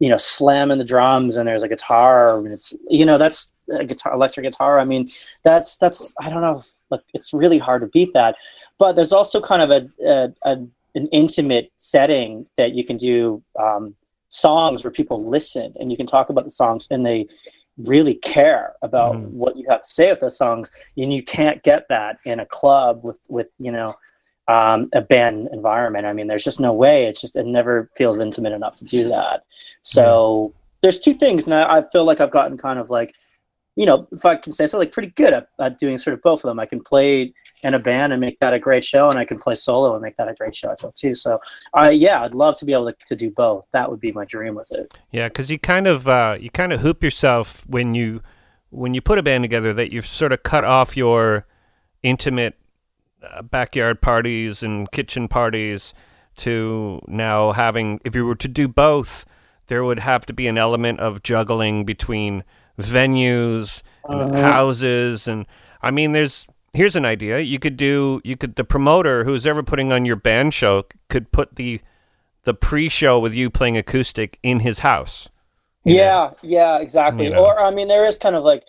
you 0.00 0.08
know 0.08 0.16
slamming 0.16 0.78
the 0.78 0.84
drums 0.84 1.36
and 1.36 1.46
there's 1.46 1.62
a 1.62 1.68
guitar 1.68 2.38
and 2.38 2.52
it's 2.52 2.74
you 2.88 3.04
know 3.04 3.18
that's 3.18 3.54
a 3.70 3.84
guitar 3.84 4.12
electric 4.14 4.44
guitar. 4.44 4.78
I 4.80 4.84
mean 4.84 5.10
that's 5.44 5.78
that's 5.78 6.14
i 6.20 6.28
don't 6.30 6.40
know 6.40 6.58
if, 6.58 6.66
like 6.90 7.02
it's 7.14 7.32
really 7.32 7.58
hard 7.58 7.82
to 7.82 7.88
beat 7.88 8.12
that. 8.14 8.34
But 8.78 8.96
there's 8.96 9.12
also 9.12 9.40
kind 9.40 9.62
of 9.62 9.70
a, 9.70 9.80
a, 10.04 10.32
a 10.50 10.52
an 10.96 11.06
intimate 11.12 11.70
setting 11.76 12.46
that 12.56 12.72
you 12.72 12.82
can 12.82 12.96
do 12.96 13.42
um, 13.64 13.94
songs 14.28 14.82
where 14.82 14.90
people 14.90 15.24
listen 15.24 15.72
and 15.78 15.90
you 15.90 15.96
can 15.96 16.06
talk 16.06 16.30
about 16.30 16.44
the 16.44 16.50
songs 16.50 16.88
and 16.90 17.04
they 17.06 17.28
really 17.86 18.14
care 18.14 18.74
about 18.82 19.14
Mhm. 19.16 19.30
what 19.32 19.56
you 19.56 19.64
have 19.68 19.82
to 19.82 19.88
say 19.88 20.10
with 20.10 20.20
those 20.20 20.36
songs. 20.36 20.72
And 20.96 21.12
you 21.12 21.22
can't 21.22 21.62
get 21.62 21.86
that 21.88 22.18
in 22.24 22.40
a 22.40 22.46
club 22.46 23.04
with 23.04 23.20
with 23.28 23.50
you 23.58 23.70
know 23.70 23.94
um, 24.50 24.88
a 24.92 25.00
band 25.00 25.48
environment. 25.52 26.06
I 26.06 26.12
mean 26.12 26.26
there's 26.26 26.44
just 26.44 26.60
no 26.60 26.72
way. 26.72 27.04
It's 27.04 27.20
just 27.20 27.36
it 27.36 27.46
never 27.46 27.88
feels 27.96 28.18
intimate 28.18 28.52
enough 28.52 28.76
to 28.76 28.84
do 28.84 29.08
that. 29.08 29.44
So 29.82 30.52
there's 30.80 30.98
two 30.98 31.14
things 31.14 31.46
and 31.46 31.54
I, 31.54 31.78
I 31.78 31.88
feel 31.90 32.04
like 32.04 32.20
i've 32.20 32.30
gotten 32.30 32.56
kind 32.56 32.78
of 32.78 32.88
like 32.88 33.14
you 33.76 33.84
know 33.84 34.08
if 34.12 34.24
i 34.24 34.34
can 34.34 34.50
say 34.50 34.66
so 34.66 34.78
like 34.78 34.92
pretty 34.92 35.10
good 35.10 35.34
at, 35.34 35.48
at 35.58 35.76
doing 35.78 35.98
sort 35.98 36.14
of 36.14 36.22
both 36.22 36.42
of 36.42 36.48
them. 36.48 36.58
I 36.58 36.66
can 36.66 36.82
play 36.82 37.34
in 37.62 37.74
a 37.74 37.78
band 37.78 38.14
and 38.14 38.20
make 38.20 38.38
that 38.40 38.54
a 38.54 38.58
great 38.58 38.82
show 38.82 39.10
and 39.10 39.18
i 39.18 39.24
can 39.24 39.38
play 39.38 39.54
solo 39.54 39.92
and 39.92 40.02
make 40.02 40.16
that 40.16 40.28
a 40.28 40.34
great 40.34 40.54
show 40.54 40.74
too. 40.94 41.14
So 41.14 41.38
uh, 41.78 41.90
yeah 41.90 42.22
i'd 42.22 42.34
love 42.34 42.56
to 42.58 42.64
be 42.64 42.72
able 42.72 42.92
to, 42.92 42.98
to 43.06 43.16
do 43.16 43.30
both. 43.30 43.68
That 43.72 43.90
would 43.90 44.00
be 44.00 44.12
my 44.12 44.24
dream 44.24 44.54
with 44.54 44.72
it. 44.72 44.92
Yeah, 45.12 45.28
because 45.28 45.50
you 45.50 45.58
kind 45.58 45.86
of 45.86 46.08
uh, 46.08 46.38
you 46.40 46.50
kind 46.50 46.72
of 46.72 46.80
hoop 46.80 47.02
yourself 47.02 47.64
when 47.68 47.94
you 47.94 48.22
when 48.70 48.94
you 48.94 49.00
put 49.00 49.18
a 49.18 49.22
band 49.22 49.44
together 49.44 49.72
that 49.74 49.92
you've 49.92 50.06
sort 50.06 50.32
of 50.32 50.42
cut 50.42 50.64
off 50.64 50.96
your 50.96 51.46
intimate 52.02 52.56
uh, 53.22 53.42
backyard 53.42 54.00
parties 54.00 54.62
and 54.62 54.90
kitchen 54.92 55.28
parties 55.28 55.92
to 56.36 57.00
now 57.06 57.52
having 57.52 58.00
if 58.04 58.14
you 58.14 58.24
were 58.24 58.34
to 58.34 58.48
do 58.48 58.66
both 58.68 59.26
there 59.66 59.84
would 59.84 59.98
have 60.00 60.24
to 60.26 60.32
be 60.32 60.46
an 60.48 60.56
element 60.58 60.98
of 61.00 61.22
juggling 61.22 61.84
between 61.84 62.44
venues 62.78 63.82
and 64.08 64.22
Uh-huh. 64.34 64.42
houses 64.42 65.28
and 65.28 65.46
I 65.82 65.90
mean 65.90 66.12
there's 66.12 66.46
here's 66.72 66.96
an 66.96 67.04
idea 67.04 67.40
you 67.40 67.58
could 67.58 67.76
do 67.76 68.20
you 68.24 68.36
could 68.36 68.56
the 68.56 68.64
promoter 68.64 69.24
who's 69.24 69.46
ever 69.46 69.62
putting 69.62 69.92
on 69.92 70.04
your 70.04 70.16
band 70.16 70.54
show 70.54 70.84
could 71.08 71.30
put 71.32 71.56
the 71.56 71.80
the 72.44 72.54
pre-show 72.54 73.18
with 73.18 73.34
you 73.34 73.50
playing 73.50 73.76
acoustic 73.76 74.38
in 74.42 74.60
his 74.60 74.78
house 74.80 75.28
you 75.84 75.96
know? 75.96 76.02
yeah 76.02 76.30
yeah 76.42 76.78
exactly 76.78 77.24
You 77.26 77.32
know. 77.32 77.44
or 77.44 77.60
i 77.60 77.70
mean 77.70 77.88
there 77.88 78.06
is 78.06 78.16
kind 78.16 78.34
of 78.36 78.44
like 78.44 78.64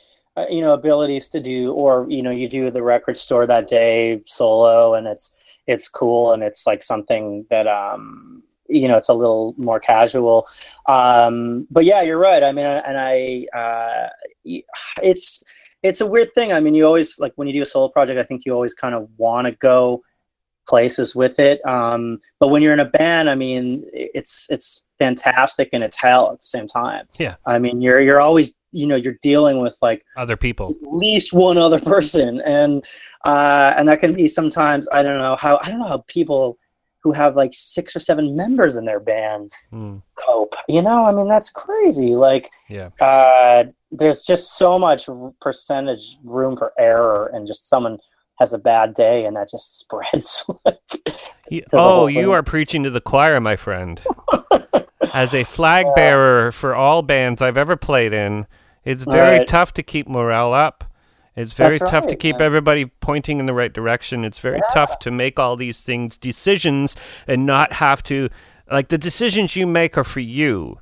you 0.50 0.62
know 0.62 0.74
abilities 0.74 1.30
to 1.30 1.40
do 1.40 1.74
or 1.74 2.06
you 2.10 2.22
know 2.22 2.32
you 2.32 2.48
do 2.48 2.72
the 2.72 2.82
record 2.82 3.18
store 3.18 3.46
that 3.46 3.68
day 3.68 4.22
solo 4.26 4.94
and 4.94 5.06
it's 5.08 5.32
it's 5.68 5.90
cool 5.90 6.32
and 6.32 6.42
it's 6.42 6.66
like 6.66 6.82
something 6.82 7.46
that 7.50 7.68
um 7.68 8.42
you 8.70 8.88
know 8.88 8.96
it's 8.96 9.10
a 9.10 9.14
little 9.14 9.54
more 9.58 9.80
casual. 9.80 10.48
Um 10.88 11.68
but 11.70 11.84
yeah 11.84 12.02
you're 12.02 12.18
right. 12.18 12.44
I 12.44 12.52
mean 12.54 12.66
and 12.66 12.98
i 12.98 13.46
uh 13.54 14.08
it's 15.04 15.44
it's 15.84 16.00
a 16.00 16.06
weird 16.06 16.34
thing. 16.34 16.54
I 16.54 16.60
mean 16.62 16.76
you 16.76 16.86
always 16.86 17.20
like 17.20 17.34
when 17.36 17.48
you 17.48 17.54
do 17.54 17.62
a 17.62 17.66
solo 17.66 17.90
project 17.90 18.18
i 18.20 18.24
think 18.24 18.46
you 18.46 18.54
always 18.54 18.74
kind 18.74 18.96
of 18.96 19.10
want 19.18 19.48
to 19.48 19.54
go 19.58 20.02
places 20.66 21.14
with 21.14 21.40
it. 21.40 21.64
Um 21.66 22.22
but 22.40 22.48
when 22.48 22.62
you're 22.62 22.74
in 22.74 22.80
a 22.80 22.86
band 22.86 23.30
i 23.30 23.36
mean 23.36 23.84
it's 23.92 24.48
it's 24.50 24.86
fantastic 24.98 25.70
and 25.74 25.84
it's 25.84 25.98
hell 25.98 26.32
at 26.32 26.40
the 26.40 26.46
same 26.46 26.68
time. 26.68 27.06
Yeah. 27.20 27.36
i 27.46 27.60
mean 27.60 27.82
you're 27.82 28.00
you're 28.00 28.22
always 28.22 28.56
you 28.72 28.88
know 28.88 28.96
you're 28.96 29.18
dealing 29.22 29.60
with 29.62 29.78
like 29.82 30.04
other 30.18 30.38
people. 30.38 30.76
at 30.82 30.92
least 30.94 31.34
one 31.34 31.58
other 31.58 31.80
person. 31.94 32.42
And 32.42 32.84
uh 33.26 33.74
and 33.78 33.88
that 33.90 34.00
can 34.00 34.14
be 34.14 34.28
sometimes 34.28 34.88
i 34.94 35.04
don't 35.04 35.20
know 35.20 35.36
how 35.36 35.60
i 35.64 35.70
don't 35.70 35.80
know 35.80 35.88
how 35.88 36.04
people 36.08 36.58
who 37.04 37.12
have 37.12 37.36
like 37.36 37.52
six 37.54 37.96
or 37.96 38.00
seven 38.00 38.36
members 38.36 38.76
in 38.76 38.86
their 38.86 39.00
band 39.00 39.52
Mm, 39.74 40.02
cope. 40.16 40.56
You 40.68 40.82
know 40.82 41.06
i 41.06 41.12
mean 41.12 41.28
that's 41.28 41.50
crazy. 41.50 42.16
Like 42.16 42.50
yeah. 42.70 42.90
uh 43.00 43.66
there's 43.92 44.24
just 44.24 44.58
so 44.58 44.80
much 44.80 45.08
percentage 45.42 46.18
room 46.24 46.56
for 46.56 46.72
error 46.80 47.30
and 47.34 47.46
just 47.46 47.68
someone 47.68 47.98
has 48.40 48.54
a 48.54 48.58
bad 48.58 48.94
day 48.94 49.26
and 49.26 49.36
that 49.36 49.50
just 49.50 49.80
spreads 49.82 50.46
like, 50.66 50.78
You- 51.50 51.62
to 51.62 51.68
oh, 51.74 52.08
you 52.08 52.32
are 52.32 52.42
preaching 52.44 52.84
to 52.84 52.90
the 52.90 53.02
choir, 53.02 53.40
my 53.40 53.56
friend. 53.56 54.00
As 55.14 55.34
a 55.36 55.44
flag 55.44 55.86
bearer 55.94 56.52
for 56.54 56.74
all 56.74 57.02
bands 57.02 57.42
I've 57.42 57.58
ever 57.58 57.76
played 57.76 58.14
in, 58.14 58.48
it's 58.86 59.04
very 59.06 59.40
Right. 59.40 59.48
tough 59.48 59.74
to 59.74 59.84
keep 59.84 60.08
morale 60.08 60.54
up. 60.54 60.84
It's 61.36 61.54
very 61.54 61.78
That's 61.78 61.90
tough 61.92 62.08
to 62.08 62.16
keep 62.16 62.40
yeah. 62.40 62.46
everybody 62.46 62.86
pointing 62.86 63.40
in 63.40 63.46
the 63.46 63.54
right 63.54 63.72
direction. 63.72 64.26
It's 64.26 64.40
very 64.40 64.58
Yeah. 64.58 64.74
tough 64.74 65.00
to 65.00 65.12
make 65.12 65.40
all 65.40 65.56
these 65.56 65.80
things 65.82 66.18
decisions 66.18 66.96
and 67.28 67.46
not 67.46 67.74
have 67.74 68.04
to 68.04 68.30
like 68.70 68.90
the 68.90 68.98
decisions 68.98 69.56
you 69.56 69.66
make 69.68 69.98
are 69.98 70.04
for 70.04 70.20
you 70.20 70.78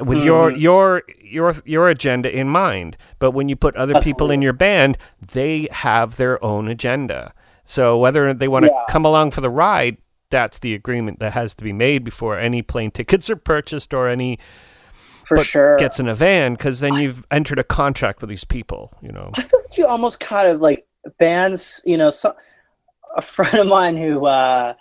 with 0.00 0.22
your 0.22 0.50
Mhm. 0.50 0.60
your 0.60 1.02
your 1.22 1.54
your 1.64 1.88
agenda 1.88 2.30
in 2.34 2.48
mind. 2.48 2.96
But 3.18 3.30
when 3.32 3.48
you 3.48 3.56
put 3.56 3.74
other 3.76 4.00
people 4.00 4.30
in 4.30 4.42
your 4.42 4.52
band, 4.52 4.98
they 5.32 5.68
have 5.70 6.16
their 6.16 6.42
own 6.44 6.68
agenda. 6.68 7.32
So 7.64 7.96
whether 7.98 8.32
they 8.34 8.48
want 8.48 8.64
to 8.66 8.70
Yeah. 8.70 8.84
come 8.88 9.04
along 9.04 9.30
for 9.30 9.40
the 9.40 9.50
ride, 9.50 9.96
that's 10.30 10.58
the 10.58 10.74
agreement 10.74 11.18
that 11.20 11.32
has 11.32 11.54
to 11.54 11.64
be 11.64 11.72
made 11.72 12.04
before 12.04 12.38
any 12.38 12.60
plane 12.62 12.90
tickets 12.90 13.28
are 13.30 13.36
purchased 13.36 13.92
or 13.94 14.08
any 14.08 14.38
for 15.32 15.36
but 15.38 15.46
sure 15.46 15.76
gets 15.78 15.98
in 15.98 16.08
a 16.08 16.14
van 16.14 16.54
because 16.54 16.80
then 16.80 16.94
you've 16.94 17.24
entered 17.30 17.58
a 17.58 17.64
contract 17.64 18.20
with 18.20 18.30
these 18.30 18.44
people, 18.44 18.92
you 19.02 19.10
know. 19.10 19.30
I 19.34 19.42
feel 19.42 19.60
like 19.60 19.78
you 19.78 19.86
almost 19.86 20.20
kind 20.20 20.48
of 20.48 20.60
like 20.60 20.86
bands, 21.18 21.82
you 21.84 21.96
know, 21.96 22.10
so, 22.10 22.34
a 23.16 23.22
friend 23.22 23.58
of 23.58 23.66
mine 23.66 23.96
who 23.96 24.26
uh 24.26 24.74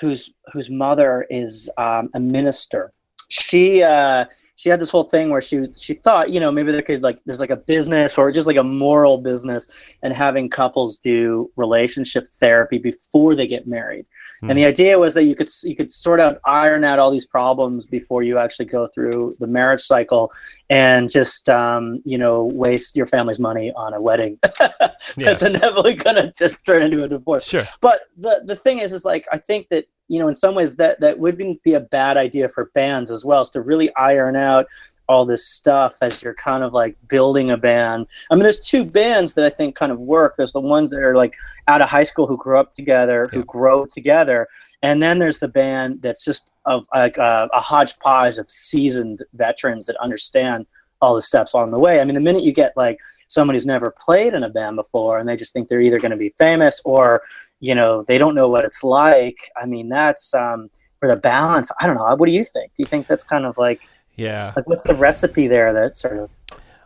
whose 0.00 0.32
whose 0.52 0.70
mother 0.70 1.26
is 1.30 1.70
um, 1.78 2.10
a 2.14 2.20
minister. 2.20 2.92
She 3.28 3.82
uh 3.82 4.26
she 4.62 4.68
had 4.68 4.80
this 4.80 4.90
whole 4.90 5.02
thing 5.02 5.30
where 5.30 5.40
she 5.40 5.66
she 5.76 5.94
thought 5.94 6.30
you 6.30 6.38
know 6.38 6.52
maybe 6.52 6.70
there 6.70 6.82
could 6.82 7.02
like 7.02 7.18
there's 7.26 7.40
like 7.40 7.50
a 7.50 7.56
business 7.56 8.16
or 8.16 8.30
just 8.30 8.46
like 8.46 8.56
a 8.56 8.62
moral 8.62 9.18
business 9.18 9.68
and 10.02 10.14
having 10.14 10.48
couples 10.48 10.98
do 10.98 11.50
relationship 11.56 12.28
therapy 12.28 12.78
before 12.78 13.34
they 13.34 13.48
get 13.48 13.66
married 13.66 14.06
Hmm. 14.40 14.50
and 14.50 14.58
the 14.58 14.64
idea 14.64 14.98
was 14.98 15.14
that 15.14 15.24
you 15.24 15.34
could 15.36 15.48
you 15.62 15.76
could 15.76 15.90
sort 15.90 16.18
out 16.18 16.40
iron 16.44 16.82
out 16.84 16.98
all 16.98 17.12
these 17.12 17.26
problems 17.26 17.86
before 17.86 18.22
you 18.24 18.38
actually 18.38 18.66
go 18.66 18.88
through 18.88 19.32
the 19.38 19.46
marriage 19.46 19.80
cycle 19.80 20.32
and 20.68 21.08
just 21.08 21.48
um, 21.48 22.00
you 22.04 22.18
know 22.18 22.44
waste 22.46 22.96
your 22.96 23.06
family's 23.06 23.38
money 23.38 23.72
on 23.76 23.94
a 23.94 24.00
wedding 24.00 24.38
that's 25.16 25.42
inevitably 25.42 25.94
gonna 25.94 26.32
just 26.36 26.64
turn 26.66 26.82
into 26.82 27.02
a 27.04 27.08
divorce 27.08 27.46
Sure. 27.48 27.62
but 27.80 28.00
the 28.16 28.42
the 28.44 28.56
thing 28.56 28.78
is 28.78 28.92
is 28.92 29.04
like 29.04 29.26
i 29.32 29.38
think 29.38 29.68
that 29.70 29.84
you 30.08 30.18
know 30.18 30.28
in 30.28 30.34
some 30.34 30.54
ways 30.54 30.76
that 30.76 31.00
that 31.00 31.18
wouldn't 31.18 31.62
be 31.62 31.74
a 31.74 31.80
bad 31.80 32.16
idea 32.16 32.48
for 32.48 32.70
bands 32.74 33.10
as 33.10 33.24
well 33.24 33.40
is 33.40 33.50
to 33.50 33.62
really 33.62 33.94
iron 33.96 34.36
out 34.36 34.66
all 35.08 35.24
this 35.24 35.46
stuff 35.46 35.96
as 36.00 36.22
you're 36.22 36.34
kind 36.34 36.62
of 36.62 36.72
like 36.72 36.96
building 37.08 37.50
a 37.50 37.56
band. 37.56 38.06
I 38.30 38.34
mean 38.34 38.42
there's 38.42 38.60
two 38.60 38.84
bands 38.84 39.34
that 39.34 39.44
i 39.44 39.50
think 39.50 39.74
kind 39.76 39.92
of 39.92 39.98
work. 39.98 40.34
There's 40.36 40.52
the 40.52 40.60
ones 40.60 40.90
that 40.90 41.02
are 41.02 41.16
like 41.16 41.34
out 41.68 41.82
of 41.82 41.88
high 41.88 42.04
school 42.04 42.26
who 42.26 42.36
grew 42.36 42.58
up 42.58 42.74
together 42.74 43.28
who 43.32 43.44
grow 43.44 43.84
together 43.84 44.46
and 44.82 45.02
then 45.02 45.18
there's 45.18 45.38
the 45.38 45.48
band 45.48 46.02
that's 46.02 46.24
just 46.24 46.52
of 46.66 46.84
like 46.94 47.16
a, 47.18 47.48
a 47.52 47.60
hodgepodge 47.60 48.38
of 48.38 48.50
seasoned 48.50 49.22
veterans 49.34 49.86
that 49.86 49.96
understand 49.96 50.66
all 51.00 51.14
the 51.14 51.22
steps 51.22 51.52
along 51.52 51.70
the 51.72 51.78
way. 51.78 52.00
I 52.00 52.04
mean 52.04 52.14
the 52.14 52.20
minute 52.20 52.42
you 52.42 52.52
get 52.52 52.76
like 52.76 52.98
someone 53.28 53.54
who's 53.54 53.66
never 53.66 53.94
played 53.98 54.34
in 54.34 54.42
a 54.44 54.50
band 54.50 54.76
before 54.76 55.18
and 55.18 55.28
they 55.28 55.36
just 55.36 55.52
think 55.52 55.68
they're 55.68 55.80
either 55.80 55.98
going 55.98 56.10
to 56.10 56.16
be 56.16 56.34
famous 56.38 56.80
or 56.84 57.22
you 57.62 57.74
know 57.74 58.04
they 58.08 58.18
don't 58.18 58.34
know 58.34 58.48
what 58.48 58.64
it's 58.64 58.82
like 58.84 59.38
i 59.56 59.64
mean 59.64 59.88
that's 59.88 60.34
um 60.34 60.68
for 61.00 61.08
the 61.08 61.16
balance 61.16 61.70
i 61.80 61.86
don't 61.86 61.96
know 61.96 62.14
what 62.16 62.28
do 62.28 62.34
you 62.34 62.44
think 62.44 62.70
do 62.74 62.82
you 62.82 62.86
think 62.92 63.06
that's 63.06 63.24
kind 63.24 63.46
of 63.46 63.56
like 63.56 63.82
Yeah. 64.16 64.52
like 64.56 64.66
what's 64.68 64.82
the 64.82 64.94
recipe 64.94 65.46
there 65.48 65.72
that 65.72 65.96
sort 65.96 66.18
of 66.18 66.28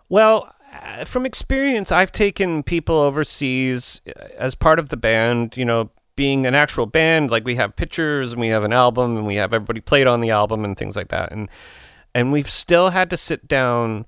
Well, 0.08 0.52
uh, 0.72 1.04
from 1.04 1.24
experience, 1.26 1.90
I've 1.90 2.12
taken 2.12 2.62
people 2.62 2.96
overseas 2.96 4.00
uh, 4.06 4.12
as 4.38 4.54
part 4.54 4.78
of 4.78 4.90
the 4.90 4.96
band, 4.96 5.56
you 5.56 5.64
know, 5.64 5.90
being 6.16 6.46
an 6.46 6.54
actual 6.54 6.86
band, 6.86 7.30
like 7.30 7.44
we 7.44 7.56
have 7.56 7.74
pictures 7.76 8.32
and 8.32 8.40
we 8.40 8.48
have 8.48 8.62
an 8.64 8.72
album 8.72 9.16
and 9.16 9.26
we 9.26 9.36
have 9.36 9.52
everybody 9.54 9.80
played 9.80 10.06
on 10.06 10.20
the 10.20 10.30
album 10.30 10.64
and 10.64 10.76
things 10.76 10.94
like 10.96 11.08
that. 11.08 11.32
And 11.32 11.48
and 12.14 12.32
we've 12.32 12.48
still 12.48 12.90
had 12.90 13.10
to 13.10 13.16
sit 13.16 13.48
down 13.48 14.06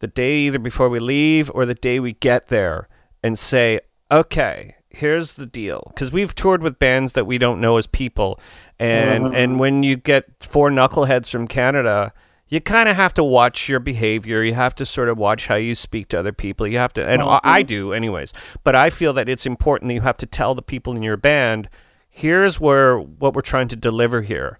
the 0.00 0.06
day 0.08 0.36
either 0.46 0.58
before 0.58 0.88
we 0.88 0.98
leave 0.98 1.50
or 1.54 1.64
the 1.66 1.74
day 1.74 2.00
we 2.00 2.12
get 2.14 2.48
there 2.48 2.88
and 3.22 3.38
say, 3.38 3.80
"Okay, 4.10 4.75
here's 4.96 5.34
the 5.34 5.46
deal." 5.46 5.92
Cuz 5.96 6.12
we've 6.12 6.34
toured 6.34 6.62
with 6.62 6.78
bands 6.78 7.12
that 7.14 7.26
we 7.26 7.38
don't 7.38 7.60
know 7.60 7.76
as 7.76 7.86
people. 7.86 8.38
And 8.78 9.24
Mhm. 9.26 9.34
and 9.34 9.58
when 9.60 9.82
you 9.82 9.96
get 9.96 10.24
four 10.40 10.70
knuckleheads 10.70 11.30
from 11.30 11.46
Canada, 11.48 12.12
you 12.48 12.60
kind 12.60 12.88
of 12.88 12.94
have 12.96 13.12
to 13.14 13.24
watch 13.24 13.68
your 13.68 13.80
behavior. 13.80 14.42
You 14.42 14.54
have 14.54 14.74
to 14.76 14.86
sort 14.86 15.08
of 15.08 15.18
watch 15.18 15.48
how 15.48 15.56
you 15.56 15.74
speak 15.74 16.08
to 16.08 16.18
other 16.18 16.32
people. 16.32 16.66
You 16.66 16.78
have 16.78 16.92
to, 16.94 17.04
and 17.06 17.22
I 17.22 17.40
I 17.42 17.62
do, 17.62 17.92
anyways. 17.92 18.32
But 18.64 18.76
I 18.76 18.90
feel 18.90 19.12
that 19.14 19.28
it's 19.28 19.46
important 19.46 19.88
that 19.88 19.94
you 19.94 20.02
have 20.02 20.18
to 20.18 20.26
tell 20.26 20.54
the 20.54 20.62
people 20.62 20.94
in 20.94 21.02
your 21.02 21.16
band, 21.16 21.68
here's 22.08 22.60
where 22.60 22.98
what 22.98 23.34
we're 23.34 23.40
trying 23.42 23.68
to 23.68 23.76
deliver 23.76 24.22
here. 24.22 24.58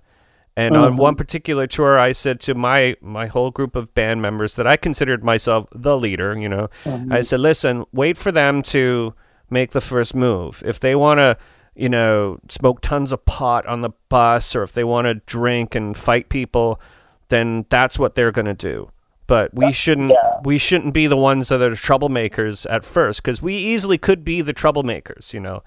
And 0.59 0.74
on 0.74 0.95
Mhm. 0.95 1.01
one 1.01 1.14
particular 1.16 1.66
tour, 1.66 1.99
I 1.99 2.12
said 2.12 2.41
to 2.41 2.55
my 2.55 2.97
my 3.03 3.26
whole 3.26 3.51
group 3.51 3.76
of 3.76 3.95
band 3.95 4.22
members 4.22 4.57
that 4.57 4.66
I 4.66 4.76
considered 4.78 5.22
myself 5.22 5.66
the 5.70 5.99
leader. 5.99 6.34
You 6.37 6.49
know, 6.49 6.68
I 7.11 7.20
said, 7.20 7.41
listen, 7.41 7.84
wait 7.93 8.16
for 8.16 8.32
them 8.32 8.62
to 8.74 9.12
make 9.51 9.70
the 9.70 9.80
first 9.80 10.14
move. 10.14 10.62
If 10.64 10.80
they 10.80 10.94
want 10.94 11.18
to, 11.18 11.36
you 11.74 11.88
know, 11.88 12.38
smoke 12.49 12.80
tons 12.80 13.12
of 13.12 13.24
pot 13.24 13.66
on 13.66 13.82
the 13.82 13.90
bus, 14.09 14.55
or 14.55 14.62
if 14.62 14.72
they 14.72 14.84
want 14.84 15.07
to 15.07 15.14
drink 15.14 15.74
and 15.74 15.97
fight 15.97 16.28
people, 16.28 16.80
then 17.28 17.66
that's 17.68 17.99
what 17.99 18.14
they're 18.14 18.32
going 18.32 18.47
to 18.47 18.55
do. 18.55 18.90
But 19.26 19.53
we 19.55 19.72
shouldn't 19.72 20.11
yeah. 20.11 20.40
we 20.44 20.57
shouldn't 20.57 20.94
be 20.94 21.09
the 21.09 21.16
ones 21.16 21.49
that 21.49 21.61
are 21.61 21.70
troublemakers 21.70 22.64
at 22.70 22.84
first 22.84 23.22
because 23.22 23.42
we 23.42 23.57
easily 23.57 23.99
could 23.99 24.24
be 24.24 24.40
the 24.40 24.55
troublemakers, 24.55 25.32
you 25.32 25.40
know. 25.40 25.64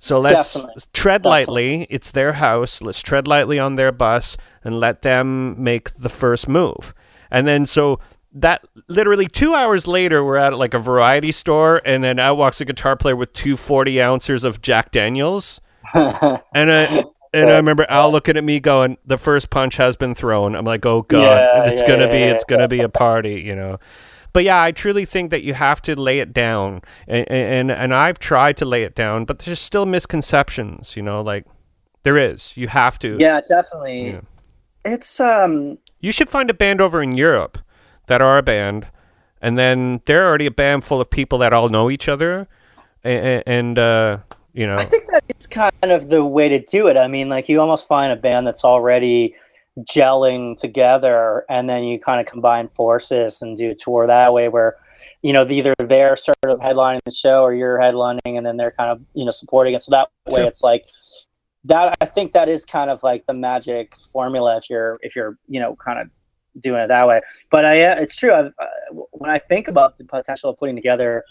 So 0.00 0.20
let's 0.20 0.54
Definitely. 0.54 0.82
tread 0.92 1.22
Definitely. 1.22 1.30
lightly. 1.30 1.86
It's 1.90 2.10
their 2.10 2.32
house. 2.34 2.82
Let's 2.82 3.02
tread 3.02 3.26
lightly 3.28 3.58
on 3.58 3.76
their 3.76 3.92
bus 3.92 4.36
and 4.64 4.80
let 4.80 5.02
them 5.02 5.62
make 5.62 5.90
the 5.90 6.08
first 6.08 6.48
move. 6.48 6.94
And 7.30 7.46
then 7.46 7.66
so 7.66 8.00
that 8.32 8.64
literally 8.88 9.26
two 9.26 9.54
hours 9.54 9.86
later, 9.86 10.24
we're 10.24 10.36
at 10.36 10.56
like 10.56 10.74
a 10.74 10.78
variety 10.78 11.32
store, 11.32 11.80
and 11.84 12.04
then 12.04 12.18
out 12.18 12.36
walks 12.36 12.60
a 12.60 12.64
guitar 12.64 12.96
player 12.96 13.16
with 13.16 13.32
two 13.32 13.56
40 13.56 14.00
ounces 14.02 14.44
of 14.44 14.60
Jack 14.62 14.90
Daniels. 14.90 15.60
And 16.54 16.70
I, 16.72 17.04
and 17.32 17.50
I 17.50 17.56
remember 17.56 17.86
Al 17.88 18.10
looking 18.12 18.36
at 18.36 18.44
me 18.44 18.60
going, 18.60 18.96
"The 19.06 19.18
first 19.18 19.50
punch 19.50 19.76
has 19.76 19.96
been 19.96 20.14
thrown." 20.14 20.54
I'm 20.54 20.64
like, 20.64 20.84
"Oh 20.86 21.02
God, 21.02 21.48
Yeah, 21.54 21.62
it's 21.64 21.82
yeah, 21.82 21.88
gonna 21.88 22.06
yeah, 22.06 22.10
be, 22.10 22.22
it's 22.24 22.44
gonna 22.44 22.68
be 22.68 22.82
a 22.82 22.88
party," 22.88 23.40
you 23.40 23.54
know. 23.54 23.78
But 24.32 24.44
yeah, 24.44 24.62
I 24.62 24.72
truly 24.72 25.04
think 25.04 25.30
that 25.30 25.42
you 25.42 25.54
have 25.54 25.80
to 25.82 25.98
lay 25.98 26.20
it 26.20 26.32
down, 26.32 26.82
and 27.06 27.30
and, 27.30 27.70
and 27.70 27.94
I've 27.94 28.18
tried 28.18 28.56
to 28.58 28.64
lay 28.64 28.82
it 28.84 28.94
down, 28.94 29.24
but 29.24 29.40
there's 29.40 29.60
still 29.60 29.86
misconceptions, 29.86 30.96
you 30.96 31.02
know. 31.02 31.22
Like 31.22 31.46
there 32.02 32.16
is, 32.18 32.56
you 32.56 32.68
have 32.68 32.98
to. 33.00 33.16
yeah 33.18 33.40
definitely 33.40 34.18
it's 34.84 35.20
um 35.20 35.78
You 36.00 36.12
should 36.12 36.30
find 36.30 36.50
a 36.50 36.54
band 36.54 36.80
over 36.80 37.02
in 37.02 37.16
Europe 37.16 37.58
that 38.08 38.20
are 38.20 38.38
a 38.38 38.42
band, 38.42 38.88
and 39.40 39.56
then 39.56 40.00
they're 40.04 40.26
already 40.26 40.46
a 40.46 40.50
band 40.50 40.84
full 40.84 41.00
of 41.00 41.08
people 41.08 41.38
that 41.38 41.52
all 41.52 41.68
know 41.68 41.90
each 41.90 42.08
other, 42.08 42.48
and, 43.04 43.42
and 43.46 43.78
uh, 43.78 44.18
you 44.52 44.66
know, 44.66 44.76
I 44.76 44.84
think 44.84 45.06
that 45.10 45.22
is 45.38 45.46
kind 45.46 45.72
of 45.84 46.08
the 46.08 46.24
way 46.24 46.48
to 46.48 46.58
do 46.58 46.88
it. 46.88 46.96
I 46.96 47.06
mean, 47.06 47.28
like 47.28 47.48
you 47.48 47.60
almost 47.60 47.86
find 47.86 48.12
a 48.12 48.16
band 48.16 48.46
that's 48.46 48.64
already 48.64 49.34
gelling 49.80 50.56
together, 50.56 51.44
and 51.48 51.70
then 51.70 51.84
you 51.84 52.00
kind 52.00 52.20
of 52.20 52.26
combine 52.26 52.68
forces 52.68 53.40
and 53.40 53.56
do 53.56 53.70
a 53.70 53.74
tour 53.74 54.06
that 54.06 54.32
way, 54.32 54.48
where 54.48 54.74
you 55.22 55.32
know 55.32 55.46
either 55.48 55.74
they're 55.78 56.16
sort 56.16 56.36
of 56.44 56.58
headlining 56.60 57.00
the 57.04 57.12
show 57.12 57.42
or 57.42 57.54
you're 57.54 57.78
headlining, 57.78 58.36
and 58.36 58.44
then 58.44 58.56
they're 58.56 58.72
kind 58.72 58.90
of 58.90 59.00
you 59.14 59.24
know 59.24 59.30
supporting 59.30 59.74
it. 59.74 59.82
So 59.82 59.90
that 59.92 60.08
way, 60.26 60.36
Sure. 60.40 60.46
it's 60.46 60.62
like 60.62 60.84
that. 61.64 61.96
I 62.00 62.06
think 62.06 62.32
that 62.32 62.48
is 62.48 62.64
kind 62.64 62.90
of 62.90 63.02
like 63.02 63.26
the 63.26 63.34
magic 63.34 63.94
formula 64.12 64.56
if 64.56 64.68
you're 64.68 64.98
if 65.02 65.14
you're 65.14 65.38
you 65.46 65.60
know 65.60 65.76
kind 65.76 66.00
of 66.00 66.08
doing 66.60 66.82
it 66.82 66.88
that 66.88 67.06
way. 67.06 67.20
But 67.50 67.64
I, 67.64 67.82
uh, 67.82 67.96
it's 67.98 68.16
true. 68.16 68.32
I've, 68.32 68.52
uh, 68.58 68.66
when 69.12 69.30
I 69.30 69.38
think 69.38 69.68
about 69.68 69.98
the 69.98 70.04
potential 70.04 70.50
of 70.50 70.58
putting 70.58 70.76
together 70.76 71.24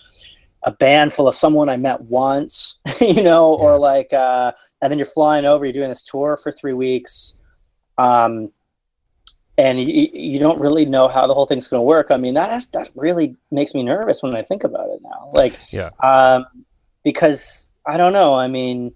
a 0.63 0.71
band 0.71 1.13
full 1.13 1.27
of 1.27 1.35
someone 1.35 1.69
I 1.69 1.77
met 1.77 2.01
once, 2.01 2.79
you 3.01 3.23
know, 3.23 3.53
or 3.53 3.77
like, 3.77 4.11
uh, 4.13 4.51
and 4.81 4.91
then 4.91 4.97
you're 4.97 5.05
flying 5.05 5.45
over, 5.45 5.65
you're 5.65 5.73
doing 5.73 5.89
this 5.89 6.03
tour 6.03 6.37
for 6.41 6.51
three 6.51 6.73
weeks, 6.73 7.39
um, 7.97 8.51
and 9.57 9.79
you, 9.81 10.09
you 10.13 10.39
don't 10.39 10.59
really 10.59 10.85
know 10.85 11.07
how 11.07 11.25
the 11.25 11.33
whole 11.33 11.47
thing's 11.47 11.67
going 11.67 11.79
to 11.79 11.83
work. 11.83 12.11
I 12.11 12.17
mean, 12.17 12.35
that 12.35 12.51
has, 12.51 12.67
that 12.69 12.89
really 12.95 13.35
makes 13.51 13.73
me 13.73 13.81
nervous 13.81 14.21
when 14.21 14.35
I 14.35 14.43
think 14.43 14.63
about 14.63 14.89
it 14.89 14.99
now. 15.01 15.31
Like, 15.33 15.57
Yeah. 15.71 15.89
um, 16.03 16.45
because 17.03 17.69
I 17.85 17.97
don't 17.97 18.13
know. 18.13 18.35
I 18.35 18.47
mean, 18.47 18.93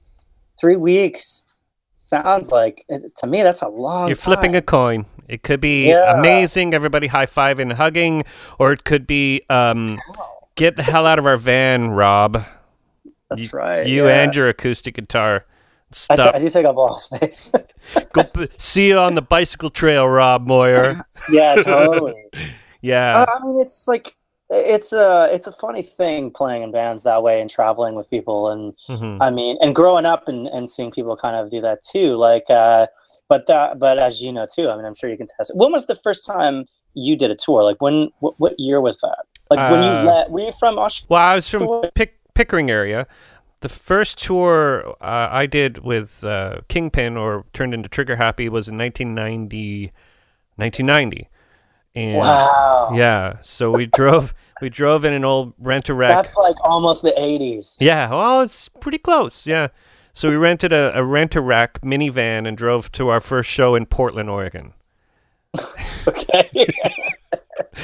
three 0.59 0.75
weeks 0.75 1.43
sounds 2.11 2.51
like 2.51 2.85
to 3.17 3.27
me 3.27 3.41
that's 3.41 3.61
a 3.61 3.67
long. 3.69 4.07
You're 4.07 4.17
flipping 4.17 4.55
a 4.55 4.61
coin. 4.61 5.05
It 5.27 5.43
could 5.43 5.61
be 5.61 5.87
Yeah. 5.89 6.19
amazing, 6.19 6.73
everybody 6.73 7.07
high 7.07 7.25
five 7.25 7.59
and 7.59 7.71
hugging, 7.73 8.23
or 8.59 8.73
it 8.73 8.83
could 8.83 9.07
be 9.07 9.41
um, 9.49 9.99
get 10.55 10.75
the 10.75 10.83
hell 10.83 11.07
out 11.07 11.19
of 11.19 11.25
our 11.25 11.37
van, 11.37 11.91
Rob. 11.91 12.43
That's 13.29 13.53
right. 13.53 13.87
You 13.87 14.07
yeah. 14.07 14.23
and 14.23 14.35
your 14.35 14.49
acoustic 14.49 14.95
guitar. 14.95 15.45
Stop. 15.93 16.35
I 16.35 16.39
do 16.39 16.49
think 16.49 16.65
I've 16.65 16.75
lost 16.75 17.05
space. 17.15 17.51
Go 18.13 18.23
p- 18.25 18.47
see 18.57 18.89
you 18.89 18.97
on 18.97 19.15
the 19.15 19.21
bicycle 19.21 19.69
trail, 19.69 20.07
Rob 20.07 20.47
Moyer. 20.47 21.05
yeah, 21.31 21.55
totally. 21.55 22.13
Yeah. 22.83 23.19
Uh, 23.19 23.25
I 23.31 23.43
mean, 23.45 23.61
it's 23.61 23.87
like 23.87 24.15
it's 24.51 24.91
a 24.93 25.29
it's 25.31 25.47
a 25.47 25.51
funny 25.53 25.81
thing 25.81 26.29
playing 26.31 26.61
in 26.63 26.71
bands 26.71 27.03
that 27.03 27.23
way 27.23 27.39
and 27.41 27.49
traveling 27.49 27.95
with 27.95 28.09
people, 28.09 28.49
and 28.49 28.73
Mhm. 28.89 29.17
I 29.21 29.29
mean, 29.29 29.57
and 29.61 29.73
growing 29.73 30.05
up 30.05 30.27
and, 30.27 30.47
and 30.47 30.69
seeing 30.69 30.91
people 30.91 31.15
kind 31.15 31.35
of 31.35 31.49
do 31.49 31.61
that 31.61 31.79
too. 31.83 32.15
Like, 32.15 32.49
uh, 32.49 32.87
but 33.29 33.47
that, 33.47 33.79
but 33.79 33.97
as 33.97 34.21
you 34.21 34.31
know 34.33 34.45
too, 34.53 34.69
I 34.69 34.75
mean, 34.75 34.85
I'm 34.85 34.95
sure 34.95 35.09
you 35.09 35.17
can 35.17 35.27
test. 35.27 35.51
It. 35.51 35.55
when 35.55 35.71
was 35.71 35.85
the 35.85 35.95
first 36.03 36.25
time 36.25 36.65
you 36.93 37.15
did 37.15 37.31
a 37.31 37.35
tour? 37.35 37.63
Like, 37.63 37.81
when 37.81 38.11
what, 38.19 38.33
what 38.39 38.59
year 38.59 38.81
was 38.81 38.97
that? 38.97 39.19
Like 39.49 39.71
when 39.71 39.81
you 39.83 39.89
Uh, 39.89 40.03
let? 40.03 40.31
Were 40.31 40.41
you 40.41 40.51
from 40.59 40.77
Australia? 40.77 41.07
Well, 41.09 41.21
I 41.21 41.35
was 41.35 41.49
from 41.49 41.81
Pick- 41.95 42.19
Pickering 42.33 42.69
area. 42.69 43.07
The 43.61 43.69
first 43.69 44.17
tour 44.21 44.95
uh, 45.01 45.27
I 45.31 45.45
did 45.45 45.79
with 45.85 46.23
uh, 46.23 46.61
Kingpin 46.67 47.15
or 47.15 47.45
turned 47.53 47.73
into 47.73 47.87
Trigger 47.89 48.15
Happy 48.17 48.49
was 48.49 48.67
in 48.67 48.77
1990. 48.77 49.91
1990. 50.57 51.29
And 51.95 52.17
Wow. 52.19 52.91
yeah, 52.95 53.35
so 53.41 53.71
we 53.71 53.85
drove 53.85 54.33
we 54.61 54.69
drove 54.69 55.03
in 55.05 55.13
an 55.13 55.25
old 55.25 55.53
rent 55.59 55.89
a 55.89 55.93
wreck. 55.93 56.15
That's 56.15 56.35
like 56.37 56.55
almost 56.63 57.01
the 57.01 57.11
80s. 57.17 57.77
Yeah, 57.79 58.09
well, 58.09 58.41
it's 58.41 58.69
pretty 58.69 58.97
close. 58.99 59.45
Yeah. 59.45 59.67
So 60.13 60.29
we 60.29 60.35
rented 60.35 60.71
a, 60.73 60.97
a 60.97 61.03
rent 61.03 61.35
a 61.35 61.41
wreck 61.41 61.81
minivan 61.81 62.47
and 62.47 62.57
drove 62.57 62.91
to 62.93 63.09
our 63.09 63.19
first 63.19 63.49
show 63.49 63.75
in 63.75 63.85
Portland, 63.85 64.29
Oregon. 64.29 64.73
Okay. 66.07 66.49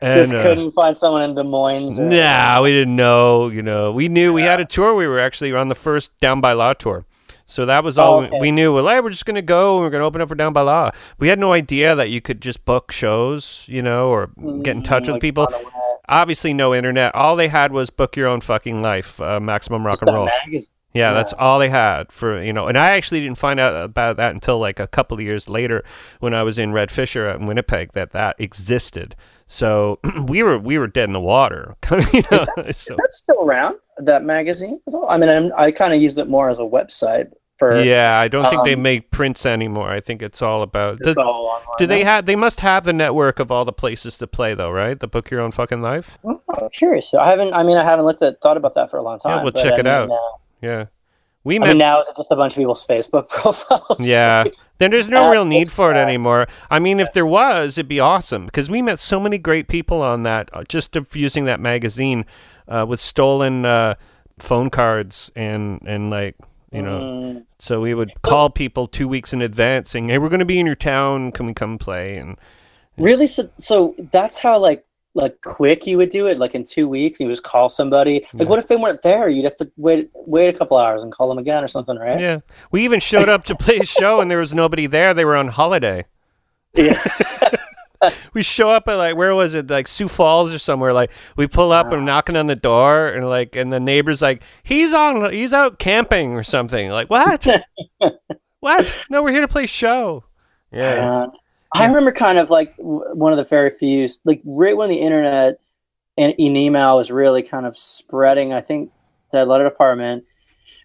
And, 0.00 0.14
Just 0.14 0.32
uh, 0.32 0.40
couldn't 0.42 0.70
find 0.72 0.96
someone 0.96 1.22
in 1.22 1.34
Des 1.34 1.42
Moines. 1.42 1.98
Or, 1.98 2.04
Nah, 2.08 2.62
we 2.62 2.70
didn't 2.70 2.94
know. 2.94 3.48
You 3.48 3.62
know, 3.64 3.90
we 3.90 4.08
knew 4.08 4.32
we 4.32 4.42
had 4.42 4.60
a 4.60 4.64
tour. 4.64 4.94
We 4.94 5.08
were 5.08 5.18
actually 5.18 5.52
on 5.52 5.68
the 5.70 5.74
first 5.74 6.16
Down 6.20 6.40
by 6.40 6.52
Law 6.52 6.72
tour, 6.74 7.04
So 7.50 7.64
that 7.64 7.82
was 7.82 7.96
all 7.98 8.18
Oh, 8.20 8.22
okay. 8.24 8.38
we 8.40 8.50
knew. 8.50 8.74
Well, 8.74 8.86
hey, 8.86 9.00
we're 9.00 9.08
just 9.08 9.24
gonna 9.24 9.40
go. 9.42 9.76
and 9.76 9.84
We're 9.84 9.90
gonna 9.90 10.04
open 10.04 10.20
up 10.20 10.28
for 10.28 10.34
Down 10.34 10.52
by 10.52 10.60
Law. 10.60 10.90
We 11.18 11.28
had 11.28 11.38
no 11.38 11.52
idea 11.52 11.94
that 11.94 12.10
you 12.10 12.20
could 12.20 12.42
just 12.42 12.64
book 12.66 12.92
shows, 12.92 13.64
you 13.66 13.80
know, 13.80 14.10
or 14.10 14.26
get 14.62 14.76
in 14.76 14.82
touch 14.82 15.04
Mm, 15.04 15.14
with 15.14 15.22
people. 15.22 15.44
on 15.46 15.52
the 15.52 15.58
web. 15.58 15.72
Obviously, 16.10 16.52
no 16.52 16.74
internet. 16.74 17.14
All 17.14 17.36
they 17.36 17.48
had 17.48 17.72
was 17.72 17.88
book 17.90 18.16
your 18.16 18.28
own 18.28 18.42
fucking 18.42 18.82
life, 18.82 19.18
uh, 19.20 19.40
maximum 19.40 19.84
rock 19.84 19.94
Just 19.94 20.02
and 20.02 20.14
roll. 20.14 20.26
magazine. 20.44 20.74
Yeah, 20.94 21.12
that's 21.12 21.32
all 21.34 21.58
they 21.58 21.68
had 21.68 22.10
for 22.12 22.42
you 22.42 22.52
know. 22.52 22.66
And 22.66 22.76
I 22.78 22.90
actually 22.92 23.20
didn't 23.20 23.38
find 23.38 23.58
out 23.60 23.82
about 23.84 24.16
that 24.18 24.32
until 24.34 24.58
like 24.58 24.78
a 24.80 24.86
couple 24.86 25.16
of 25.16 25.22
years 25.22 25.48
later 25.48 25.84
when 26.20 26.34
I 26.34 26.42
was 26.42 26.58
in 26.58 26.72
Red 26.72 26.90
Fisher 26.90 27.26
at 27.26 27.40
Winnipeg 27.40 27.92
that 27.92 28.12
that 28.12 28.36
existed. 28.38 29.14
So 29.46 30.00
we 30.28 30.42
were 30.42 30.58
we 30.58 30.78
were 30.78 30.86
dead 30.86 31.04
in 31.04 31.12
the 31.14 31.20
water, 31.20 31.76
you 32.12 32.22
know. 32.30 32.46
so, 32.72 32.94
That's 32.96 33.16
still 33.16 33.42
around 33.42 33.76
that 33.98 34.22
magazine. 34.24 34.80
I 35.08 35.18
mean, 35.18 35.28
I'm, 35.28 35.52
I 35.56 35.70
kind 35.72 35.92
of 35.92 36.00
use 36.00 36.16
it 36.18 36.28
more 36.28 36.48
as 36.48 36.58
a 36.58 36.62
website 36.62 37.32
for. 37.58 37.80
yeah, 37.82 38.18
I 38.18 38.28
don't 38.28 38.48
think 38.48 38.64
they 38.64 38.74
um, 38.74 38.82
make 38.82 39.10
prints 39.10 39.44
anymore. 39.46 39.90
I 39.90 40.00
think 40.00 40.22
it's 40.22 40.40
all 40.42 40.62
about. 40.62 40.94
It's 40.98 41.04
Does, 41.04 41.16
all 41.18 41.46
online 41.46 41.76
do 41.78 41.86
they 41.86 42.04
have? 42.04 42.26
They 42.26 42.36
must 42.36 42.60
have 42.60 42.84
the 42.84 42.92
network 42.92 43.38
of 43.40 43.50
all 43.50 43.64
the 43.64 43.72
places 43.72 44.18
to 44.18 44.26
play, 44.26 44.54
though, 44.54 44.70
right? 44.70 44.98
The 44.98 45.08
book 45.08 45.30
your 45.30 45.40
own 45.40 45.50
fucking 45.52 45.82
life. 45.82 46.18
Oh, 46.24 46.40
I'm 46.48 46.68
curious. 46.70 47.12
I 47.14 47.28
haven't. 47.30 47.52
I 47.54 47.62
mean, 47.62 47.76
I 47.76 47.84
haven't 47.84 48.04
looked 48.04 48.22
at 48.22 48.40
thought 48.40 48.56
about 48.56 48.74
that 48.74 48.90
for 48.90 48.96
a 48.98 49.02
long 49.02 49.18
time. 49.18 49.38
Yeah, 49.38 49.42
we'll 49.42 49.52
check 49.52 49.74
I 49.74 49.80
it 49.80 49.84
mean, 49.84 49.86
out. 49.94 50.10
uh, 50.10 50.16
Yeah, 50.60 50.86
we 51.44 51.56
I 51.56 51.58
met. 51.60 51.68
mean, 51.68 51.78
now 51.78 52.00
is 52.00 52.08
it 52.08 52.16
just 52.16 52.30
a 52.30 52.36
bunch 52.36 52.52
of 52.52 52.56
people's 52.58 52.86
Facebook 52.86 53.28
profiles? 53.30 54.00
Yeah. 54.00 54.44
Then 54.78 54.92
there's 54.92 55.10
no 55.10 55.28
real 55.28 55.44
need 55.44 55.72
for 55.72 55.90
it 55.90 55.96
anymore. 55.96 56.46
I 56.70 56.78
mean, 56.78 57.00
if 57.00 57.12
there 57.12 57.26
was, 57.26 57.78
it'd 57.78 57.88
be 57.88 57.98
awesome 57.98 58.44
because 58.44 58.70
we 58.70 58.80
met 58.80 59.00
so 59.00 59.18
many 59.18 59.36
great 59.36 59.66
people 59.66 60.02
on 60.02 60.22
that, 60.22 60.50
uh, 60.52 60.62
just 60.62 60.96
using 61.16 61.46
that 61.46 61.58
magazine 61.58 62.26
uh, 62.68 62.86
with 62.88 63.00
stolen 63.00 63.64
uh, 63.64 63.96
phone 64.38 64.70
cards 64.70 65.32
and, 65.34 65.82
and 65.84 66.10
like, 66.10 66.36
you 66.70 66.82
know, 66.82 67.00
Mm, 67.00 67.44
so 67.58 67.80
we 67.80 67.94
would 67.94 68.10
call 68.22 68.50
people 68.50 68.86
two 68.86 69.08
weeks 69.08 69.32
in 69.32 69.42
advance 69.42 69.90
saying, 69.90 70.08
hey, 70.08 70.18
we're 70.18 70.28
going 70.28 70.38
to 70.40 70.44
be 70.46 70.60
in 70.60 70.66
your 70.66 70.74
town. 70.74 71.32
Can 71.32 71.46
we 71.46 71.54
come 71.54 71.78
play? 71.78 72.16
And 72.16 72.36
really? 72.96 73.26
So, 73.26 73.50
so 73.58 73.94
that's 74.12 74.38
how 74.38 74.58
like 74.58 74.84
like 75.14 75.40
quick 75.40 75.84
you 75.86 75.96
would 75.96 76.10
do 76.10 76.26
it, 76.28 76.38
like 76.38 76.54
in 76.54 76.62
two 76.62 76.86
weeks. 76.86 77.18
You 77.18 77.26
would 77.26 77.32
just 77.32 77.42
call 77.42 77.68
somebody. 77.68 78.14
Like, 78.14 78.26
Yeah. 78.34 78.44
what 78.44 78.58
if 78.60 78.68
they 78.68 78.76
weren't 78.76 79.02
there? 79.02 79.28
You'd 79.28 79.44
have 79.44 79.56
to 79.56 79.70
wait 79.76 80.10
wait 80.14 80.54
a 80.54 80.56
couple 80.56 80.76
hours 80.76 81.02
and 81.02 81.10
call 81.10 81.28
them 81.28 81.38
again 81.38 81.64
or 81.64 81.68
something, 81.68 81.96
right? 81.96 82.20
yeah, 82.20 82.40
we 82.70 82.84
even 82.84 83.00
showed 83.00 83.28
up 83.28 83.44
to 83.44 83.54
play 83.56 83.78
a 83.78 83.84
show 83.84 84.20
and 84.20 84.30
there 84.30 84.38
was 84.38 84.54
nobody 84.54 84.86
there. 84.86 85.14
They 85.14 85.24
were 85.24 85.36
on 85.36 85.48
holiday. 85.48 86.04
Yeah. 86.74 87.02
we 88.32 88.42
show 88.42 88.70
up 88.70 88.88
at 88.88 88.94
like 88.94 89.16
where 89.16 89.34
was 89.34 89.54
it? 89.54 89.68
Like 89.68 89.88
Sioux 89.88 90.08
Falls 90.08 90.52
or 90.54 90.58
somewhere 90.58 90.92
like 90.92 91.10
we 91.36 91.46
pull 91.46 91.72
up 91.72 91.92
and 91.92 92.04
knocking 92.04 92.36
on 92.36 92.46
the 92.46 92.56
door 92.56 93.08
and 93.08 93.28
like 93.28 93.56
and 93.56 93.72
the 93.72 93.80
neighbor's 93.80 94.22
like 94.22 94.42
he's 94.62 94.92
on 94.92 95.32
he's 95.32 95.52
out 95.52 95.78
camping 95.78 96.34
or 96.34 96.42
something. 96.42 96.90
Like 96.90 97.10
what? 97.10 97.46
What? 98.60 98.96
No 99.08 99.22
we're 99.22 99.30
here 99.30 99.42
to 99.42 99.48
play 99.48 99.66
show. 99.66 100.24
Yeah. 100.72 101.22
And 101.22 101.32
I 101.72 101.86
remember 101.86 102.12
kind 102.12 102.38
of 102.38 102.50
like 102.50 102.74
one 102.78 103.32
of 103.32 103.38
the 103.38 103.44
very 103.44 103.70
few, 103.70 104.08
like 104.24 104.42
right 104.44 104.76
when 104.76 104.88
the 104.88 105.00
internet 105.00 105.60
and 106.16 106.38
email 106.40 106.96
was 106.96 107.10
really 107.10 107.42
kind 107.42 107.66
of 107.66 107.76
spreading. 107.76 108.52
I 108.52 108.60
think 108.60 108.90
Dead 109.30 109.46
Letter 109.48 109.64
Department. 109.64 110.24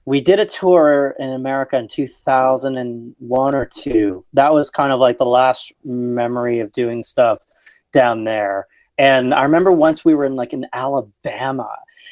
We 0.06 0.20
did 0.20 0.40
a 0.40 0.46
tour 0.46 1.16
in 1.18 1.30
America 1.30 1.78
in 1.78 1.88
2001 1.88 3.56
or 3.56 3.66
two. 3.66 4.26
That 4.34 4.54
was 4.54 4.70
kind 4.70 4.92
of 4.92 5.00
like 5.00 5.18
the 5.18 5.26
last 5.26 5.72
memory 5.86 6.60
of 6.60 6.72
doing 6.74 7.04
stuff 7.04 7.40
down 7.94 8.26
there. 8.26 8.68
And 8.98 9.34
I 9.34 9.44
remember 9.44 9.72
once 9.72 10.04
we 10.04 10.14
were 10.14 10.26
in 10.26 10.36
like 10.36 10.54
in 10.54 10.68
Alabama. 10.74 11.70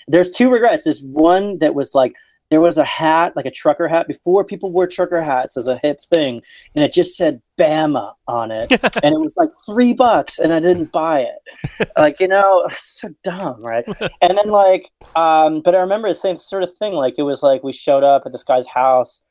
There's 0.07 0.31
two 0.31 0.49
regrets. 0.49 0.85
There's 0.85 1.03
one 1.03 1.59
that 1.59 1.75
was 1.75 1.93
like 1.93 2.15
there 2.51 2.61
was 2.61 2.77
a 2.77 2.83
hat, 2.83 3.33
like 3.37 3.45
a 3.45 3.51
trucker 3.51 3.87
hat, 3.87 4.07
before 4.07 4.43
people 4.43 4.73
wore 4.73 4.85
trucker 4.85 5.21
hats 5.21 5.55
as 5.55 5.69
a 5.69 5.79
hip 5.81 6.01
thing, 6.09 6.41
and 6.75 6.83
it 6.83 6.91
just 6.91 7.15
said 7.15 7.41
Bama 7.57 8.13
on 8.27 8.51
it, 8.51 8.69
and 9.03 9.15
it 9.15 9.19
was 9.21 9.37
like 9.37 9.47
three 9.65 9.93
bucks, 9.93 10.37
and 10.37 10.53
I 10.53 10.59
didn't 10.59 10.91
buy 10.91 11.21
it. 11.21 11.89
Like 11.97 12.19
you 12.19 12.27
know, 12.27 12.63
it's 12.69 12.99
so 12.99 13.09
dumb, 13.23 13.63
right? 13.63 13.85
And 14.21 14.37
then 14.37 14.49
like, 14.49 14.91
um, 15.15 15.61
but 15.61 15.73
I 15.75 15.79
remember 15.79 16.09
the 16.09 16.13
same 16.13 16.37
sort 16.37 16.63
of 16.63 16.73
thing. 16.77 16.93
Like 16.93 17.15
it 17.17 17.23
was 17.23 17.41
like 17.41 17.63
we 17.63 17.71
showed 17.71 18.03
up 18.03 18.23
at 18.25 18.33
this 18.33 18.43
guy's 18.43 18.67
house, 18.67 19.21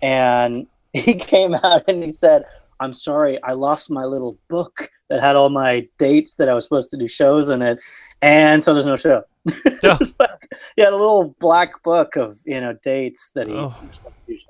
and 0.00 0.66
he 0.92 1.14
came 1.14 1.54
out 1.56 1.82
and 1.88 2.04
he 2.04 2.12
said, 2.12 2.44
"I'm 2.78 2.92
sorry, 2.92 3.42
I 3.42 3.52
lost 3.52 3.90
my 3.90 4.04
little 4.04 4.38
book 4.48 4.88
that 5.10 5.20
had 5.20 5.34
all 5.34 5.48
my 5.48 5.88
dates 5.98 6.36
that 6.36 6.48
I 6.48 6.54
was 6.54 6.62
supposed 6.62 6.90
to 6.92 6.96
do 6.96 7.08
shows 7.08 7.48
in 7.48 7.60
it, 7.60 7.80
and 8.22 8.62
so 8.62 8.72
there's 8.72 8.86
no 8.86 8.94
show." 8.94 9.24
Was 9.82 10.14
like, 10.18 10.30
he 10.76 10.82
had 10.82 10.92
a 10.92 10.96
little 10.96 11.34
black 11.40 11.82
book 11.82 12.16
of 12.16 12.38
you 12.46 12.60
know 12.60 12.74
dates 12.84 13.30
that 13.34 13.46
he. 13.48 13.54
Oh. 13.54 13.74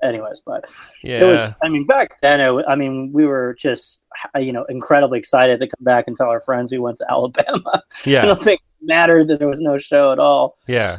Anyways, 0.03 0.41
but 0.45 0.65
yeah 1.03 1.19
it 1.21 1.23
was. 1.23 1.53
I 1.63 1.69
mean, 1.69 1.85
back 1.85 2.19
then, 2.21 2.41
it, 2.41 2.65
I 2.67 2.75
mean, 2.75 3.11
we 3.13 3.25
were 3.25 3.55
just 3.57 4.05
you 4.39 4.51
know 4.51 4.65
incredibly 4.65 5.17
excited 5.19 5.59
to 5.59 5.67
come 5.67 5.83
back 5.83 6.05
and 6.07 6.15
tell 6.15 6.27
our 6.27 6.41
friends 6.41 6.71
we 6.71 6.79
went 6.79 6.97
to 6.97 7.05
Alabama. 7.09 7.81
Yeah, 8.05 8.23
I 8.23 8.25
don't 8.25 8.41
think 8.43 8.59
it 8.61 8.85
mattered 8.85 9.27
that 9.29 9.39
there 9.39 9.47
was 9.47 9.61
no 9.61 9.77
show 9.77 10.11
at 10.11 10.19
all. 10.19 10.55
yeah 10.67 10.97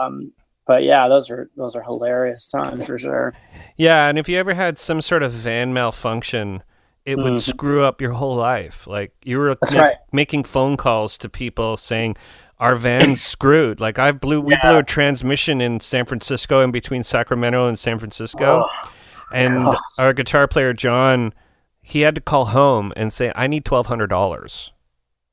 Um, 0.00 0.32
but 0.66 0.84
yeah, 0.84 1.08
those 1.08 1.28
are 1.30 1.50
those 1.56 1.74
are 1.74 1.82
hilarious 1.82 2.46
times 2.48 2.86
for 2.86 2.98
sure. 2.98 3.34
yeah 3.76 4.08
and 4.08 4.18
if 4.18 4.28
you 4.28 4.38
ever 4.38 4.54
had 4.54 4.78
some 4.78 5.00
sort 5.02 5.22
of 5.24 5.32
van 5.32 5.72
malfunction 5.72 6.62
it 7.06 7.16
would 7.16 7.32
Mhm. 7.34 7.40
screw 7.40 7.82
up 7.82 8.00
your 8.00 8.12
whole 8.12 8.36
life 8.36 8.86
like 8.86 9.12
you 9.24 9.38
were 9.38 9.56
ma- 9.74 9.80
right. 9.80 9.96
making 10.12 10.44
phone 10.44 10.76
calls 10.76 11.16
to 11.18 11.28
people 11.28 11.76
saying 11.76 12.14
our 12.60 12.76
van's 12.76 13.20
screwed 13.34 13.80
like 13.80 13.98
i 13.98 14.12
blew 14.12 14.40
we 14.40 14.56
blew 14.62 14.78
a 14.78 14.82
transmission 14.84 15.60
in 15.60 15.80
san 15.80 16.04
francisco 16.04 16.60
in 16.62 16.70
between 16.70 17.02
sacramento 17.02 17.66
and 17.66 17.78
san 17.78 17.98
francisco 17.98 18.66
Oh, 18.68 18.92
and 19.32 19.64
gosh. 19.64 19.78
our 19.98 20.12
guitar 20.12 20.46
player 20.48 20.72
John, 20.72 21.32
he 21.82 22.00
had 22.02 22.14
to 22.16 22.20
call 22.20 22.46
home 22.46 22.92
and 22.96 23.12
say, 23.12 23.32
"I 23.36 23.46
need 23.46 23.64
twelve 23.64 23.86
hundred 23.86 24.08
dollars 24.08 24.72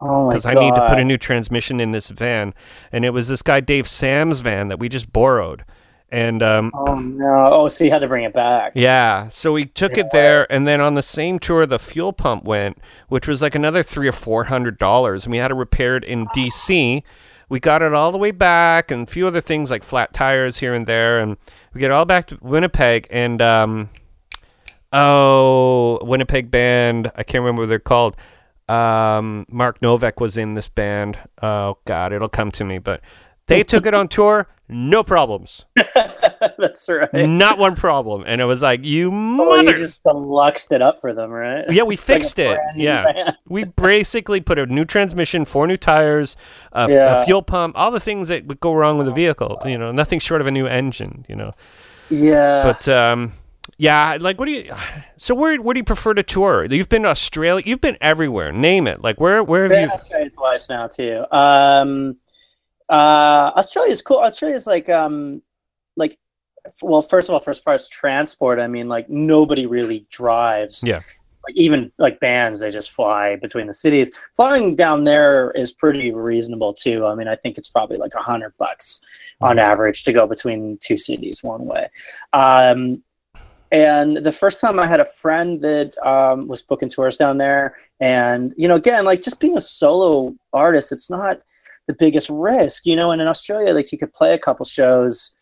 oh 0.02 0.30
because 0.30 0.46
god! 0.46 0.56
I 0.58 0.60
need 0.60 0.76
to 0.76 0.88
put 0.88 1.00
a 1.00 1.04
new 1.04 1.18
transmission 1.18 1.80
in 1.80 1.92
this 1.92 2.10
van." 2.10 2.54
And 2.92 3.04
it 3.04 3.10
was 3.10 3.28
this 3.28 3.42
guy 3.42 3.60
Dave 3.60 3.88
Sam's 3.88 4.40
van 4.42 4.68
that 4.68 4.78
we 4.80 4.88
just 4.88 5.12
borrowed, 5.12 5.66
and 6.10 6.42
um, 6.42 6.72
Oh 6.74 6.96
no! 6.96 7.48
Oh, 7.52 7.68
so 7.68 7.84
you 7.84 7.92
had 7.92 8.00
to 8.02 8.08
bring 8.08 8.24
it 8.24 8.34
back. 8.34 8.74
yeah, 8.76 9.28
so 9.30 9.54
we 9.54 9.66
took 9.66 9.98
it 9.98 10.12
there, 10.12 10.52
and 10.52 10.68
then 10.68 10.80
on 10.82 10.96
the 10.96 11.02
same 11.02 11.40
tour, 11.40 11.66
the 11.66 11.80
fuel 11.80 12.14
pump 12.14 12.44
went, 12.44 12.78
which 13.10 13.28
was 13.28 13.42
like 13.42 13.56
another 13.56 13.84
three 13.84 14.08
or 14.08 14.14
four 14.14 14.46
hundred 14.46 14.78
dollars, 14.78 15.26
and 15.26 15.32
we 15.32 15.38
had 15.38 15.50
to 15.50 15.56
repair 15.56 15.98
it 15.98 16.04
in 16.04 16.28
D.C. 16.34 17.04
We 17.50 17.60
got 17.62 17.82
it 17.82 17.94
all 17.94 18.12
the 18.12 18.18
way 18.18 18.32
back, 18.32 18.92
and 18.92 19.08
a 19.08 19.12
few 19.12 19.26
other 19.28 19.42
things 19.42 19.72
like 19.72 19.84
flat 19.84 20.14
tires 20.14 20.58
here 20.60 20.74
and 20.74 20.86
there, 20.86 21.20
and 21.20 21.38
we 21.74 21.80
get 21.80 21.92
it 21.92 21.94
all 21.94 22.06
back 22.06 22.28
to 22.28 22.38
Winnipeg, 22.42 23.08
and 23.10 23.42
um, 23.42 23.90
oh, 24.94 26.00
Winnipeg 26.04 26.52
band, 26.52 27.12
I 27.16 27.24
can't 27.24 27.42
remember 27.42 27.62
what 27.64 27.70
they're 27.70 27.80
called. 27.80 28.16
Um, 28.70 29.46
Mark 29.50 29.82
Novak 29.82 30.20
was 30.20 30.38
in 30.38 30.56
this 30.56 30.68
band. 30.68 31.18
Oh 31.42 31.78
God, 31.86 32.12
it'll 32.12 32.28
come 32.28 32.52
to 32.52 32.66
me, 32.66 32.80
but 32.80 33.02
they 33.48 33.64
took 33.64 33.86
it 33.86 33.94
on 33.94 34.10
tour, 34.10 34.48
no 34.70 35.04
problems. 35.04 35.66
That's 36.58 36.88
right. 36.90 37.14
Not 37.14 37.58
one 37.58 37.76
problem. 37.76 38.24
And 38.28 38.42
it 38.42 38.46
was 38.46 38.62
like, 38.62 38.84
you 38.84 39.08
Oh, 39.08 39.12
you 39.12 39.64
mother. 39.66 39.74
just 39.78 40.04
deluxed 40.04 40.72
it 40.72 40.82
up 40.82 41.00
for 41.02 41.14
them, 41.14 41.32
right? 41.32 41.66
Yeah, 41.70 41.84
we 41.84 41.94
It's 41.96 42.08
like 42.10 42.18
fixed 42.22 42.40
it. 42.40 42.60
Yeah. 42.76 43.32
We 43.48 43.64
basically 43.66 44.42
put 44.42 44.60
a 44.60 44.66
new 44.66 44.86
transmission, 44.86 45.46
four 45.46 45.68
new 45.68 45.78
tires, 45.78 46.36
a, 46.74 46.90
Yeah. 46.90 47.26
fuel 47.26 47.42
pump, 47.42 47.78
all 47.78 47.92
the 47.92 48.00
things 48.00 48.28
that 48.28 48.46
would 48.48 48.60
go 48.60 48.74
wrong 48.74 48.98
with 48.98 49.08
a 49.08 49.14
vehicle. 49.14 49.62
You 49.66 49.78
know, 49.78 49.92
nothing 49.92 50.20
short 50.20 50.42
of 50.42 50.48
a 50.48 50.52
new 50.52 50.68
engine. 50.68 51.26
You 51.30 51.36
know, 51.36 51.54
Yeah. 52.10 52.64
but 52.64 52.88
um, 52.88 53.34
yeah, 53.78 54.18
like, 54.20 54.40
what 54.40 54.46
do 54.46 54.52
you? 54.52 54.70
So 55.18 55.36
where 55.36 55.62
where 55.62 55.74
do 55.74 55.80
you 55.80 55.84
prefer 55.84 56.14
to 56.14 56.24
tour? 56.24 56.66
You've 56.70 56.90
been 56.90 57.04
to 57.04 57.10
Australia. 57.10 57.64
You've 57.66 57.82
been 57.82 57.98
everywhere. 58.02 58.52
Name 58.52 58.88
it. 58.88 59.02
Like 59.02 59.20
where 59.20 59.44
where 59.44 59.64
have 59.64 59.72
been 59.72 59.82
you? 59.84 59.88
to 59.90 59.94
Australia 59.94 60.30
twice 60.30 60.70
now 60.70 60.88
too. 60.88 61.26
Um, 61.32 62.16
uh, 62.90 63.52
Australia's 63.56 64.02
cool. 64.02 64.20
Australia's 64.20 64.68
like 64.68 64.90
um, 64.90 65.42
like 65.96 66.18
well, 66.82 67.02
first 67.02 67.30
of 67.30 67.34
all, 67.34 67.40
for 67.40 67.52
as 67.52 67.60
far 67.60 67.74
as 67.74 67.90
transport, 67.90 68.60
I 68.60 68.68
mean, 68.68 68.88
like 68.88 69.10
nobody 69.10 69.66
really 69.66 70.06
drives. 70.10 70.84
Yeah. 70.86 71.02
Like 71.48 71.56
even 71.56 71.92
like 71.98 72.20
bands, 72.20 72.60
they 72.60 72.70
just 72.72 72.92
fly 72.92 73.38
between 73.38 73.68
the 73.68 73.74
cities. 73.74 74.12
Flying 74.36 74.76
down 74.76 75.06
there 75.06 75.52
is 75.52 75.72
pretty 75.72 76.12
reasonable 76.12 76.74
too. 76.74 77.06
I 77.06 77.16
mean, 77.16 77.30
I 77.30 77.38
think 77.38 77.58
it's 77.58 77.70
probably 77.70 77.98
like 77.98 78.14
a 78.16 78.22
hundred 78.22 78.54
bucks 78.58 79.02
on 79.40 79.60
average 79.60 80.04
to 80.04 80.14
go 80.14 80.28
between 80.28 80.78
two 80.82 80.98
cities 80.98 81.44
one 81.44 81.66
way. 81.66 81.88
Um, 82.34 83.02
and 83.72 84.18
the 84.18 84.32
first 84.32 84.60
time 84.62 84.80
I 84.80 84.88
had 84.88 85.00
a 85.00 85.06
friend 85.06 85.62
that 85.62 85.98
um, 86.06 86.48
was 86.48 86.62
booking 86.62 86.90
tours 86.90 87.18
down 87.18 87.38
there, 87.38 87.76
and 88.00 88.54
you 88.58 88.68
know, 88.68 88.76
again, 88.76 89.06
like 89.06 89.22
just 89.22 89.40
being 89.40 89.58
a 89.58 89.62
solo 89.62 90.36
artist, 90.54 90.92
it's 90.92 91.10
not 91.10 91.42
the 91.88 91.94
biggest 91.94 92.30
risk, 92.30 92.86
you 92.86 92.96
know. 92.96 93.12
And 93.12 93.22
in 93.22 93.28
Australia, 93.28 93.74
like 93.74 93.92
you 93.92 93.98
could 93.98 94.14
play 94.14 94.34
a 94.34 94.38
couple 94.40 94.66
shows, 94.66 95.36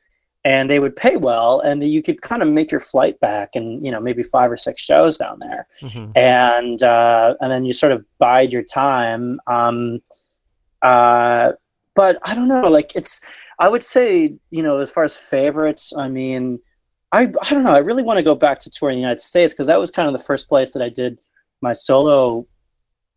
and 0.43 0.69
they 0.69 0.79
would 0.79 0.95
pay 0.95 1.17
well, 1.17 1.59
and 1.61 1.83
you 1.83 2.01
could 2.01 2.21
kind 2.21 2.41
of 2.41 2.47
make 2.49 2.71
your 2.71 2.79
flight 2.79 3.19
back, 3.19 3.49
and 3.55 3.83
you 3.85 3.91
know, 3.91 3.99
maybe 3.99 4.23
five 4.23 4.51
or 4.51 4.57
six 4.57 4.81
shows 4.81 5.17
down 5.17 5.39
there, 5.39 5.67
Mhm. 5.81 6.15
and 6.15 6.83
uh, 6.83 7.35
and 7.41 7.51
then 7.51 7.65
you 7.65 7.73
sort 7.73 7.91
of 7.91 8.05
bide 8.19 8.53
your 8.53 8.63
time. 8.63 9.39
Um, 9.47 10.01
uh, 10.81 11.53
but 11.95 12.19
I 12.23 12.33
don't 12.35 12.47
know, 12.47 12.67
like 12.69 12.95
it's. 12.95 13.21
I 13.57 13.69
would 13.69 13.83
say, 13.83 14.35
you 14.51 14.61
know, 14.61 14.79
as 14.79 14.89
far 14.91 15.05
as 15.05 15.15
favorites, 15.15 15.93
I 15.97 16.09
mean, 16.09 16.59
I 17.13 17.31
I 17.41 17.49
don't 17.53 17.63
know. 17.63 17.73
I 17.73 17.77
really 17.79 18.03
want 18.03 18.17
to 18.17 18.23
go 18.23 18.35
back 18.35 18.59
to 18.59 18.69
touring 18.69 18.97
the 18.97 19.01
United 19.01 19.21
States 19.21 19.53
because 19.53 19.67
that 19.67 19.79
was 19.79 19.91
kind 19.91 20.07
of 20.09 20.13
the 20.17 20.23
first 20.25 20.49
place 20.49 20.73
that 20.73 20.81
I 20.83 20.89
did 20.89 21.21
my 21.61 21.71
solo 21.71 22.45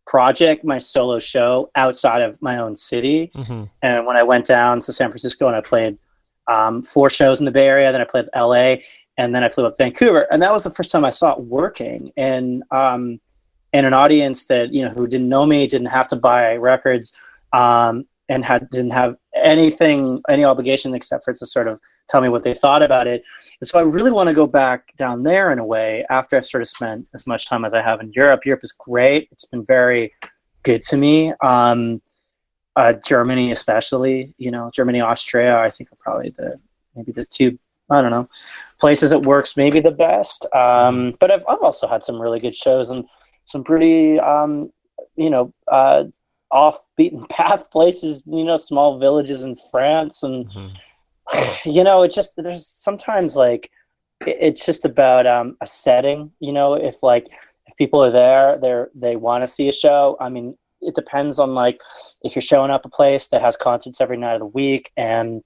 project, 0.09 0.63
my 0.63 0.79
solo 0.79 1.19
show 1.19 1.69
outside 1.75 2.23
of 2.23 2.41
my 2.41 2.57
own 2.57 2.75
city. 2.75 3.31
Mm-hmm. 3.35 3.65
And 3.83 4.05
when 4.07 4.17
I 4.17 4.23
went 4.23 4.47
down 4.47 4.79
to 4.79 4.91
San 4.91 5.09
Francisco 5.09 5.45
and 5.45 5.55
I 5.55 5.61
played 5.61 5.99
um, 6.47 6.81
four 6.81 7.11
shows 7.11 7.39
in 7.39 7.45
the 7.45 7.51
Bay 7.51 7.67
Area, 7.67 7.91
then 7.91 8.01
I 8.01 8.05
played 8.05 8.25
LA, 8.35 8.77
and 9.17 9.35
then 9.35 9.43
I 9.43 9.49
flew 9.49 9.65
up 9.65 9.77
Vancouver, 9.77 10.21
and 10.31 10.41
that 10.41 10.51
was 10.51 10.63
the 10.63 10.71
first 10.71 10.91
time 10.91 11.05
I 11.05 11.11
saw 11.11 11.33
it 11.33 11.41
working. 11.41 12.11
And 12.17 12.63
um, 12.71 13.21
and 13.71 13.85
an 13.85 13.93
audience 13.93 14.45
that 14.45 14.73
you 14.73 14.83
know 14.83 14.89
who 14.89 15.05
didn't 15.05 15.29
know 15.29 15.45
me, 15.45 15.67
didn't 15.67 15.87
have 15.87 16.07
to 16.07 16.15
buy 16.15 16.55
records, 16.55 17.15
um, 17.53 18.07
and 18.29 18.45
had 18.45 18.69
didn't 18.69 18.91
have 18.91 19.15
anything, 19.35 20.21
any 20.29 20.43
obligation 20.43 20.93
except 20.93 21.25
for 21.25 21.33
to 21.33 21.45
sort 21.45 21.67
of 21.67 21.79
tell 22.07 22.21
me 22.21 22.29
what 22.29 22.43
they 22.43 22.53
thought 22.53 22.81
about 22.81 23.07
it. 23.07 23.23
And 23.59 23.67
so 23.67 23.79
I 23.79 23.81
really 23.81 24.11
want 24.11 24.27
to 24.27 24.33
go 24.33 24.47
back 24.47 24.95
down 24.95 25.23
there 25.23 25.51
in 25.51 25.59
a 25.59 25.65
way 25.65 26.05
after 26.09 26.37
I've 26.37 26.45
sort 26.45 26.61
of 26.61 26.67
spent 26.67 27.07
as 27.13 27.27
much 27.27 27.47
time 27.47 27.65
as 27.65 27.73
I 27.73 27.81
have 27.81 27.99
in 27.99 28.11
Europe. 28.13 28.45
Europe 28.45 28.63
is 28.63 28.71
great. 28.71 29.27
It's 29.31 29.45
been 29.45 29.65
very 29.65 30.13
good 30.63 30.81
to 30.83 30.97
me. 30.97 31.33
Um, 31.41 32.01
uh, 32.75 32.93
Germany, 33.05 33.51
especially, 33.51 34.33
you 34.37 34.51
know, 34.51 34.69
Germany, 34.73 35.01
Austria, 35.01 35.59
I 35.59 35.69
think 35.69 35.91
are 35.91 35.97
probably 35.99 36.29
the 36.29 36.59
maybe 36.95 37.11
the 37.11 37.25
two. 37.25 37.57
I 37.91 38.03
don't 38.03 38.11
know 38.11 38.29
places 38.79 39.11
it 39.11 39.25
works 39.25 39.57
maybe 39.57 39.79
the 39.79 39.91
best. 39.91 40.45
Um, 40.53 41.15
but 41.19 41.31
I've, 41.31 41.43
I've 41.47 41.61
also 41.61 41.87
had 41.87 42.03
some 42.03 42.21
really 42.21 42.39
good 42.39 42.55
shows 42.55 42.89
and 42.89 43.05
some 43.43 43.63
pretty, 43.63 44.19
um, 44.19 44.71
you 45.15 45.29
know, 45.29 45.53
uh, 45.67 46.05
off 46.51 46.77
beaten 46.97 47.25
path 47.29 47.69
places. 47.71 48.23
You 48.25 48.43
know, 48.43 48.57
small 48.57 48.99
villages 48.99 49.43
in 49.43 49.55
France 49.71 50.23
and. 50.23 50.49
Mhm. 50.51 50.71
you 51.65 51.83
know 51.83 52.01
it 52.01 52.11
just 52.11 52.33
there's 52.37 52.65
sometimes 52.65 53.35
like 53.37 53.69
it's 54.25 54.65
just 54.65 54.83
about 54.83 55.27
um, 55.27 55.55
a 55.61 55.67
setting 55.67 56.31
you 56.39 56.51
know 56.51 56.73
if 56.73 57.03
like 57.03 57.27
if 57.67 57.77
people 57.77 58.03
are 58.03 58.09
there 58.09 58.57
they're 58.57 58.89
they 58.95 59.15
want 59.15 59.43
to 59.43 59.47
see 59.47 59.67
a 59.69 59.71
show 59.71 60.17
i 60.19 60.27
mean 60.27 60.57
it 60.81 60.95
depends 60.95 61.37
on 61.37 61.53
like 61.53 61.79
if 62.23 62.33
you're 62.35 62.41
showing 62.41 62.71
up 62.71 62.83
a 62.83 62.89
place 62.89 63.27
that 63.27 63.41
has 63.43 63.55
concerts 63.55 64.01
every 64.01 64.17
night 64.17 64.33
of 64.33 64.39
the 64.39 64.45
week 64.47 64.91
and 64.97 65.43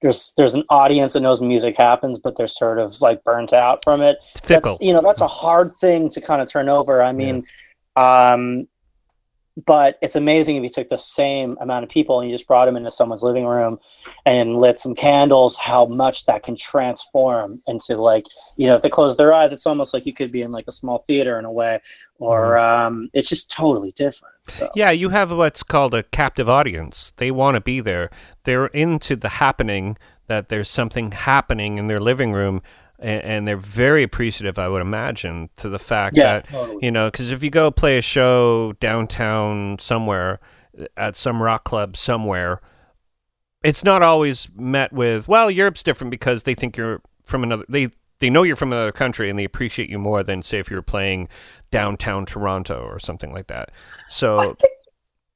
there's 0.00 0.32
there's 0.38 0.54
an 0.54 0.64
audience 0.70 1.12
that 1.12 1.20
knows 1.20 1.42
music 1.42 1.76
happens 1.76 2.18
but 2.18 2.34
they're 2.34 2.46
sort 2.46 2.78
of 2.78 2.98
like 3.02 3.22
burnt 3.22 3.52
out 3.52 3.84
from 3.84 4.00
it 4.00 4.16
It's 4.30 4.40
fickle. 4.40 4.70
that's 4.72 4.82
you 4.82 4.94
know 4.94 5.02
that's 5.02 5.20
a 5.20 5.26
hard 5.28 5.70
thing 5.72 6.08
to 6.08 6.22
kind 6.22 6.40
of 6.40 6.48
turn 6.50 6.70
over 6.70 7.02
i 7.02 7.12
mean 7.12 7.44
um 7.96 8.66
but 9.64 9.98
it's 10.02 10.16
amazing 10.16 10.56
if 10.56 10.62
you 10.62 10.68
took 10.68 10.88
the 10.88 10.98
same 10.98 11.56
amount 11.60 11.82
of 11.82 11.88
people 11.88 12.20
and 12.20 12.28
you 12.28 12.34
just 12.34 12.46
brought 12.46 12.66
them 12.66 12.76
into 12.76 12.90
someone's 12.90 13.22
living 13.22 13.46
room 13.46 13.78
and 14.26 14.58
lit 14.58 14.78
some 14.78 14.94
candles 14.94 15.56
how 15.56 15.86
much 15.86 16.26
that 16.26 16.42
can 16.42 16.56
transform 16.56 17.62
into 17.66 17.96
like 17.96 18.26
you 18.56 18.66
know 18.66 18.76
if 18.76 18.82
they 18.82 18.90
close 18.90 19.16
their 19.16 19.32
eyes 19.32 19.52
it's 19.52 19.66
almost 19.66 19.94
like 19.94 20.04
you 20.04 20.12
could 20.12 20.30
be 20.30 20.42
in 20.42 20.52
like 20.52 20.66
a 20.68 20.72
small 20.72 20.98
theater 20.98 21.38
in 21.38 21.44
a 21.44 21.52
way 21.52 21.80
or 22.18 22.58
um 22.58 23.08
it's 23.14 23.28
just 23.28 23.50
totally 23.50 23.92
different 23.92 24.34
so 24.48 24.70
Yeah, 24.74 24.90
you 24.90 25.08
have 25.08 25.32
what's 25.32 25.62
called 25.62 25.94
a 25.94 26.02
captive 26.04 26.48
audience. 26.48 27.12
They 27.16 27.30
want 27.30 27.56
to 27.56 27.60
be 27.60 27.80
there. 27.80 28.10
They're 28.44 28.66
into 28.66 29.16
the 29.16 29.28
happening, 29.28 29.98
that 30.28 30.48
there's 30.48 30.70
something 30.70 31.12
happening 31.12 31.78
in 31.78 31.88
their 31.88 32.00
living 32.00 32.32
room, 32.32 32.62
and, 32.98 33.22
and 33.22 33.48
they're 33.48 33.56
very 33.56 34.02
appreciative, 34.02 34.58
I 34.58 34.68
would 34.68 34.82
imagine, 34.82 35.50
to 35.56 35.68
the 35.68 35.78
fact 35.78 36.16
yeah 36.16 36.40
that, 36.40 36.48
totally. 36.48 36.78
you 36.82 36.90
know, 36.90 37.10
because 37.10 37.30
if 37.30 37.42
you 37.42 37.50
go 37.50 37.70
play 37.70 37.98
a 37.98 38.02
show 38.02 38.72
downtown 38.80 39.78
somewhere 39.78 40.40
at 40.96 41.16
some 41.16 41.42
rock 41.42 41.64
club 41.64 41.96
somewhere, 41.96 42.60
it's 43.62 43.84
not 43.84 44.02
always 44.02 44.48
met 44.54 44.92
with, 44.92 45.28
well, 45.28 45.50
Europe's 45.50 45.82
different 45.82 46.10
because 46.10 46.44
they 46.44 46.54
think 46.54 46.76
you're 46.76 47.00
from 47.24 47.42
another, 47.42 47.64
they, 47.68 47.88
they 48.18 48.30
know 48.30 48.42
you're 48.42 48.56
from 48.56 48.72
another 48.72 48.92
country 48.92 49.28
and 49.28 49.38
they 49.38 49.44
appreciate 49.44 49.90
you 49.90 49.98
more 49.98 50.22
than, 50.22 50.42
say, 50.42 50.58
if 50.58 50.70
you're 50.70 50.82
playing 50.82 51.28
downtown 51.70 52.24
Toronto 52.24 52.80
or 52.80 52.98
something 52.98 53.32
like 53.32 53.48
that. 53.48 53.70
So. 54.08 54.40
Think, 54.42 54.72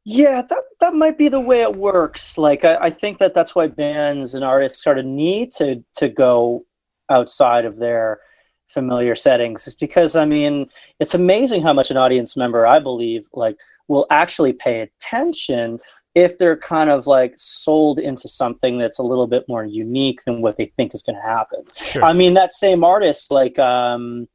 yeah, 0.05 0.43
that 0.43 0.65
that 0.81 0.95
might 0.95 1.19
be 1.19 1.29
the 1.29 1.41
way 1.41 1.61
it 1.61 1.77
works. 1.77 2.39
Like, 2.39 2.65
I, 2.65 2.77
I 2.77 2.91
think 2.91 3.19
that 3.19 3.35
that's 3.35 3.55
why 3.55 3.67
bands 3.67 4.35
and 4.35 4.43
artists 4.43 4.83
sort 4.83 4.99
of 4.99 5.05
need 5.05 5.53
to 5.53 5.85
to 5.97 6.09
go 6.09 6.65
outside 7.11 7.65
of 7.65 7.77
their 7.77 8.21
familiar 8.67 9.15
settings. 9.15 9.67
Is 9.67 9.75
because 9.75 10.17
I 10.17 10.25
mean, 10.25 10.69
it's 11.01 11.15
amazing 11.15 11.63
how 11.63 11.73
much 11.73 11.91
an 11.91 11.97
audience 11.97 12.37
member, 12.37 12.67
I 12.67 12.79
believe, 12.79 13.27
like, 13.33 13.59
will 13.89 14.07
actually 14.11 14.53
pay 14.53 14.81
attention 14.81 15.79
if 16.15 16.39
they're 16.39 16.57
kind 16.57 16.91
of 16.91 17.07
like 17.07 17.35
sold 17.37 17.99
into 17.99 18.27
something 18.27 18.79
that's 18.79 18.99
a 18.99 19.03
little 19.03 19.27
bit 19.29 19.45
more 19.49 19.65
unique 19.65 20.21
than 20.25 20.41
what 20.41 20.57
they 20.57 20.67
think 20.67 20.93
is 20.93 21.03
going 21.03 21.17
to 21.17 21.23
happen. 21.23 21.63
Sure. 21.75 22.05
I 22.05 22.13
mean, 22.13 22.35
that 22.35 22.53
same 22.53 22.83
artist, 22.83 23.31
like, 23.31 23.59
um, 23.61 24.29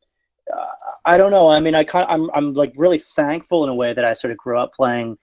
uh, 0.55 0.65
I 1.03 1.17
don't 1.17 1.31
know. 1.31 1.49
I 1.49 1.59
mean, 1.59 1.75
I 1.75 1.83
kind, 1.83 2.07
I'm, 2.09 2.29
I'm 2.33 2.53
like 2.53 2.71
really 2.77 2.99
thankful 2.99 3.63
in 3.63 3.69
a 3.69 3.75
way 3.75 3.93
that 3.93 4.05
I 4.05 4.13
sort 4.13 4.31
of 4.31 4.37
grew 4.37 4.57
up 4.57 4.73
playing 4.73 5.17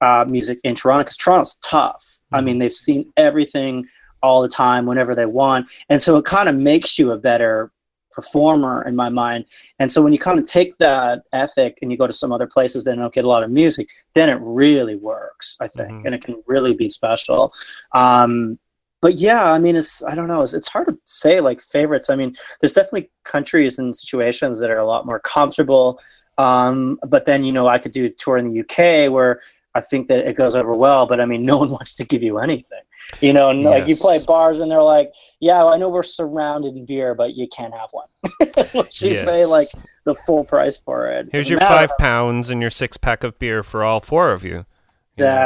uh, 0.00 0.24
music 0.28 0.58
in 0.62 0.74
Toronto 0.74 1.04
because 1.04 1.16
Toronto's 1.16 1.56
tough. 1.62 2.04
I 2.32 2.40
Mhm. 2.40 2.44
mean, 2.44 2.58
they've 2.58 2.72
seen 2.72 3.10
everything 3.16 3.86
all 4.22 4.42
the 4.42 4.48
time, 4.48 4.86
whenever 4.86 5.14
they 5.14 5.26
want, 5.26 5.68
and 5.88 6.00
so 6.00 6.16
it 6.16 6.24
kind 6.24 6.48
of 6.48 6.54
makes 6.54 6.98
you 6.98 7.12
a 7.12 7.18
better 7.18 7.70
performer 8.10 8.82
in 8.82 8.96
my 8.96 9.08
mind. 9.08 9.44
And 9.78 9.92
so 9.92 10.02
when 10.02 10.12
you 10.12 10.18
kind 10.18 10.40
of 10.40 10.44
take 10.44 10.76
that 10.78 11.22
ethic 11.32 11.78
and 11.82 11.92
you 11.92 11.96
go 11.96 12.08
to 12.08 12.12
some 12.12 12.32
other 12.32 12.48
places 12.48 12.82
that 12.82 12.96
don't 12.96 13.14
get 13.14 13.24
a 13.24 13.28
lot 13.28 13.44
of 13.44 13.50
music, 13.50 13.88
then 14.14 14.28
it 14.28 14.40
really 14.42 14.96
works, 14.96 15.56
I 15.60 15.68
think, 15.68 15.90
Mhm. 15.92 16.02
and 16.06 16.14
it 16.16 16.24
can 16.24 16.42
really 16.46 16.74
be 16.74 16.88
special. 16.88 17.52
Um, 17.94 18.58
but 19.00 19.14
yeah, 19.14 19.52
I 19.52 19.60
mean, 19.60 19.76
it's 19.76 20.02
I 20.02 20.16
don't 20.16 20.26
know, 20.26 20.42
it's, 20.42 20.52
it's 20.52 20.68
hard 20.68 20.88
to 20.88 20.98
say 21.04 21.40
like 21.40 21.60
favorites. 21.60 22.10
I 22.10 22.16
mean, 22.16 22.34
there's 22.60 22.72
definitely 22.72 23.08
countries 23.22 23.78
and 23.78 23.94
situations 23.94 24.58
that 24.58 24.70
are 24.70 24.78
a 24.80 24.86
lot 24.86 25.06
more 25.06 25.20
comfortable. 25.20 26.00
Um, 26.38 26.98
but 27.06 27.24
then 27.24 27.44
you 27.44 27.52
know, 27.52 27.68
I 27.68 27.78
could 27.78 27.92
do 27.92 28.06
a 28.06 28.10
tour 28.10 28.36
in 28.38 28.48
the 28.48 28.60
UK 28.60 29.12
where 29.12 29.40
I 29.74 29.80
think 29.80 30.08
that 30.08 30.26
it 30.28 30.34
goes 30.36 30.56
over 30.56 30.74
well. 30.74 31.06
But 31.06 31.20
I 31.20 31.24
mean, 31.26 31.44
no 31.46 31.58
one 31.58 31.70
wants 31.70 31.96
to 31.96 32.04
give 32.06 32.22
you 32.22 32.38
anything. 32.38 32.80
You 33.20 33.32
know, 33.32 33.48
and 33.48 33.62
like 33.62 33.86
you 33.86 33.96
play 33.96 34.18
bars 34.26 34.60
and 34.60 34.70
they're 34.70 34.82
like, 34.82 35.12
"Yeah, 35.40 35.64
I 35.64 35.78
know 35.78 35.88
we're 35.88 36.02
surrounded 36.02 36.74
in 36.76 36.84
beer, 36.84 37.14
but 37.14 37.34
you 37.34 37.48
can't 37.48 37.72
have 37.74 37.88
one." 37.92 38.08
You 39.00 39.22
pay 39.24 39.46
like 39.46 39.68
the 40.04 40.14
full 40.14 40.44
price 40.44 40.76
for 40.76 41.08
it. 41.10 41.28
Here's 41.32 41.48
your 41.48 41.58
five 41.60 41.90
pounds 41.98 42.50
and 42.50 42.60
your 42.60 42.70
six 42.70 42.96
pack 42.96 43.24
of 43.24 43.38
beer 43.38 43.62
for 43.62 43.82
all 43.82 44.00
four 44.00 44.30
of 44.32 44.44
you. 44.44 44.50
You 44.50 44.54
know, 44.56 44.64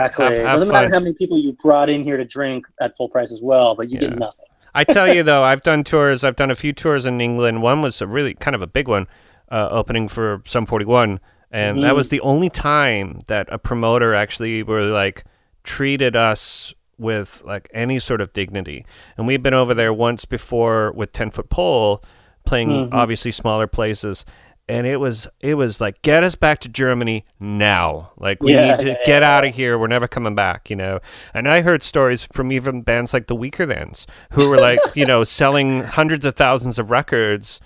Exactly. 0.06 0.24
have- 0.24 0.36
have 0.38 0.44
Doesn't 0.46 0.68
fun. 0.68 0.72
matter 0.84 0.94
how 0.94 1.00
many 1.00 1.14
people 1.14 1.38
you 1.38 1.52
brought 1.62 1.88
in 1.88 2.02
here 2.04 2.16
to 2.16 2.24
drink 2.24 2.66
at 2.80 2.96
full 2.96 3.08
price 3.08 3.32
as 3.32 3.40
well, 3.42 3.74
but 3.74 3.88
you 3.90 3.98
Yeah. 4.00 4.08
get 4.08 4.18
nothing. 4.18 4.46
I 4.74 4.84
tell 4.84 5.12
you 5.12 5.22
though, 5.30 5.42
I've 5.42 5.62
done 5.62 5.84
tours. 5.84 6.24
I've 6.24 6.36
done 6.36 6.50
a 6.50 6.54
few 6.56 6.72
tours 6.72 7.06
in 7.06 7.20
England. 7.20 7.62
One 7.62 7.80
was 7.80 8.00
a 8.00 8.06
really 8.06 8.34
kind 8.34 8.54
of 8.54 8.62
a 8.62 8.66
big 8.66 8.88
one, 8.88 9.06
uh, 9.50 9.68
opening 9.70 10.08
for 10.08 10.42
Sum 10.44 10.66
41, 10.66 11.20
and 11.53 11.82
that 11.84 11.92
Mhm. 11.92 11.96
was 11.96 12.09
the 12.09 12.20
only 12.20 12.48
time 12.50 13.20
that 13.28 13.46
a 13.50 13.59
promoter 13.59 14.14
actually 14.14 14.62
were 14.62 14.82
like 14.82 15.24
treated 15.64 16.16
us 16.16 16.74
with 16.98 17.42
like 17.44 17.68
any 17.74 17.98
sort 17.98 18.20
of 18.20 18.32
dignity. 18.32 18.84
And 19.16 19.26
we've 19.26 19.42
been 19.42 19.55
over 19.55 19.74
there 19.74 19.92
once 19.92 20.24
before 20.24 20.92
with 20.92 21.12
Ten 21.12 21.30
Foot 21.30 21.50
Pole, 21.50 22.03
playing 22.46 22.88
Mhm. 22.90 22.94
obviously 22.94 23.30
smaller 23.30 23.66
places. 23.66 24.24
And 24.68 24.86
it 24.86 24.98
was 24.98 25.26
it 25.40 25.54
was 25.56 25.80
like 25.80 26.00
get 26.02 26.22
us 26.24 26.34
back 26.36 26.60
to 26.60 26.68
Germany 26.68 27.24
now. 27.40 28.12
Like 28.16 28.42
we 28.42 28.54
Yeah, 28.54 28.56
need 28.56 28.78
to 28.80 28.86
yeah, 28.88 28.96
get 29.02 29.22
yeah. 29.22 29.30
out 29.36 29.44
of 29.44 29.54
here. 29.54 29.76
We're 29.78 29.88
never 29.88 30.08
coming 30.08 30.34
back, 30.34 30.70
you 30.70 30.76
know. 30.76 31.00
And 31.34 31.48
I 31.48 31.60
heard 31.62 31.82
stories 31.82 32.26
from 32.32 32.52
even 32.52 32.82
bands 32.82 33.12
like 33.12 33.26
the 33.26 33.34
Weaker 33.34 33.66
Weakerthans 33.66 34.06
who 34.30 34.46
were 34.46 34.56
like, 34.58 34.94
you 34.94 35.04
know, 35.04 35.24
selling 35.24 35.82
hundreds 35.82 36.24
of 36.24 36.36
thousands 36.36 36.78
of 36.78 36.90
records 36.90 37.60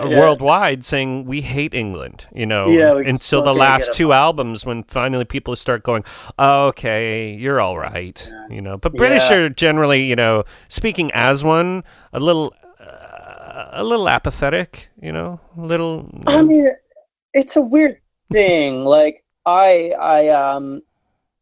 worldwide 0.00 0.84
saying 0.84 1.24
we 1.24 1.40
hate 1.40 1.74
England, 1.74 2.26
you 2.34 2.46
know, 2.46 2.70
Yeah, 2.70 3.02
until 3.02 3.42
the 3.42 3.54
last 3.54 3.92
two 3.92 4.12
albums 4.12 4.64
when 4.64 4.84
finally 4.84 5.24
people 5.24 5.56
start 5.56 5.82
going, 5.82 6.04
oh, 6.38 6.68
okay, 6.68 7.34
you're 7.34 7.60
all 7.60 7.78
right, 7.78 8.32
you 8.48 8.60
know. 8.60 8.76
But 8.78 8.96
British 8.96 9.30
are 9.30 9.48
generally, 9.48 10.04
you 10.04 10.16
know, 10.16 10.44
speaking 10.68 11.10
as 11.12 11.44
one, 11.44 11.84
a 12.12 12.20
little, 12.20 12.54
a 13.72 13.84
little 13.84 14.08
apathetic, 14.08 14.88
you 15.00 15.12
know, 15.12 15.40
a 15.56 15.60
little. 15.60 16.10
you 16.12 16.22
I 16.26 16.42
mean, 16.42 16.70
it's 17.34 17.56
a 17.56 17.62
weird 17.62 18.00
thing. 18.30 18.84
Like 18.84 19.24
I, 19.44 19.92
I, 19.98 20.28
um, 20.28 20.82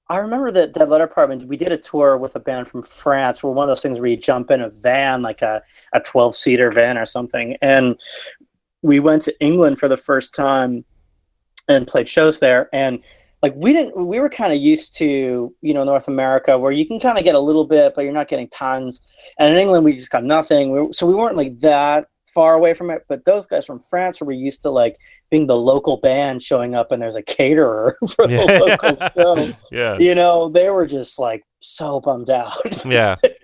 I 0.08 0.18
remember 0.18 0.50
that 0.52 0.72
Dead 0.72 0.88
Letter 0.88 1.06
Department. 1.06 1.48
We 1.48 1.56
did 1.56 1.72
a 1.72 1.78
tour 1.78 2.16
with 2.16 2.36
a 2.36 2.40
band 2.40 2.68
from 2.68 2.82
France. 2.82 3.42
Where 3.42 3.52
one 3.52 3.64
of 3.64 3.68
those 3.68 3.82
things 3.82 3.98
where 3.98 4.08
you 4.08 4.16
jump 4.16 4.50
in 4.50 4.60
a 4.60 4.68
van, 4.68 5.22
like 5.22 5.42
a 5.42 5.62
a 5.92 6.00
twelve 6.00 6.36
seater 6.36 6.70
van 6.70 6.96
or 6.96 7.04
something, 7.04 7.56
and 7.60 8.00
we 8.82 9.00
went 9.00 9.22
to 9.22 9.40
England 9.40 9.78
for 9.78 9.88
the 9.88 9.96
first 9.96 10.34
time 10.34 10.84
and 11.68 11.86
played 11.86 12.08
shows 12.08 12.38
there. 12.38 12.68
And 12.72 13.02
like 13.42 13.54
we 13.56 13.72
didn't, 13.72 14.06
we 14.06 14.18
were 14.18 14.28
kind 14.28 14.52
of 14.52 14.58
used 14.58 14.96
to 14.98 15.54
you 15.60 15.74
know 15.74 15.84
North 15.84 16.08
America 16.08 16.58
where 16.58 16.72
you 16.72 16.86
can 16.86 16.98
kind 16.98 17.18
of 17.18 17.24
get 17.24 17.34
a 17.34 17.40
little 17.40 17.64
bit, 17.64 17.94
but 17.94 18.02
you're 18.02 18.12
not 18.12 18.28
getting 18.28 18.48
tons. 18.48 19.00
And 19.38 19.52
in 19.52 19.60
England, 19.60 19.84
we 19.84 19.92
just 19.92 20.10
got 20.10 20.24
nothing. 20.24 20.72
We, 20.72 20.92
so 20.92 21.06
we 21.06 21.14
weren't 21.14 21.36
like 21.36 21.58
that 21.58 22.06
far 22.36 22.54
away 22.54 22.74
from 22.74 22.90
it. 22.90 23.02
But 23.08 23.24
those 23.24 23.46
guys 23.46 23.64
from 23.64 23.80
France 23.80 24.20
were 24.20 24.32
used 24.32 24.62
to 24.62 24.70
like 24.70 24.96
being 25.30 25.46
the 25.46 25.56
local 25.56 25.96
band 25.96 26.42
showing 26.42 26.74
up 26.74 26.92
and 26.92 27.02
there's 27.02 27.16
a 27.16 27.22
caterer 27.22 27.96
for 28.14 28.26
the 28.26 28.78
local 28.78 29.08
show. 29.10 29.54
yeah, 29.72 29.98
You 29.98 30.14
know, 30.14 30.48
they 30.48 30.68
were 30.70 30.86
just 30.86 31.18
like 31.18 31.44
so 31.60 32.00
bummed 32.00 32.30
out. 32.30 32.54
yeah, 32.84 33.16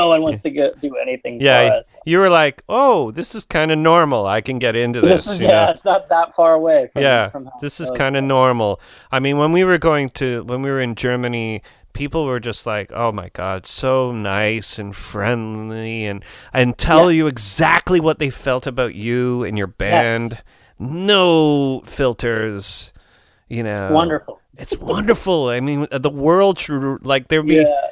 no 0.00 0.08
one 0.08 0.22
wants 0.22 0.42
to 0.46 0.50
go 0.50 0.72
do 0.80 0.96
anything 0.96 1.40
Yeah, 1.40 1.68
for 1.68 1.76
us. 1.76 1.96
You 2.04 2.18
were 2.18 2.30
like, 2.30 2.62
"Oh, 2.68 3.10
this 3.10 3.34
is 3.34 3.44
kind 3.46 3.70
of 3.72 3.78
normal. 3.78 4.26
I 4.26 4.40
can 4.40 4.58
get 4.58 4.74
into 4.76 5.00
this." 5.00 5.24
This 5.24 5.34
is, 5.34 5.40
you 5.40 5.48
yeah, 5.48 5.66
know? 5.66 5.72
it's 5.72 5.84
not 5.84 6.08
that 6.08 6.34
far 6.34 6.54
away. 6.54 6.88
From, 6.92 7.02
yeah, 7.02 7.28
from 7.28 7.50
this 7.60 7.80
is 7.80 7.90
kind 7.90 8.16
of 8.16 8.24
normal. 8.24 8.80
I 9.12 9.20
mean, 9.20 9.38
when 9.38 9.52
we 9.52 9.64
were 9.64 9.78
going 9.78 10.08
to 10.20 10.44
when 10.44 10.62
we 10.62 10.70
were 10.70 10.80
in 10.80 10.94
Germany, 10.94 11.62
people 11.92 12.24
were 12.24 12.40
just 12.40 12.66
like, 12.66 12.90
"Oh 12.92 13.12
my 13.12 13.28
god, 13.32 13.66
so 13.66 14.12
nice 14.12 14.78
and 14.78 14.94
friendly 14.94 16.04
and 16.06 16.24
and 16.52 16.76
tell 16.78 17.10
you 17.10 17.26
exactly 17.26 18.00
what 18.00 18.18
they 18.18 18.30
felt 18.30 18.66
about 18.66 18.94
you 18.94 19.44
and 19.44 19.58
your 19.58 19.66
band. 19.68 20.40
No 20.78 21.82
filters, 21.84 22.92
you 23.48 23.62
know. 23.62 23.90
wonderful. 23.92 24.40
It's 24.56 24.76
wonderful. 24.78 25.48
I 25.48 25.60
mean, 25.60 25.86
the 25.90 26.10
world 26.10 26.58
should 26.58 27.04
like 27.04 27.28
there'd 27.28 27.46
be 27.46 27.56
Yeah, 27.56 27.86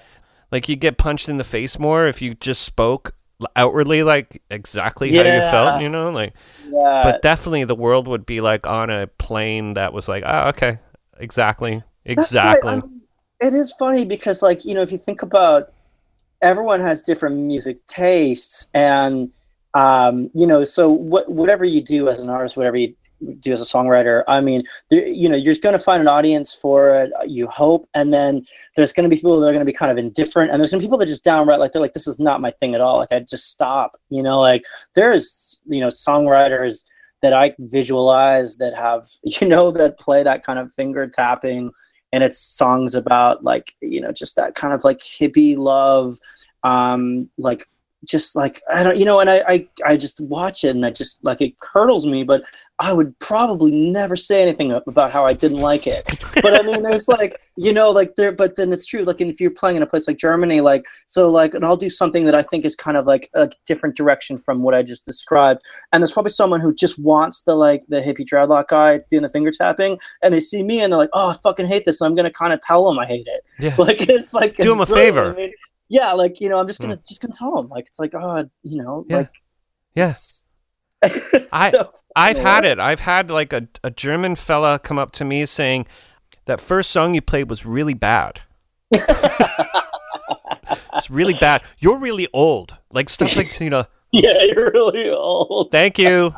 like 0.51 0.69
you 0.69 0.77
get 0.77 0.99
punched 0.99 1.29
in 1.29 1.39
the 1.39 1.45
face 1.45 1.79
more 1.79 2.07
if 2.07 2.23
you 2.23 2.35
just 2.35 2.63
spoke 2.63 3.15
outwardly 3.55 4.03
like 4.03 4.43
exactly 4.51 5.15
how 5.15 5.23
you 5.23 5.41
felt, 5.41 5.81
you 5.81 5.89
know, 5.89 6.11
like 6.11 6.35
yeah. 6.69 7.03
but 7.05 7.23
definitely 7.23 7.65
the 7.65 7.75
world 7.75 8.09
would 8.09 8.27
be 8.27 8.41
like 8.41 8.67
on 8.67 8.91
a 8.91 9.07
plane 9.07 9.75
that 9.75 9.93
was 9.93 10.09
like, 10.09 10.25
oh, 10.27 10.49
okay, 10.49 10.79
exactly, 11.19 11.83
exactly. 12.05 12.71
right. 12.71 12.83
I 12.83 12.87
mean, 12.87 13.03
it 13.41 13.55
is 13.55 13.73
funny 13.79 14.05
because, 14.05 14.43
like, 14.43 14.65
you 14.65 14.75
know, 14.75 14.83
if 14.83 14.91
you 14.91 14.99
think 14.99 15.23
about, 15.23 15.73
everyone 16.43 16.81
has 16.81 17.03
different 17.03 17.37
music 17.37 17.85
tastes, 17.87 18.69
and 18.75 19.31
um, 19.75 20.31
you 20.35 20.47
know, 20.47 20.65
so 20.65 20.91
what, 20.91 21.31
whatever 21.31 21.65
you 21.65 21.81
do 21.81 22.09
as 22.09 22.21
an 22.21 22.29
artist, 22.29 22.57
whatever 22.57 22.77
you 22.77 22.95
do 23.41 23.53
as 23.53 23.61
a 23.61 23.65
songwriter, 23.65 24.23
I 24.29 24.41
mean, 24.41 24.63
you 24.91 25.29
know, 25.29 25.37
you're 25.37 25.55
going 25.57 25.75
to 25.75 25.79
find 25.79 26.01
an 26.01 26.09
audience 26.09 26.55
for 26.55 26.95
it. 26.95 27.11
You 27.27 27.47
hope, 27.49 27.89
and 27.95 28.13
then 28.13 28.45
there's 28.77 28.93
going 28.93 29.09
to 29.09 29.15
be 29.15 29.17
people 29.17 29.41
that 29.41 29.47
are 29.47 29.53
going 29.53 29.65
to 29.65 29.71
be 29.71 29.73
kind 29.73 29.93
of 29.93 29.99
indifferent, 29.99 30.51
and 30.51 30.61
there's 30.61 30.71
going 30.71 30.81
to 30.81 30.85
be 30.85 30.87
people 30.87 30.99
that 30.99 31.07
just 31.07 31.25
downright 31.25 31.61
like 31.61 31.73
they're 31.73 31.83
like, 31.83 31.93
this 31.93 32.07
is 32.07 32.19
not 32.19 32.41
my 32.41 32.51
thing 32.53 32.75
at 32.75 32.81
all. 32.81 32.99
Like, 32.99 33.13
I 33.13 33.21
just 33.21 33.51
stop. 33.51 33.97
You 34.09 34.23
know, 34.23 34.41
like 34.41 34.65
there's 34.95 35.61
you 35.67 35.81
know 35.81 35.89
songwriters 35.89 36.85
that 37.23 37.33
I 37.33 37.55
visualize 37.59 38.57
that 38.59 38.75
have 38.75 39.09
you 39.23 39.47
know 39.47 39.71
that 39.73 39.99
play 39.99 40.23
that 40.23 40.45
kind 40.45 40.59
of 40.59 40.73
finger 40.73 41.07
tapping 41.09 41.73
and 42.13 42.25
it's 42.25 42.39
songs 42.39 42.95
about 42.95 43.45
like 43.45 43.75
you 43.81 44.01
know 44.01 44.13
just 44.13 44.37
that 44.37 44.55
kind 44.55 44.73
of 44.73 44.85
like 44.85 44.99
hippie 44.99 45.57
love 45.57 46.19
um 46.65 47.29
like 47.39 47.69
just 48.05 48.37
like 48.37 48.63
i 48.73 48.83
don't 48.83 48.97
you 48.97 49.05
know 49.05 49.21
and 49.21 49.29
I, 49.29 49.45
I 49.49 49.69
i 49.85 49.97
just 49.97 50.21
watch 50.21 50.65
it 50.65 50.71
and 50.71 50.87
i 50.87 50.91
just 50.91 51.23
like 51.25 51.41
it 51.41 51.59
curdles 51.59 52.07
me 52.07 52.23
but 52.23 52.43
i 52.79 52.93
would 52.93 53.19
probably 53.19 53.73
never 53.73 54.15
say 54.15 54.41
anything 54.41 54.71
about 54.71 55.11
how 55.11 55.25
i 55.25 55.33
didn't 55.33 55.59
like 55.59 55.87
it 55.87 56.05
but 56.35 56.55
i 56.55 56.63
mean 56.63 56.83
there's 56.83 57.09
like 57.09 57.41
you 57.57 57.73
know 57.73 57.91
like 57.91 58.15
there 58.15 58.31
but 58.31 58.55
then 58.55 58.73
it's 58.73 58.87
true 58.87 59.03
like 59.03 59.21
if 59.21 59.41
you're 59.41 59.51
playing 59.51 59.77
in 59.77 59.83
a 59.83 59.87
place 59.87 60.07
like 60.07 60.17
germany 60.17 60.61
like 60.61 60.85
so 61.07 61.29
like 61.29 61.55
and 61.55 61.65
i'll 61.65 61.77
do 61.77 61.91
something 61.91 62.25
that 62.25 62.37
i 62.37 62.43
think 62.43 62.65
is 62.65 62.77
kind 62.77 62.97
of 62.97 63.05
like 63.05 63.29
a 63.35 63.51
different 63.67 63.97
direction 63.97 64.39
from 64.39 64.63
what 64.63 64.75
i 64.75 64.83
just 64.83 65.05
described 65.05 65.61
and 65.93 66.01
there's 66.01 66.13
probably 66.13 66.31
someone 66.31 66.61
who 66.61 66.73
just 66.73 67.01
wants 67.01 67.43
the 67.43 67.55
like 67.55 67.83
the 67.89 68.01
hippie 68.01 68.25
dreadlock 68.25 68.69
guy 68.69 69.01
doing 69.11 69.23
the 69.23 69.29
finger 69.29 69.51
tapping 69.51 69.99
and 70.23 70.33
they 70.33 70.41
see 70.41 70.63
me 70.63 70.81
and 70.81 70.93
they're 70.93 70.99
like 70.99 71.11
oh 71.15 71.31
i 71.31 71.37
fucking 71.43 71.67
hate 71.67 71.85
this 71.85 72.01
and 72.01 72.09
i'm 72.09 72.15
gonna 72.15 72.31
kind 72.31 72.53
of 72.53 72.61
tell 72.61 72.87
them 72.87 72.99
i 72.99 73.07
hate 73.07 73.27
it 73.27 73.45
yeah. 73.59 73.75
like 73.79 74.03
it's 74.03 74.33
like 74.33 74.57
Do 74.57 74.71
them 74.71 74.81
a 74.81 74.87
favor. 74.87 75.33
I 75.33 75.37
mean, 75.37 75.53
yeah 75.89 76.13
like 76.13 76.41
you 76.41 76.49
know 76.49 76.59
i'm 76.59 76.67
just 76.67 76.81
gonna 76.81 76.97
hmm. 76.97 77.03
just 77.07 77.23
gonna 77.23 77.35
tell 77.35 77.55
them 77.57 77.69
like 77.69 77.87
it's 77.87 77.99
like 77.99 78.15
oh 78.15 78.49
you 78.63 78.83
know 78.83 79.05
Yeah. 79.09 79.17
like 79.19 79.43
Yes. 79.95 80.45
it's 81.03 81.49
I- 81.53 81.71
so 81.71 81.93
I've 82.17 82.39
had 82.39 82.65
it. 82.65 82.81
I've 82.81 83.01
had 83.01 83.31
like 83.31 83.53
a, 83.53 83.69
a 83.85 83.91
German 83.91 84.35
fella 84.35 84.79
come 84.81 84.99
up 84.99 85.13
to 85.13 85.25
me 85.25 85.47
saying 85.47 85.87
that 86.47 86.61
first 86.61 86.91
song 86.91 87.15
you 87.15 87.21
played 87.21 87.49
was 87.49 87.65
really 87.65 87.95
bad. 87.95 88.41
it's 88.93 89.11
really 91.11 91.35
bad. 91.35 91.63
You're 91.79 92.01
really 92.01 92.27
old. 92.33 92.77
Like 92.93 93.09
stuff 93.09 93.37
like 93.37 93.61
you 93.61 93.71
know, 93.71 93.85
yeah 94.13 94.43
you're 94.45 94.73
really 94.73 95.11
old 95.11 95.71
thank 95.71 95.99
you. 95.99 96.35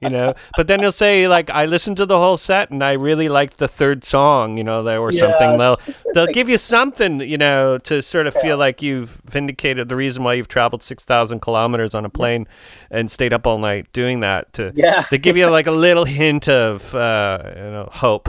You 0.00 0.10
know, 0.10 0.34
but 0.56 0.66
then 0.66 0.80
he'll 0.80 0.92
say 0.92 1.26
like 1.28 1.50
I 1.50 1.64
listened 1.66 1.96
to 1.98 2.06
the 2.06 2.18
whole 2.18 2.36
set 2.36 2.70
and 2.70 2.82
I 2.84 2.92
really 2.92 3.28
liked 3.28 3.58
the 3.58 3.68
third 3.68 4.04
song, 4.04 4.58
you 4.58 4.64
know, 4.64 4.82
there 4.82 5.00
or 5.00 5.12
something. 5.12 5.56
They'll 5.58 5.78
they'll 6.14 6.26
give 6.26 6.48
you 6.48 6.58
something, 6.58 7.20
you 7.20 7.38
know, 7.38 7.78
to 7.78 8.02
sort 8.02 8.26
of 8.26 8.34
feel 8.34 8.56
like 8.58 8.82
you've 8.82 9.20
vindicated 9.24 9.88
the 9.88 9.96
reason 9.96 10.22
why 10.24 10.34
you've 10.34 10.48
traveled 10.48 10.82
six 10.82 11.04
thousand 11.04 11.40
kilometers 11.40 11.94
on 11.94 12.04
a 12.04 12.10
plane 12.10 12.46
and 12.90 13.10
stayed 13.10 13.32
up 13.32 13.46
all 13.46 13.58
night 13.58 13.92
doing 13.92 14.20
that. 14.20 14.52
To 14.54 14.72
yeah 14.74 15.04
they 15.10 15.18
give 15.18 15.36
you 15.36 15.46
like 15.48 15.66
a 15.66 15.72
little 15.72 16.04
hint 16.04 16.48
of 16.48 16.94
uh, 16.94 17.42
you 17.54 17.62
know 17.62 17.88
hope, 17.92 18.28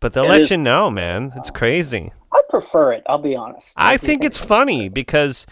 but 0.00 0.12
they'll 0.12 0.24
It 0.24 0.28
let 0.28 0.40
is- 0.42 0.50
you 0.50 0.56
know, 0.56 0.90
man. 0.90 1.32
It's 1.36 1.50
crazy. 1.50 2.12
i 2.32 2.40
prefer 2.48 2.92
it 2.92 3.02
i'll 3.06 3.18
be 3.18 3.34
honest 3.36 3.74
I 3.76 3.96
do 3.96 4.06
think 4.06 4.24
it's 4.24 4.38
funny 4.38 4.88
because 4.88 5.46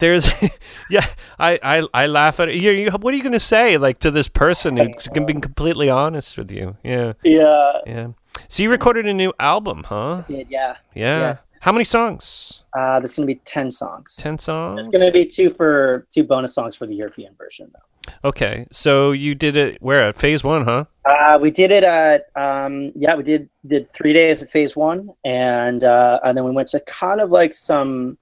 there's, 0.00 0.30
yeah, 0.90 1.06
I, 1.38 1.58
I, 1.62 1.86
I 1.94 2.06
laugh 2.06 2.40
at 2.40 2.48
it. 2.48 2.56
You, 2.56 2.70
you, 2.72 2.90
what 2.90 3.14
are 3.14 3.16
you 3.16 3.22
going 3.22 3.32
to 3.32 3.40
say 3.40 3.76
like 3.78 3.98
to 3.98 4.10
this 4.10 4.28
person 4.28 4.76
who's 4.76 5.06
going 5.08 5.26
to 5.26 5.32
be 5.32 5.40
completely 5.40 5.88
honest 5.88 6.36
with 6.36 6.50
you? 6.50 6.76
Yeah, 6.82 7.12
yeah 7.22 7.72
yeah. 7.86 8.08
So 8.48 8.62
you 8.62 8.70
recorded 8.70 9.06
a 9.06 9.12
new 9.14 9.32
album, 9.38 9.84
huh? 9.84 10.22
did 10.26 10.48
yeah 10.50 10.76
Yeah. 10.94 11.36
How 11.60 11.72
many 11.72 11.84
songs? 11.84 12.64
uh 12.76 13.00
there's 13.00 13.16
gonna 13.16 13.26
be 13.26 13.34
10 13.34 13.70
songs 13.70 14.16
Ten 14.16 14.38
songs. 14.38 14.76
there's 14.76 14.88
gonna 14.88 15.10
be 15.12 15.26
two 15.26 15.50
for 15.50 16.06
two 16.08 16.22
bonus 16.22 16.54
songs 16.54 16.76
for 16.76 16.86
the 16.86 16.94
european 16.94 17.34
version 17.36 17.68
though 17.72 17.90
Okay, 18.24 18.66
so 18.72 19.12
you 19.12 19.34
did 19.34 19.56
it 19.56 19.80
where 19.82 20.02
at 20.08 20.16
Phase 20.16 20.42
One, 20.42 20.64
huh? 20.64 20.84
Uh, 21.04 21.38
we 21.40 21.50
did 21.50 21.70
it 21.70 21.84
at 21.84 22.26
um, 22.34 22.92
yeah, 22.94 23.14
we 23.14 23.22
did 23.22 23.48
did 23.66 23.88
three 23.92 24.12
days 24.12 24.42
at 24.42 24.48
phase 24.48 24.74
one, 24.74 25.10
and 25.24 25.84
uh, 25.84 26.18
and 26.24 26.36
then 26.36 26.44
we 26.44 26.50
went 26.50 26.68
to 26.68 26.80
kind 26.80 27.20
of 27.20 27.30
like 27.30 27.52
some 27.52 28.16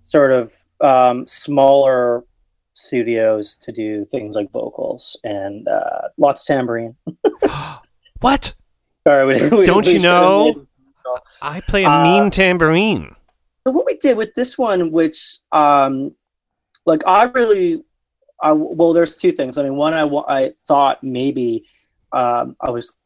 sort 0.00 0.32
of 0.32 0.52
um, 0.80 1.26
smaller 1.26 2.24
studios 2.72 3.56
to 3.56 3.72
do 3.72 4.04
things 4.06 4.34
like 4.34 4.50
vocals 4.52 5.18
and 5.24 5.66
uh, 5.68 6.08
lots 6.16 6.42
of 6.42 6.54
tambourine. 6.54 6.96
What? 8.20 8.54
Sorry, 9.06 9.24
we, 9.26 9.48
we, 9.48 9.64
Don't 9.64 9.86
you 9.86 9.98
know? 9.98 10.66
I 11.42 11.60
play 11.62 11.84
a 11.84 11.88
Uh, 11.88 12.02
mean 12.02 12.30
tambourine. 12.30 13.16
So 13.66 13.72
what 13.72 13.86
we 13.86 13.96
did 13.96 14.16
with 14.16 14.34
this 14.34 14.58
one, 14.58 14.92
which 14.92 15.38
um, 15.52 16.14
like 16.86 17.06
I 17.06 17.24
really, 17.24 17.82
I 18.42 18.52
well, 18.52 18.92
there's 18.92 19.16
two 19.16 19.32
things. 19.32 19.58
I 19.58 19.62
mean, 19.62 19.76
one, 19.76 19.94
I 19.94 20.04
I 20.04 20.52
thought 20.66 21.02
maybe 21.02 21.64
um, 22.12 22.56
I 22.60 22.70
was 22.70 22.96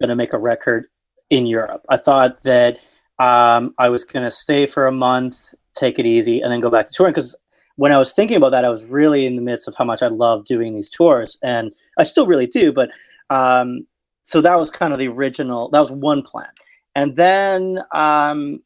gonna 0.00 0.16
make 0.16 0.32
a 0.32 0.38
record 0.38 0.86
in 1.30 1.46
Europe. 1.46 1.84
I 1.88 1.96
thought 1.96 2.42
that 2.42 2.78
um, 3.20 3.74
I 3.78 3.88
was 3.88 4.04
gonna 4.04 4.30
stay 4.30 4.66
for 4.66 4.86
a 4.86 4.92
month, 4.92 5.36
take 5.76 5.98
it 5.98 6.06
easy, 6.06 6.40
and 6.40 6.50
then 6.50 6.60
go 6.60 6.70
back 6.70 6.86
to 6.86 6.92
touring. 6.92 7.12
Because 7.12 7.36
when 7.76 7.92
I 7.92 7.98
was 7.98 8.12
thinking 8.12 8.36
about 8.36 8.50
that, 8.50 8.64
I 8.64 8.70
was 8.70 8.84
really 8.86 9.26
in 9.26 9.36
the 9.36 9.42
midst 9.42 9.68
of 9.68 9.74
how 9.76 9.84
much 9.84 10.02
I 10.02 10.08
love 10.08 10.44
doing 10.44 10.74
these 10.74 10.90
tours, 10.90 11.36
and 11.42 11.72
I 11.98 12.04
still 12.04 12.26
really 12.26 12.46
do. 12.46 12.72
But 12.72 12.90
um, 13.30 13.86
so 14.22 14.40
that 14.40 14.58
was 14.58 14.70
kind 14.70 14.92
of 14.92 14.98
the 14.98 15.08
original. 15.08 15.68
That 15.70 15.80
was 15.80 15.92
one 15.92 16.22
plan, 16.22 16.48
and 16.94 17.14
then. 17.16 17.80
Um, 17.92 18.60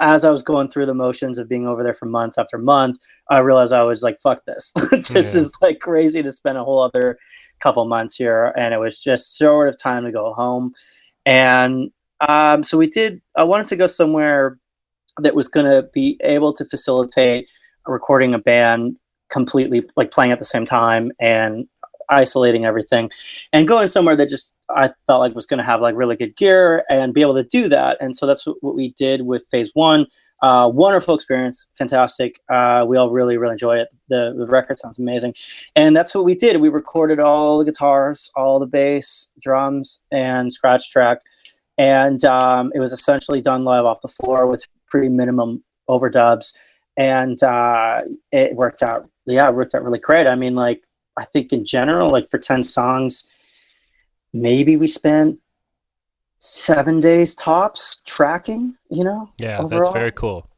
as 0.00 0.24
I 0.24 0.30
was 0.30 0.44
going 0.44 0.68
through 0.68 0.86
the 0.86 0.94
motions 0.94 1.36
of 1.36 1.48
being 1.48 1.66
over 1.66 1.82
there 1.82 1.94
for 1.94 2.06
month 2.06 2.38
after 2.38 2.58
month, 2.58 2.96
I 3.28 3.38
realized 3.38 3.72
I 3.72 3.82
was 3.82 4.04
like, 4.04 4.20
fuck 4.20 4.44
this. 4.44 4.72
this 5.08 5.34
Yeah. 5.34 5.40
is 5.40 5.52
like 5.60 5.80
crazy 5.80 6.22
to 6.22 6.30
spend 6.30 6.58
a 6.58 6.62
whole 6.62 6.80
other 6.80 7.18
couple 7.58 7.84
months 7.84 8.14
here. 8.14 8.52
And 8.56 8.72
it 8.72 8.78
was 8.78 9.02
just 9.02 9.36
sort 9.36 9.68
of 9.68 9.76
time 9.76 10.04
to 10.04 10.12
go 10.12 10.32
home. 10.32 10.74
And 11.26 11.90
um, 12.20 12.62
so 12.62 12.78
we 12.78 12.86
did, 12.86 13.20
I 13.36 13.44
wanted 13.44 13.66
to 13.66 13.76
go 13.76 13.86
somewhere 13.86 14.58
that 15.18 15.34
was 15.34 15.48
going 15.48 15.66
to 15.66 15.88
be 15.92 16.18
able 16.22 16.52
to 16.54 16.64
facilitate 16.64 17.48
recording 17.86 18.34
a 18.34 18.38
band 18.38 18.96
completely, 19.30 19.84
like 19.96 20.10
playing 20.10 20.32
at 20.32 20.38
the 20.38 20.44
same 20.44 20.64
time 20.64 21.12
and 21.20 21.68
isolating 22.10 22.64
everything 22.64 23.10
and 23.52 23.66
going 23.66 23.88
somewhere 23.88 24.14
that 24.14 24.28
just 24.28 24.52
I 24.68 24.90
felt 25.06 25.20
like 25.20 25.34
was 25.34 25.46
going 25.46 25.58
to 25.58 25.64
have 25.64 25.80
like 25.80 25.94
really 25.94 26.16
good 26.16 26.36
gear 26.36 26.84
and 26.90 27.14
be 27.14 27.20
able 27.20 27.34
to 27.34 27.44
do 27.44 27.68
that. 27.68 27.96
And 28.00 28.16
so 28.16 28.26
that's 28.26 28.46
what, 28.46 28.74
we 28.74 28.92
did 28.92 29.22
with 29.22 29.42
phase 29.50 29.70
one. 29.74 30.06
Uh, 30.42 30.68
wonderful 30.68 31.14
experience, 31.14 31.66
fantastic. 31.78 32.40
Uh, 32.52 32.84
we 32.86 32.98
all 32.98 33.10
really, 33.10 33.38
really 33.38 33.52
enjoyed 33.52 33.78
it. 33.78 33.88
The, 34.08 34.34
the 34.36 34.46
record 34.46 34.78
sounds 34.78 34.98
amazing. 34.98 35.34
And 35.74 35.96
that's 35.96 36.14
what 36.14 36.24
we 36.24 36.34
did. 36.34 36.60
We 36.60 36.68
recorded 36.68 37.18
all 37.18 37.58
the 37.58 37.64
guitars, 37.64 38.30
all 38.36 38.58
the 38.58 38.66
bass, 38.66 39.30
drums, 39.40 40.04
and 40.10 40.52
scratch 40.52 40.90
track. 40.90 41.20
And 41.78 42.24
um, 42.24 42.72
it 42.74 42.78
was 42.78 42.92
essentially 42.92 43.40
done 43.40 43.64
live 43.64 43.84
off 43.84 44.00
the 44.00 44.08
floor 44.08 44.46
with 44.46 44.64
pretty 44.88 45.08
minimum 45.08 45.62
overdubs. 45.88 46.54
And 46.96 47.42
uh, 47.42 48.02
it 48.30 48.54
worked 48.54 48.82
out, 48.82 49.08
yeah, 49.26 49.48
it 49.48 49.54
worked 49.54 49.74
out 49.74 49.82
really 49.82 49.98
great. 49.98 50.26
I 50.26 50.34
mean, 50.36 50.54
like, 50.54 50.84
I 51.16 51.24
think 51.24 51.52
in 51.52 51.64
general, 51.64 52.10
like 52.10 52.30
for 52.30 52.38
10 52.38 52.62
songs, 52.62 53.26
maybe 54.32 54.76
we 54.76 54.86
spent 54.86 55.38
seven 56.38 57.00
days 57.00 57.34
tops 57.34 58.02
tracking, 58.04 58.74
you 58.90 59.02
know? 59.04 59.30
Yeah, 59.38 59.58
overall. 59.60 59.82
that's 59.82 59.92
very 59.94 60.12
cool. 60.12 60.48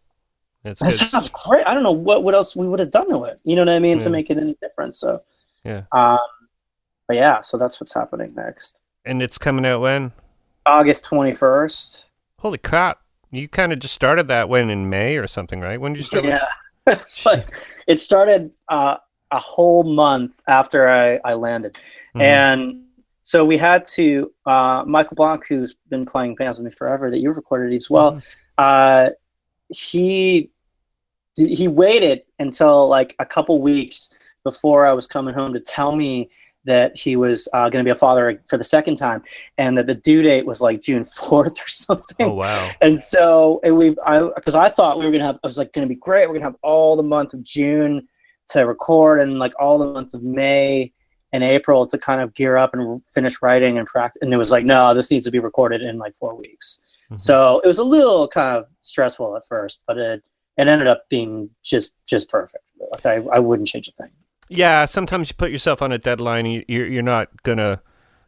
It's 0.64 0.80
That 0.80 0.90
good. 0.90 1.08
sounds 1.08 1.30
great. 1.30 1.66
I 1.66 1.74
don't 1.74 1.82
know 1.82 1.92
what, 1.92 2.24
what 2.24 2.34
else 2.34 2.56
we 2.56 2.66
would 2.66 2.80
have 2.80 2.90
done 2.90 3.08
to 3.10 3.24
it. 3.24 3.38
You 3.44 3.54
know 3.56 3.62
what 3.62 3.68
I 3.70 3.78
mean? 3.78 3.98
To 3.98 4.10
make 4.10 4.30
it 4.30 4.36
any 4.38 4.56
different. 4.60 4.96
So, 4.96 5.22
Yeah. 5.64 5.82
Um, 5.92 6.18
but 7.06 7.16
yeah, 7.16 7.40
so 7.40 7.56
that's 7.56 7.80
what's 7.80 7.94
happening 7.94 8.34
next. 8.34 8.80
And 9.04 9.22
it's 9.22 9.38
coming 9.38 9.64
out 9.64 9.80
when? 9.80 10.12
August 10.66 11.04
21st. 11.06 12.02
Holy 12.40 12.58
crap! 12.58 13.00
You 13.30 13.48
kind 13.48 13.72
of 13.72 13.78
just 13.78 13.94
started 13.94 14.28
that 14.28 14.48
when 14.48 14.70
in 14.70 14.90
May 14.90 15.16
or 15.16 15.26
something, 15.26 15.60
right? 15.60 15.80
When 15.80 15.92
did 15.92 15.98
you 15.98 16.04
start? 16.04 16.24
Yeah. 16.24 16.46
it's 16.86 17.24
like 17.26 17.44
it 17.86 17.98
started 17.98 18.50
uh, 18.68 18.96
a 19.30 19.38
whole 19.38 19.82
month 19.82 20.40
after 20.48 20.88
I, 20.88 21.18
I 21.24 21.34
landed, 21.34 21.76
Mhm. 22.14 22.20
and 22.22 22.82
so 23.22 23.44
we 23.44 23.56
had 23.56 23.84
to 23.86 24.32
uh, 24.46 24.84
Michael 24.86 25.16
Blanc, 25.16 25.44
who's 25.48 25.74
been 25.88 26.06
playing 26.06 26.36
bands 26.36 26.58
with 26.58 26.66
me 26.66 26.70
forever, 26.70 27.10
that 27.10 27.18
you've 27.18 27.36
recorded 27.36 27.74
as 27.74 27.90
well. 27.90 28.12
Mhm. 28.14 28.24
Uh, 28.58 29.10
he 29.68 30.50
he 31.36 31.68
waited 31.68 32.22
until 32.38 32.88
like 32.88 33.14
a 33.18 33.26
couple 33.26 33.60
weeks 33.60 34.14
before 34.44 34.86
I 34.86 34.92
was 34.92 35.06
coming 35.06 35.34
home 35.34 35.52
to 35.52 35.60
tell 35.60 35.94
me 35.94 36.30
that 36.66 36.96
he 36.98 37.16
was 37.16 37.48
uh, 37.52 37.68
going 37.70 37.84
to 37.84 37.88
be 37.88 37.90
a 37.90 37.94
father 37.94 38.42
for 38.48 38.58
the 38.58 38.64
second 38.64 38.96
time, 38.96 39.22
and 39.56 39.78
that 39.78 39.86
the 39.86 39.94
due 39.94 40.22
date 40.22 40.44
was 40.44 40.60
like 40.60 40.80
June 40.82 41.04
fourth 41.18 41.58
or 41.58 41.68
something. 41.68 42.26
Oh 42.26 42.34
wow. 42.34 42.70
And 42.80 43.00
so 43.00 43.60
and 43.64 43.76
we, 43.76 43.96
I, 44.04 44.28
because 44.34 44.54
I 44.54 44.68
thought 44.68 44.98
we 44.98 45.06
were 45.06 45.12
gonna 45.12 45.24
have, 45.24 45.38
I 45.42 45.46
was 45.46 45.58
like, 45.58 45.72
gonna 45.72 45.86
be 45.86 45.94
great. 45.94 46.26
We're 46.26 46.34
gonna 46.34 46.44
have 46.44 46.56
all 46.62 46.96
the 46.96 47.02
month 47.02 47.32
of 47.32 47.42
June 47.42 48.06
to 48.48 48.62
record, 48.66 49.20
and 49.20 49.38
like 49.38 49.52
all 49.58 49.78
the 49.78 49.86
month 49.86 50.14
of 50.14 50.22
May 50.22 50.92
and 51.32 51.42
April 51.42 51.86
to 51.86 51.98
kind 51.98 52.20
of 52.20 52.34
gear 52.34 52.56
up 52.56 52.74
and 52.74 53.02
finish 53.08 53.42
writing 53.42 53.78
and 53.78 53.86
practice. 53.86 54.22
And 54.22 54.32
it 54.32 54.36
was 54.36 54.52
like, 54.52 54.64
no, 54.64 54.94
this 54.94 55.10
needs 55.10 55.24
to 55.24 55.30
be 55.30 55.38
recorded 55.38 55.82
in 55.82 55.98
like 55.98 56.14
four 56.14 56.34
weeks. 56.34 56.80
Mhm. 57.10 57.20
So 57.20 57.60
it 57.60 57.66
was 57.66 57.78
a 57.78 57.84
little 57.84 58.28
kind 58.28 58.56
of 58.56 58.66
stressful 58.82 59.36
at 59.36 59.46
first, 59.46 59.80
but 59.86 59.98
it 59.98 60.22
it 60.56 60.68
ended 60.68 60.86
up 60.86 61.08
being 61.08 61.50
just 61.62 61.92
just 62.06 62.28
perfect. 62.28 62.64
Like 62.92 63.06
I, 63.06 63.16
I 63.32 63.38
wouldn't 63.38 63.68
change 63.68 63.88
a 63.88 63.92
thing. 63.92 64.10
Yeah, 64.48 64.86
sometimes 64.86 65.28
you 65.28 65.34
put 65.36 65.50
yourself 65.50 65.82
on 65.82 65.92
a 65.92 65.98
deadline. 65.98 66.46
You, 66.46 66.64
you're 66.68 66.86
you're 66.86 67.02
not 67.02 67.42
gonna 67.42 67.82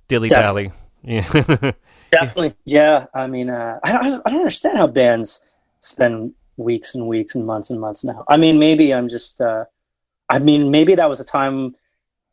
dilly 0.09 0.29
dally. 0.29 0.73
Yeah. 1.03 1.27
Definitely, 2.11 2.55
yeah. 2.65 3.07
I 3.15 3.27
mean, 3.27 3.51
uh, 3.51 3.79
I, 3.85 3.93
don't, 3.93 4.23
I 4.25 4.31
don't 4.31 4.41
understand 4.41 4.79
how 4.79 4.87
bands 4.87 5.53
spend 5.79 6.33
weeks 6.57 6.95
and 6.95 7.07
weeks 7.07 7.35
and 7.35 7.47
months 7.47 7.71
and 7.71 7.81
months 7.81 8.05
now. 8.05 8.25
I 8.29 8.37
mean, 8.37 8.59
maybe 8.59 8.93
I'm 8.93 9.09
just. 9.09 9.41
Uh, 9.41 9.65
I 10.31 10.39
mean, 10.39 10.71
maybe 10.71 10.95
that 10.95 11.09
was 11.09 11.21
a 11.21 11.25
time 11.25 11.75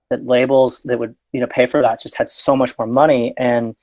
that 0.09 0.25
labels 0.25 0.81
that 0.83 0.99
would 0.99 1.15
you 1.31 1.39
know 1.39 1.47
pay 1.47 1.65
for 1.65 1.81
that 1.81 2.01
just 2.01 2.15
had 2.15 2.29
so 2.29 2.55
much 2.55 2.77
more 2.77 2.87
money, 2.87 3.33
and 3.37 3.75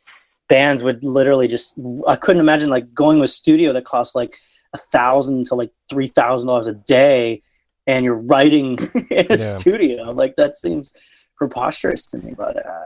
bands 0.49 0.83
would 0.83 1.05
literally 1.05 1.47
just. 1.47 1.79
I 2.07 2.17
couldn't 2.17 2.41
imagine 2.41 2.71
like 2.71 2.93
going 2.95 3.19
to 3.19 3.25
a 3.25 3.29
studio 3.29 3.73
that 3.73 3.85
costs 3.85 4.15
like 4.15 4.35
a 4.73 4.79
thousand 4.79 5.47
to 5.47 5.55
like 5.55 5.71
three 5.89 6.09
thousand 6.09 6.49
dollars 6.49 6.67
a 6.67 6.75
day, 6.75 7.43
and 7.87 8.05
you're 8.05 8.23
writing 8.25 8.79
in 9.11 9.27
a 9.31 9.37
Yeah. 9.37 9.57
studio. 9.57 10.11
Like 10.13 10.37
that 10.37 10.55
seems 10.55 10.93
preposterous 11.37 12.07
to 12.09 12.19
me, 12.19 12.35
but. 12.37 12.65
Uh, 12.67 12.83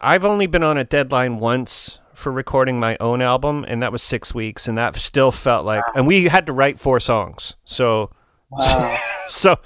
I've 0.00 0.24
only 0.24 0.46
been 0.46 0.62
on 0.62 0.78
a 0.78 0.84
deadline 0.84 1.40
once 1.40 1.98
for 2.14 2.32
recording 2.32 2.78
my 2.80 2.96
own 3.00 3.22
album, 3.22 3.64
and 3.66 3.82
that 3.82 3.92
was 3.92 4.02
six 4.02 4.34
weeks, 4.34 4.68
and 4.68 4.76
that 4.78 4.94
still 4.96 5.30
felt 5.32 5.64
like. 5.64 5.84
And 5.94 6.06
we 6.06 6.24
had 6.24 6.46
to 6.46 6.52
write 6.52 6.78
four 6.78 7.00
songs, 7.00 7.54
so 7.64 8.10
wow. 8.50 8.96
so 9.28 9.56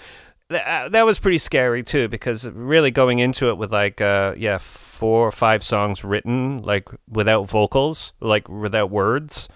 th- 0.50 0.62
uh, 0.62 0.88
that 0.90 1.04
was 1.04 1.18
pretty 1.18 1.38
scary 1.38 1.82
too, 1.82 2.08
because 2.08 2.48
really 2.48 2.90
going 2.90 3.18
into 3.18 3.48
it 3.48 3.56
with 3.56 3.72
like 3.72 4.00
uh 4.00 4.34
yeah 4.36 4.58
four 4.58 5.26
or 5.28 5.32
five 5.32 5.62
songs 5.62 6.04
written 6.04 6.62
like 6.62 6.88
without 7.08 7.48
vocals, 7.48 8.12
like 8.20 8.48
without 8.48 8.90
words, 8.90 9.48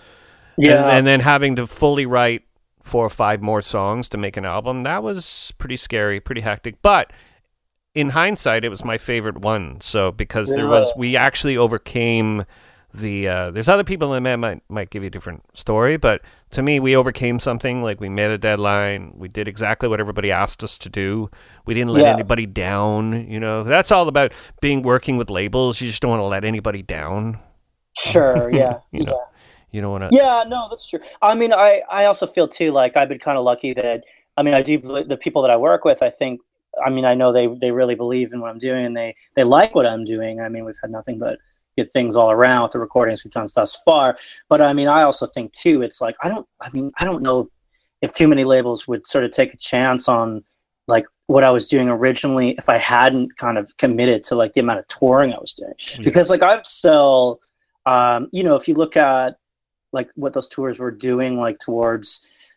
yeah. 0.56 0.82
and, 0.82 0.90
and 0.98 1.06
then 1.06 1.20
having 1.20 1.56
to 1.56 1.66
fully 1.66 2.06
write 2.06 2.42
four 2.86 3.04
or 3.04 3.10
five 3.10 3.42
more 3.42 3.60
songs 3.62 4.08
to 4.10 4.18
make 4.18 4.36
an 4.36 4.44
album. 4.44 4.82
That 4.82 5.02
was 5.02 5.52
pretty 5.58 5.76
scary 5.76 6.20
pretty 6.20 6.40
hectic 6.40 6.80
but 6.82 7.12
in 7.94 8.10
hindsight 8.10 8.64
it 8.64 8.68
was 8.68 8.84
my 8.84 8.98
favorite 8.98 9.38
one. 9.38 9.80
So 9.80 10.12
because 10.12 10.50
there 10.50 10.66
was 10.68 10.92
we 10.96 11.16
actually 11.16 11.56
overcame 11.56 12.44
the 12.94 13.28
uh, 13.28 13.50
there's 13.50 13.68
other 13.68 13.84
people 13.84 14.14
in 14.14 14.22
the 14.22 14.26
band 14.26 14.40
might 14.40 14.62
might 14.70 14.88
give 14.90 15.02
you 15.02 15.08
a 15.08 15.10
different 15.10 15.42
story 15.54 15.98
but 15.98 16.22
to 16.50 16.62
me 16.62 16.80
we 16.80 16.96
overcame 16.96 17.38
something 17.38 17.82
like 17.82 18.00
we 18.00 18.08
made 18.08 18.30
a 18.30 18.38
deadline 18.38 19.12
we 19.16 19.28
did 19.28 19.46
exactly 19.48 19.86
what 19.86 20.00
everybody 20.00 20.30
asked 20.30 20.62
us 20.64 20.78
to 20.78 20.88
do. 20.88 21.28
We 21.66 21.74
didn't 21.74 21.90
let 21.90 22.04
Yeah. 22.04 22.12
anybody 22.14 22.46
down 22.46 23.28
you 23.28 23.40
know? 23.40 23.64
That's 23.64 23.90
all 23.90 24.08
about 24.08 24.32
being 24.62 24.82
working 24.82 25.16
with 25.18 25.28
labels. 25.30 25.80
You 25.80 25.88
just 25.88 26.00
don't 26.00 26.10
want 26.12 26.22
to 26.22 26.26
let 26.28 26.44
anybody 26.44 26.82
down. 26.82 27.38
Sure. 27.98 28.50
Yeah. 28.54 28.78
You 28.92 29.04
know, 29.04 29.20
you 29.72 29.80
don't 29.80 29.90
want 29.90 30.10
to 30.10 30.16
yeah. 30.16 30.44
No, 30.46 30.66
that's 30.70 30.88
true. 30.88 31.00
I 31.22 31.34
mean, 31.34 31.52
I 31.52 31.82
I 31.90 32.04
also 32.06 32.26
feel 32.26 32.48
too 32.48 32.72
like 32.72 32.96
I've 32.96 33.08
been 33.08 33.18
kind 33.18 33.36
of 33.38 33.44
lucky 33.44 33.72
that 33.74 34.04
I 34.36 34.42
mean 34.42 34.54
I 34.54 34.62
do 34.62 34.78
the 34.78 35.16
people 35.20 35.42
that 35.42 35.50
I 35.50 35.56
work 35.56 35.84
with. 35.84 36.02
I 36.02 36.10
think 36.10 36.40
I 36.84 36.90
mean 36.90 37.04
I 37.04 37.14
know 37.14 37.32
they 37.32 37.46
they 37.46 37.72
really 37.72 37.94
believe 37.94 38.32
in 38.32 38.40
what 38.40 38.50
I'm 38.50 38.58
doing 38.58 38.86
and 38.86 38.96
they 38.96 39.14
they 39.34 39.44
like 39.44 39.74
what 39.74 39.86
I'm 39.86 40.04
doing. 40.04 40.40
I 40.40 40.48
mean 40.48 40.64
we've 40.64 40.78
had 40.80 40.90
nothing 40.90 41.18
but 41.18 41.38
good 41.76 41.90
things 41.90 42.16
all 42.16 42.30
around 42.30 42.62
with 42.62 42.72
the 42.72 42.78
recordings 42.78 43.22
we've 43.24 43.32
done 43.32 43.46
thus 43.54 43.76
far. 43.84 44.16
But 44.48 44.60
I 44.62 44.72
mean 44.72 44.88
I 44.88 45.02
also 45.02 45.26
think 45.26 45.52
too 45.52 45.82
it's 45.82 46.00
like 46.00 46.16
I 46.22 46.28
don't 46.28 46.46
I 46.60 46.70
mean 46.70 46.92
I 46.98 47.04
don't 47.04 47.22
know 47.22 47.48
if 48.02 48.12
too 48.12 48.28
many 48.28 48.44
labels 48.44 48.86
would 48.86 49.06
sort 49.06 49.24
of 49.24 49.30
take 49.30 49.52
a 49.52 49.56
chance 49.56 50.08
on 50.08 50.44
like 50.86 51.06
what 51.26 51.42
I 51.42 51.50
was 51.50 51.68
doing 51.68 51.88
originally 51.88 52.50
if 52.52 52.68
I 52.68 52.76
hadn't 52.78 53.36
kind 53.36 53.58
of 53.58 53.76
committed 53.78 54.22
to 54.24 54.36
like 54.36 54.52
the 54.52 54.60
amount 54.60 54.78
of 54.78 54.86
touring 54.86 55.32
I 55.32 55.38
was 55.38 55.52
doing 55.52 55.74
Yeah. 55.98 56.04
because 56.04 56.30
like 56.30 56.42
I 56.42 56.56
would 56.56 56.68
sell 56.68 57.40
um, 57.84 58.28
you 58.32 58.42
know 58.44 58.54
if 58.54 58.68
you 58.68 58.74
look 58.74 58.96
at 58.96 59.36
like 59.98 60.08
what 60.22 60.32
those 60.34 60.48
tours 60.48 60.78
were 60.78 60.90
doing 61.10 61.32
like 61.46 61.58
towards 61.58 62.08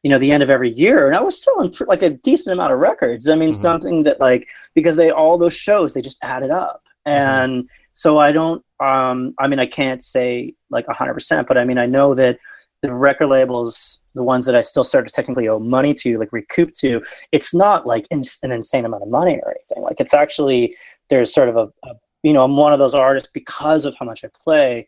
you 0.04 0.10
know 0.12 0.20
the 0.20 0.32
end 0.32 0.44
of 0.44 0.50
every 0.56 0.72
year. 0.84 1.00
And 1.08 1.16
i 1.20 1.22
was 1.30 1.42
selling 1.46 1.74
like 1.94 2.04
a 2.04 2.12
decent 2.30 2.54
amount 2.54 2.74
of 2.74 2.80
records. 2.90 3.24
I 3.28 3.36
mean 3.42 3.50
Mhm. 3.54 3.64
something 3.68 3.98
that 4.08 4.18
like 4.28 4.44
because 4.78 4.96
they 5.00 5.10
all 5.20 5.38
those 5.38 5.58
shows 5.68 5.88
they 5.94 6.02
just 6.10 6.24
added 6.36 6.52
up. 6.52 6.82
And 7.06 7.54
so 7.94 8.10
i 8.28 8.32
don't 8.40 8.62
um 8.90 9.18
i 9.44 9.46
mean 9.50 9.60
i 9.66 9.70
can't 9.80 10.02
say 10.14 10.28
like 10.76 10.86
100% 10.88 11.48
but 11.50 11.58
i 11.62 11.64
mean 11.70 11.80
i 11.86 11.88
know 11.96 12.10
that 12.22 12.36
the 12.84 12.92
record 12.94 13.28
labels 13.38 14.02
the 14.20 14.24
ones 14.34 14.44
that 14.48 14.56
i 14.56 14.64
still 14.72 14.86
start 14.92 15.04
to 15.08 15.12
technically 15.18 15.48
owe 15.52 15.60
money 15.78 15.94
to 16.02 16.10
like 16.22 16.32
recoup 16.40 16.70
to 16.84 16.90
it's 17.36 17.52
not 17.64 17.80
like 17.94 18.06
in, 18.16 18.22
an 18.46 18.52
insane 18.60 18.86
amount 18.86 19.04
of 19.04 19.10
money 19.10 19.38
or 19.44 19.50
anything. 19.56 19.82
Like 19.90 20.00
it's 20.04 20.14
actually 20.24 20.62
there's 21.10 21.34
sort 21.38 21.50
of 21.52 21.56
a, 21.64 21.66
a 21.88 21.92
you 22.24 22.34
know 22.36 22.44
i'm 22.46 22.56
one 22.66 22.74
of 22.76 22.80
those 22.84 22.96
artists 23.08 23.30
because 23.42 23.82
of 23.88 23.94
how 24.00 24.06
much 24.06 24.24
i 24.24 24.30
play 24.46 24.88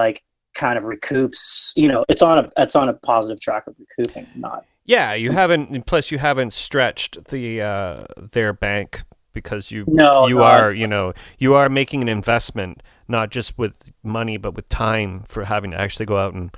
like 0.00 0.16
kind 0.58 0.76
of 0.76 0.84
recoups 0.84 1.72
you 1.76 1.88
know 1.88 2.04
it's 2.08 2.20
on 2.20 2.38
a 2.38 2.50
it's 2.58 2.76
on 2.76 2.88
a 2.90 2.92
positive 2.92 3.40
track 3.40 3.66
of 3.66 3.74
recouping 3.78 4.26
not 4.34 4.64
Yeah, 4.88 5.12
you 5.12 5.32
haven't. 5.32 5.84
Plus, 5.84 6.10
you 6.10 6.16
haven't 6.16 6.54
stretched 6.54 7.26
the 7.26 7.60
uh, 7.60 8.04
their 8.32 8.54
bank 8.54 9.02
because 9.34 9.70
you 9.70 9.84
No, 9.86 10.26
you 10.26 10.36
no, 10.36 10.42
are 10.42 10.72
you 10.72 10.86
know 10.86 11.12
you 11.38 11.54
are 11.54 11.68
making 11.68 12.02
an 12.02 12.08
investment 12.08 12.82
not 13.06 13.30
just 13.30 13.56
with 13.56 13.92
money 14.02 14.36
but 14.36 14.54
with 14.54 14.68
time 14.68 15.24
for 15.28 15.44
having 15.44 15.70
to 15.70 15.80
actually 15.80 16.06
go 16.06 16.16
out 16.16 16.34
and 16.34 16.50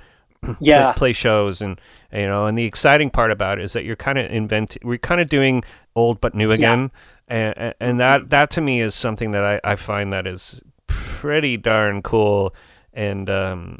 yeah 0.59 0.93
play 0.93 1.13
shows 1.13 1.61
and 1.61 1.79
you 2.11 2.25
know 2.25 2.47
and 2.47 2.57
the 2.57 2.63
exciting 2.63 3.09
part 3.09 3.29
about 3.29 3.59
it 3.59 3.65
is 3.65 3.73
that 3.73 3.83
you're 3.83 3.95
kind 3.95 4.17
of 4.17 4.31
invent 4.31 4.77
we're 4.83 4.97
kind 4.97 5.21
of 5.21 5.29
doing 5.29 5.63
old 5.95 6.19
but 6.21 6.33
new 6.33 6.51
again 6.51 6.89
and, 7.27 7.55
and 7.57 7.75
and 7.79 7.99
that 7.99 8.29
that 8.31 8.49
to 8.49 8.61
me 8.61 8.81
is 8.81 8.95
something 8.95 9.31
that 9.31 9.43
I, 9.43 9.73
I 9.73 9.75
find 9.75 10.11
that 10.13 10.25
is 10.25 10.61
pretty 10.87 11.57
darn 11.57 12.01
cool 12.01 12.55
and 12.93 13.29
um 13.29 13.79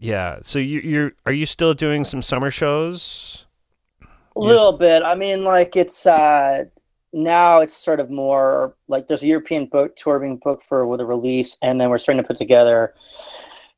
yeah 0.00 0.38
so 0.42 0.58
you, 0.58 0.80
you're 0.80 1.12
are 1.26 1.32
you 1.32 1.46
still 1.46 1.74
doing 1.74 2.04
some 2.04 2.22
summer 2.22 2.50
shows? 2.50 3.46
A 4.36 4.40
little 4.40 4.72
bit. 4.72 5.02
I 5.02 5.14
mean 5.14 5.44
like 5.44 5.76
it's 5.76 6.06
uh 6.06 6.64
now 7.12 7.60
it's 7.60 7.74
sort 7.76 8.00
of 8.00 8.10
more 8.10 8.74
like 8.88 9.06
there's 9.08 9.22
a 9.22 9.26
european 9.26 9.66
book 9.66 9.96
tour 9.96 10.18
being 10.20 10.36
booked 10.36 10.62
for 10.62 10.86
with 10.86 11.00
a 11.00 11.04
release 11.04 11.56
and 11.60 11.80
then 11.80 11.90
we're 11.90 11.98
starting 11.98 12.22
to 12.22 12.26
put 12.26 12.36
together 12.36 12.94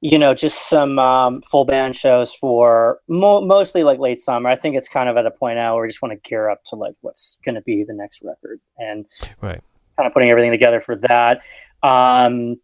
you 0.02 0.18
know 0.18 0.34
just 0.34 0.68
some 0.68 0.98
um, 0.98 1.40
full 1.42 1.64
band 1.64 1.96
shows 1.96 2.34
for 2.34 2.98
mo- 3.08 3.40
mostly 3.40 3.84
like 3.84 4.00
late 4.00 4.18
summer. 4.18 4.50
I 4.50 4.56
think 4.56 4.76
it's 4.76 4.88
kind 4.88 5.08
of 5.08 5.16
at 5.16 5.24
a 5.26 5.30
point 5.30 5.56
now 5.56 5.74
where 5.74 5.82
we 5.82 5.88
just 5.88 6.02
want 6.02 6.12
to 6.12 6.28
gear 6.28 6.50
up 6.50 6.62
to 6.64 6.76
like 6.76 6.94
what's 7.02 7.38
going 7.44 7.54
to 7.54 7.60
be 7.62 7.84
the 7.84 7.94
next 7.94 8.20
record 8.22 8.60
and 8.78 9.06
Right. 9.40 9.60
kind 9.96 10.06
of 10.06 10.12
putting 10.12 10.28
everything 10.28 10.50
together 10.50 10.80
for 10.80 10.96
that. 10.96 11.38
Um 11.82 12.56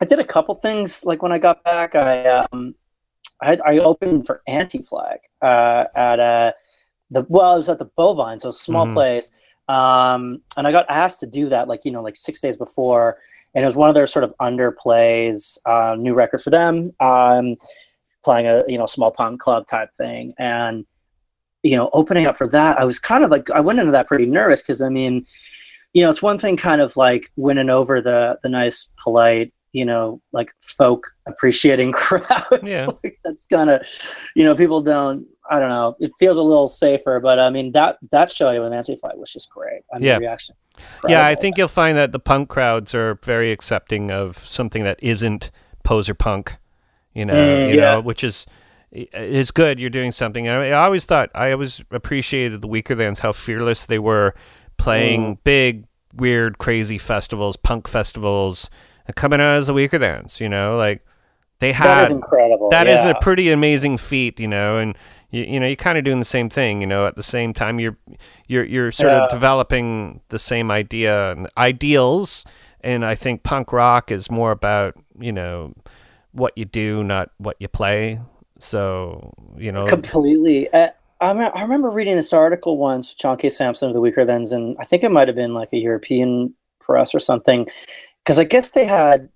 i 0.00 0.04
did 0.04 0.18
a 0.18 0.24
couple 0.24 0.54
things 0.56 1.04
like 1.04 1.22
when 1.22 1.32
i 1.32 1.38
got 1.38 1.64
back. 1.64 1.94
I 1.94 2.44
um 2.52 2.74
i, 3.44 3.58
I 3.64 3.78
opened 3.78 4.26
for 4.26 4.42
anti-flag 4.46 5.18
uh 5.42 5.84
at 5.94 6.18
uh 6.20 6.52
the 7.10 7.24
well 7.28 7.54
it 7.54 7.56
was 7.56 7.68
at 7.68 7.78
the 7.78 7.90
bovine 7.96 8.38
so 8.40 8.48
a 8.48 8.52
small 8.52 8.86
Mhm. 8.86 8.94
place 8.94 9.30
um 9.68 10.40
and 10.56 10.66
i 10.66 10.72
got 10.72 10.86
asked 10.88 11.20
to 11.20 11.26
do 11.26 11.48
that 11.48 11.68
like 11.68 11.84
you 11.84 11.92
know 11.92 12.02
like 12.02 12.16
six 12.16 12.40
days 12.40 12.56
before 12.56 13.18
and 13.54 13.62
it 13.62 13.66
was 13.66 13.76
one 13.76 13.88
of 13.88 13.94
their 13.94 14.06
sort 14.06 14.24
of 14.24 14.32
underplays 14.40 15.58
uh, 15.66 15.94
new 15.96 16.14
record 16.14 16.40
for 16.40 16.50
them 16.50 16.92
um 17.00 17.56
playing 18.24 18.46
a 18.46 18.62
you 18.68 18.78
know 18.78 18.86
small 18.86 19.10
punk 19.10 19.40
club 19.40 19.66
type 19.66 19.90
thing 19.96 20.34
and 20.38 20.84
you 21.62 21.76
know 21.76 21.88
opening 21.92 22.26
up 22.26 22.36
for 22.36 22.48
that 22.48 22.78
i 22.78 22.84
was 22.84 22.98
kind 22.98 23.24
of 23.24 23.30
like 23.30 23.50
i 23.50 23.60
went 23.60 23.78
into 23.78 23.92
that 23.92 24.06
pretty 24.06 24.26
nervous 24.26 24.62
because 24.62 24.82
i 24.82 24.88
mean 24.88 25.24
you 25.94 26.02
know 26.02 26.10
it's 26.10 26.22
one 26.22 26.38
thing 26.38 26.56
kind 26.56 26.80
of 26.80 26.96
like 26.96 27.30
winning 27.36 27.70
over 27.70 28.00
the 28.00 28.38
the 28.42 28.48
nice 28.48 28.88
polite 29.02 29.52
you 29.74 29.84
know 29.84 30.20
like 30.32 30.50
folk 30.62 31.04
appreciating 31.26 31.92
crowd 32.02 32.60
yeah 32.62 32.86
like 33.04 33.18
that's 33.24 33.44
kind 33.46 33.68
of 33.68 33.86
you 34.34 34.44
know 34.44 34.54
people 34.54 34.80
don't 34.80 35.26
i 35.50 35.58
don't 35.60 35.68
know 35.68 35.94
it 36.00 36.10
feels 36.18 36.38
a 36.38 36.42
little 36.42 36.66
safer 36.66 37.20
but 37.20 37.38
i 37.38 37.50
mean 37.50 37.72
that 37.72 37.98
that 38.12 38.30
show 38.30 38.50
with 38.62 38.72
anti-flag 38.72 39.16
was 39.16 39.32
just 39.32 39.50
great 39.50 39.82
i 39.92 39.98
mean 39.98 40.06
Yeah. 40.06 40.18
reaction 40.18 40.54
Yeah, 41.08 41.26
I 41.26 41.34
think 41.34 41.58
you'll 41.58 41.68
find 41.68 41.96
that 41.98 42.12
the 42.12 42.18
punk 42.18 42.48
crowds 42.48 42.94
are 42.94 43.18
very 43.24 43.52
accepting 43.52 44.10
of 44.10 44.36
something 44.38 44.82
that 44.84 44.98
isn't 45.02 45.50
poser 45.84 46.14
punk, 46.14 46.56
you 47.14 47.24
know, 47.24 47.58
Mm, 47.58 47.68
you 47.68 47.76
yeah. 47.76 47.94
know, 47.94 48.00
which 48.00 48.24
is 48.24 48.46
it's 48.90 49.50
good 49.50 49.80
you're 49.80 49.90
doing 49.90 50.12
something. 50.12 50.48
I, 50.48 50.68
I 50.68 50.84
always 50.84 51.04
thought 51.04 51.30
I 51.34 51.52
always 51.52 51.82
appreciated 51.90 52.62
the 52.62 52.68
Weakerthans 52.68 53.18
how 53.18 53.32
fearless 53.32 53.86
they 53.86 53.98
were 53.98 54.34
playing 54.76 55.36
Mm. 55.36 55.44
big, 55.44 55.84
weird, 56.16 56.58
crazy 56.58 56.98
festivals, 56.98 57.56
punk 57.56 57.88
festivals, 57.88 58.70
coming 59.12 59.40
out 59.40 59.56
as 59.56 59.68
a 59.68 59.72
the 59.72 59.78
Weakerthans. 59.78 60.40
You 60.40 60.48
know, 60.48 60.76
like 60.76 61.04
they 61.58 61.72
had 61.72 61.86
that 61.86 62.04
is 62.04 62.12
incredible. 62.12 62.68
that 62.70 62.86
is 62.86 63.04
yeah. 63.04 63.10
a 63.10 63.20
pretty 63.20 63.50
amazing 63.50 63.98
feat, 63.98 64.40
you 64.40 64.48
know, 64.48 64.78
and 64.78 64.96
you, 65.30 65.44
you 65.44 65.60
know 65.60 65.66
you're 65.66 65.76
kind 65.76 65.98
of 65.98 66.04
doing 66.04 66.18
the 66.18 66.24
same 66.24 66.48
thing, 66.48 66.80
you 66.80 66.86
know. 66.86 67.06
At 67.06 67.16
the 67.16 67.22
same 67.22 67.52
time, 67.52 67.80
you're 67.80 67.96
you're 68.48 68.64
you're 68.64 68.92
sort 68.92 69.12
of 69.12 69.30
developing 69.30 70.20
the 70.28 70.38
same 70.38 70.70
idea 70.70 71.32
and 71.32 71.48
ideals, 71.56 72.44
and 72.80 73.04
I 73.04 73.14
think 73.14 73.42
punk 73.42 73.72
rock 73.72 74.10
is 74.10 74.30
more 74.30 74.50
about 74.50 74.94
you 75.18 75.32
know 75.32 75.74
what 76.32 76.52
you 76.56 76.64
do, 76.64 77.04
not 77.04 77.30
what 77.38 77.56
you 77.60 77.68
play. 77.68 78.20
So 78.58 79.32
you 79.56 79.72
know, 79.72 79.86
completely. 79.86 80.72
Uh, 80.72 80.88
I, 81.20 81.32
I 81.32 81.62
remember 81.62 81.90
reading 81.90 82.16
this 82.16 82.32
article 82.32 82.76
once, 82.76 83.14
John 83.14 83.36
K. 83.36 83.48
Samson 83.48 83.88
of 83.88 83.94
the 83.94 84.00
Weakerthans, 84.00 84.52
and 84.52 84.76
I 84.78 84.84
think 84.84 85.02
it 85.02 85.12
might 85.12 85.28
have 85.28 85.36
been 85.36 85.54
like 85.54 85.72
a 85.72 85.78
European 85.78 86.54
press 86.80 87.14
or 87.14 87.18
something, 87.18 87.66
because 88.24 88.38
I 88.38 88.44
guess 88.44 88.70
they 88.70 88.84
had. 88.86 89.28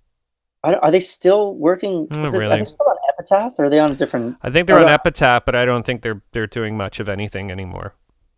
I 0.61 0.71
don't- 0.71 0.83
Are 0.83 0.91
they 0.91 0.99
still 0.99 1.55
working? 1.55 2.07
Mm, 2.07 2.25
is 2.25 2.33
this- 2.33 2.41
really. 2.41 2.53
Are 2.55 2.57
they 2.57 2.63
still 2.65 2.85
on 2.89 2.97
Epitaph? 3.13 3.57
Or 3.59 3.65
are 3.65 3.69
they 3.69 3.79
on 3.79 3.91
a 3.91 3.95
different? 3.95 4.35
I 4.43 4.49
think 4.49 4.67
they're 4.67 4.77
on 4.77 4.87
yeah. 4.87 4.93
Epitaph, 4.95 5.45
but 5.45 5.55
I 5.55 5.63
don't 5.63 5.85
think 5.85 6.01
they're 6.01 6.21
they're 6.33 6.47
doing 6.47 6.75
much 6.75 6.99
of 6.99 7.07
anything 7.07 7.49
anymore. 7.49 7.93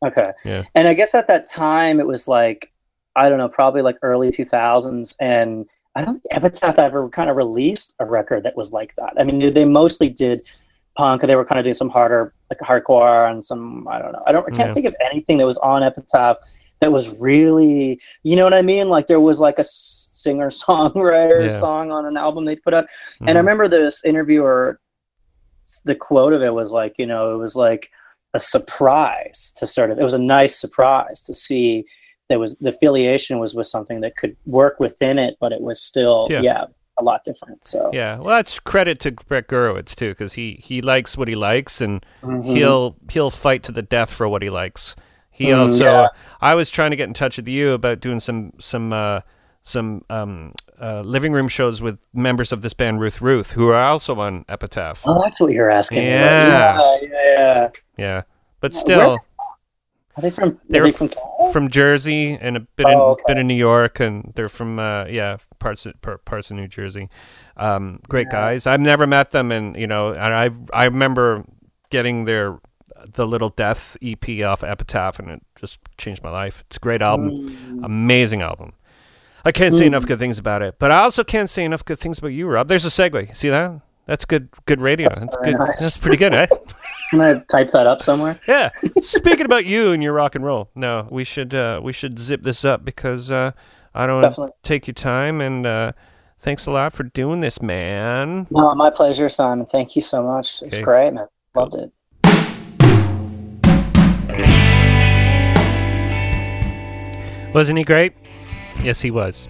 Okay. 0.05 0.31
Yeah. 0.45 0.63
And 0.75 0.87
I 0.87 0.93
guess 0.93 1.15
at 1.15 1.27
that 1.27 1.47
time 1.47 1.99
it 1.99 2.05
was 2.07 2.27
like, 2.27 2.71
I 3.15 3.27
don't 3.29 3.37
know, 3.39 3.49
probably 3.49 3.81
like 3.81 3.97
early 4.03 4.29
2000s. 4.29 5.15
And 5.19 5.65
I 5.95 6.03
don't 6.05 6.13
think 6.13 6.25
Epitaph 6.31 6.77
ever 6.79 7.09
kind 7.09 7.29
of 7.29 7.35
released 7.37 7.95
a 7.99 8.05
record 8.05 8.43
that 8.43 8.55
was 8.55 8.71
like 8.73 8.93
that. 8.95 9.13
I 9.19 9.23
mean, 9.23 9.53
they 9.53 9.65
mostly 9.65 10.09
did 10.09 10.43
punk. 10.95 11.21
They 11.21 11.35
were 11.35 11.45
kind 11.45 11.59
of 11.59 11.63
doing 11.65 11.73
some 11.75 11.89
harder, 11.89 12.33
like 12.49 12.59
hardcore 12.59 13.29
and 13.29 13.43
some, 13.43 13.87
I 13.87 13.99
don't 13.99 14.11
know. 14.11 14.23
I 14.27 14.31
don't, 14.31 14.45
I 14.51 14.55
can't 14.55 14.69
Yeah. 14.69 14.73
think 14.73 14.85
of 14.87 14.95
anything 15.11 15.37
that 15.37 15.45
was 15.45 15.57
on 15.59 15.83
Epitaph 15.83 16.37
that 16.81 16.91
was 16.91 17.21
really, 17.21 17.99
you 18.23 18.35
know 18.35 18.43
what 18.43 18.55
I 18.55 18.63
mean? 18.63 18.89
Like 18.89 19.07
there 19.07 19.19
was 19.19 19.39
like 19.39 19.59
a 19.59 19.63
singer 19.63 20.49
songwriter 20.49 21.43
Yeah. 21.49 21.59
song 21.59 21.91
on 21.91 22.05
an 22.05 22.17
album 22.17 22.43
they 22.45 22.55
put 22.57 22.73
out. 22.73 22.87
And 23.21 23.29
I 23.29 23.33
Mhm. 23.33 23.37
remember 23.37 23.67
this 23.67 24.03
interviewer, 24.03 24.79
the 25.85 25.95
quote 25.95 26.33
of 26.33 26.41
it 26.41 26.53
was 26.53 26.71
like, 26.73 26.97
you 26.97 27.05
know, 27.05 27.33
it 27.33 27.37
was 27.37 27.55
like 27.55 27.91
a 28.33 28.39
surprise 28.39 29.53
to 29.57 29.67
sort 29.67 29.91
of, 29.91 29.99
it 29.99 30.03
was 30.03 30.15
a 30.15 30.19
nice 30.19 30.59
surprise 30.59 31.21
to 31.23 31.33
see 31.33 31.85
there 32.29 32.39
was 32.39 32.57
the 32.57 32.69
affiliation 32.69 33.39
was 33.39 33.53
with 33.53 33.67
something 33.67 34.01
that 34.01 34.15
could 34.15 34.35
work 34.45 34.79
within 34.79 35.19
it, 35.19 35.37
but 35.39 35.51
it 35.51 35.61
was 35.61 35.81
still, 35.81 36.27
Yeah. 36.31 36.41
yeah, 36.41 36.65
a 36.97 37.03
lot 37.03 37.23
different. 37.23 37.65
So 37.65 37.89
Yeah, 37.93 38.15
well, 38.17 38.29
that's 38.29 38.59
credit 38.59 38.99
to 39.01 39.11
Brett 39.11 39.47
Gurewitz 39.47 39.93
too, 39.95 40.09
because 40.09 40.33
he 40.33 40.53
he 40.63 40.81
likes 40.81 41.17
what 41.17 41.27
he 41.27 41.35
likes, 41.35 41.79
and 41.81 42.03
Mhm. 42.23 42.45
he'll 42.45 42.95
he'll 43.11 43.29
fight 43.29 43.63
to 43.63 43.71
the 43.71 43.81
death 43.81 44.11
for 44.13 44.27
what 44.27 44.41
he 44.41 44.49
likes. 44.49 44.95
He 45.31 45.45
Mm, 45.47 45.57
also, 45.57 45.85
yeah. 45.85 46.07
I 46.41 46.55
was 46.55 46.69
trying 46.69 46.91
to 46.91 46.97
get 46.97 47.07
in 47.07 47.13
touch 47.13 47.37
with 47.37 47.47
you 47.47 47.71
about 47.71 47.99
doing 47.99 48.19
some 48.19 48.53
some 48.59 48.91
uh, 48.93 49.21
some 49.61 50.03
um, 50.09 50.51
uh, 50.79 51.01
living 51.01 51.31
room 51.33 51.47
shows 51.47 51.81
with 51.81 51.99
members 52.13 52.51
of 52.51 52.61
this 52.61 52.73
band 52.73 52.99
Ruth 52.99 53.21
Ruth, 53.21 53.51
who 53.53 53.69
are 53.69 53.75
also 53.81 54.19
on 54.19 54.45
Epitaph. 54.49 55.03
Oh, 55.07 55.21
that's 55.21 55.39
what 55.39 55.51
you're 55.53 55.69
asking. 55.69 56.03
Yeah. 56.03 56.79
yeah, 56.79 56.97
yeah, 57.01 57.09
yeah. 57.11 57.69
Yeah, 57.97 58.21
but 58.59 58.73
still, 58.73 58.97
where- 59.11 59.19
Are 60.17 60.21
they 60.21 60.29
from? 60.31 60.59
They're 60.67 60.83
they 60.83 60.91
from 60.91 61.07
Canada? 61.07 61.51
from 61.53 61.69
Jersey 61.69 62.37
and 62.39 62.57
a 62.57 62.59
bit 62.59 62.85
Oh, 62.87 62.89
in 62.91 62.97
okay. 63.13 63.23
bit 63.27 63.37
of 63.37 63.45
New 63.45 63.53
York, 63.55 63.99
and 63.99 64.33
they're 64.35 64.49
from 64.49 64.77
uh, 64.79 65.05
yeah 65.05 65.37
parts 65.59 65.85
of, 65.85 65.93
parts 66.25 66.51
of 66.51 66.57
New 66.57 66.67
Jersey. 66.67 67.09
Um, 67.57 67.99
great 68.09 68.27
Yeah. 68.31 68.37
guys. 68.41 68.67
I've 68.67 68.81
never 68.81 69.07
met 69.07 69.31
them, 69.31 69.51
and 69.51 69.75
you 69.77 69.87
know, 69.87 70.09
and 70.09 70.19
I 70.33 70.49
I 70.73 70.85
remember 70.85 71.45
getting 71.89 72.25
their 72.25 72.59
the 73.13 73.25
Little 73.27 73.49
Death 73.49 73.97
EP 74.01 74.43
off 74.43 74.63
Epitaph, 74.63 75.19
and 75.19 75.29
it 75.29 75.41
just 75.59 75.79
changed 75.97 76.23
my 76.23 76.29
life. 76.31 76.63
It's 76.67 76.77
a 76.77 76.79
great 76.79 77.01
album, 77.01 77.47
Mm. 77.49 77.85
amazing 77.85 78.41
album. 78.41 78.73
I 79.43 79.51
can't 79.51 79.73
say 79.73 79.83
Mm. 79.83 79.87
enough 79.87 80.05
good 80.05 80.19
things 80.19 80.37
about 80.37 80.61
it, 80.61 80.75
but 80.79 80.91
I 80.91 80.99
also 81.01 81.23
can't 81.23 81.49
say 81.49 81.63
enough 81.65 81.83
good 81.83 81.97
things 81.99 82.19
about 82.19 82.29
you, 82.29 82.47
Rob. 82.47 82.67
There's 82.67 82.85
a 82.85 82.89
segue. 82.89 83.35
See 83.35 83.49
that? 83.49 83.79
That's 84.05 84.25
good. 84.25 84.49
Good 84.65 84.79
radio. 84.81 85.09
That's 85.09 85.19
That's 85.19 85.37
good. 85.37 85.57
nice. 85.57 85.79
That's 85.81 85.97
pretty 85.97 86.17
good, 86.17 86.33
eh? 86.33 86.47
Can 87.11 87.21
I 87.21 87.39
type 87.51 87.71
that 87.71 87.87
up 87.87 88.01
somewhere? 88.01 88.39
Yeah. 88.47 88.69
Speaking 88.99 89.45
about 89.45 89.65
you 89.65 89.91
and 89.91 90.01
your 90.03 90.13
rock 90.13 90.35
and 90.35 90.43
roll, 90.45 90.69
no, 90.75 91.07
we 91.09 91.23
should 91.23 91.53
uh, 91.53 91.79
we 91.83 91.93
should 91.93 92.19
zip 92.19 92.43
this 92.43 92.65
up 92.65 92.83
because 92.83 93.31
uh, 93.31 93.51
I 93.93 94.05
don't 94.07 94.15
want 94.21 94.23
to 94.23 94.29
Definitely. 94.29 94.53
take 94.63 94.87
your 94.87 94.93
time 94.95 95.39
and 95.41 95.65
uh, 95.65 95.91
thanks 96.39 96.65
a 96.65 96.71
lot 96.71 96.93
for 96.93 97.03
doing 97.03 97.39
this, 97.41 97.61
man. 97.61 98.47
No, 98.49 98.73
my 98.75 98.89
pleasure, 98.89 99.29
Simon. 99.29 99.65
Thank 99.65 99.95
you 99.95 100.01
so 100.01 100.23
much. 100.23 100.61
It 100.61 100.65
was 100.65 100.73
Okay. 100.75 100.83
great, 100.83 101.13
man. 101.13 101.27
Loved 101.55 101.75
it. 101.75 101.91
Wasn't 107.53 107.77
he 107.77 107.83
great? 107.83 108.13
Yes, 108.81 109.01
he 109.01 109.11
was. 109.11 109.49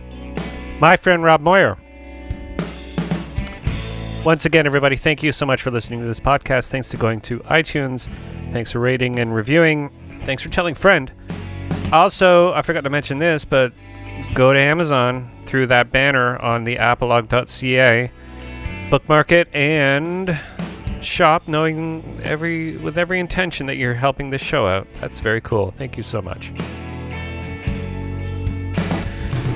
My 0.79 0.97
friend 0.97 1.23
Rob 1.23 1.41
Moyer. 1.41 1.77
Once 4.25 4.45
again, 4.45 4.65
everybody, 4.65 4.95
thank 4.95 5.23
you 5.23 5.31
so 5.31 5.45
much 5.45 5.61
for 5.61 5.71
listening 5.71 5.99
to 5.99 6.05
this 6.05 6.19
podcast. 6.19 6.69
Thanks 6.69 6.89
to 6.89 6.97
going 6.97 7.21
to 7.21 7.39
iTunes. 7.41 8.07
Thanks 8.51 8.71
for 8.71 8.79
rating 8.79 9.19
and 9.19 9.33
reviewing. 9.33 9.89
Thanks 10.21 10.43
for 10.43 10.49
telling 10.49 10.75
friend. 10.75 11.11
Also, 11.91 12.53
I 12.53 12.61
forgot 12.61 12.83
to 12.83 12.89
mention 12.89 13.19
this, 13.19 13.45
but 13.45 13.73
go 14.33 14.53
to 14.53 14.59
Amazon 14.59 15.31
through 15.45 15.67
that 15.67 15.91
banner 15.91 16.37
on 16.37 16.63
the 16.63 16.77
apolog.ca, 16.77 18.11
bookmark 18.89 19.31
it, 19.31 19.53
and 19.53 20.39
shop 21.01 21.47
knowing 21.47 22.19
every 22.23 22.77
with 22.77 22.97
every 22.97 23.19
intention 23.19 23.65
that 23.65 23.77
you're 23.77 23.95
helping 23.95 24.29
this 24.29 24.41
show 24.41 24.67
out. 24.67 24.87
That's 24.99 25.19
very 25.19 25.41
cool. 25.41 25.71
Thank 25.71 25.97
you 25.97 26.03
so 26.03 26.21
much. 26.21 26.53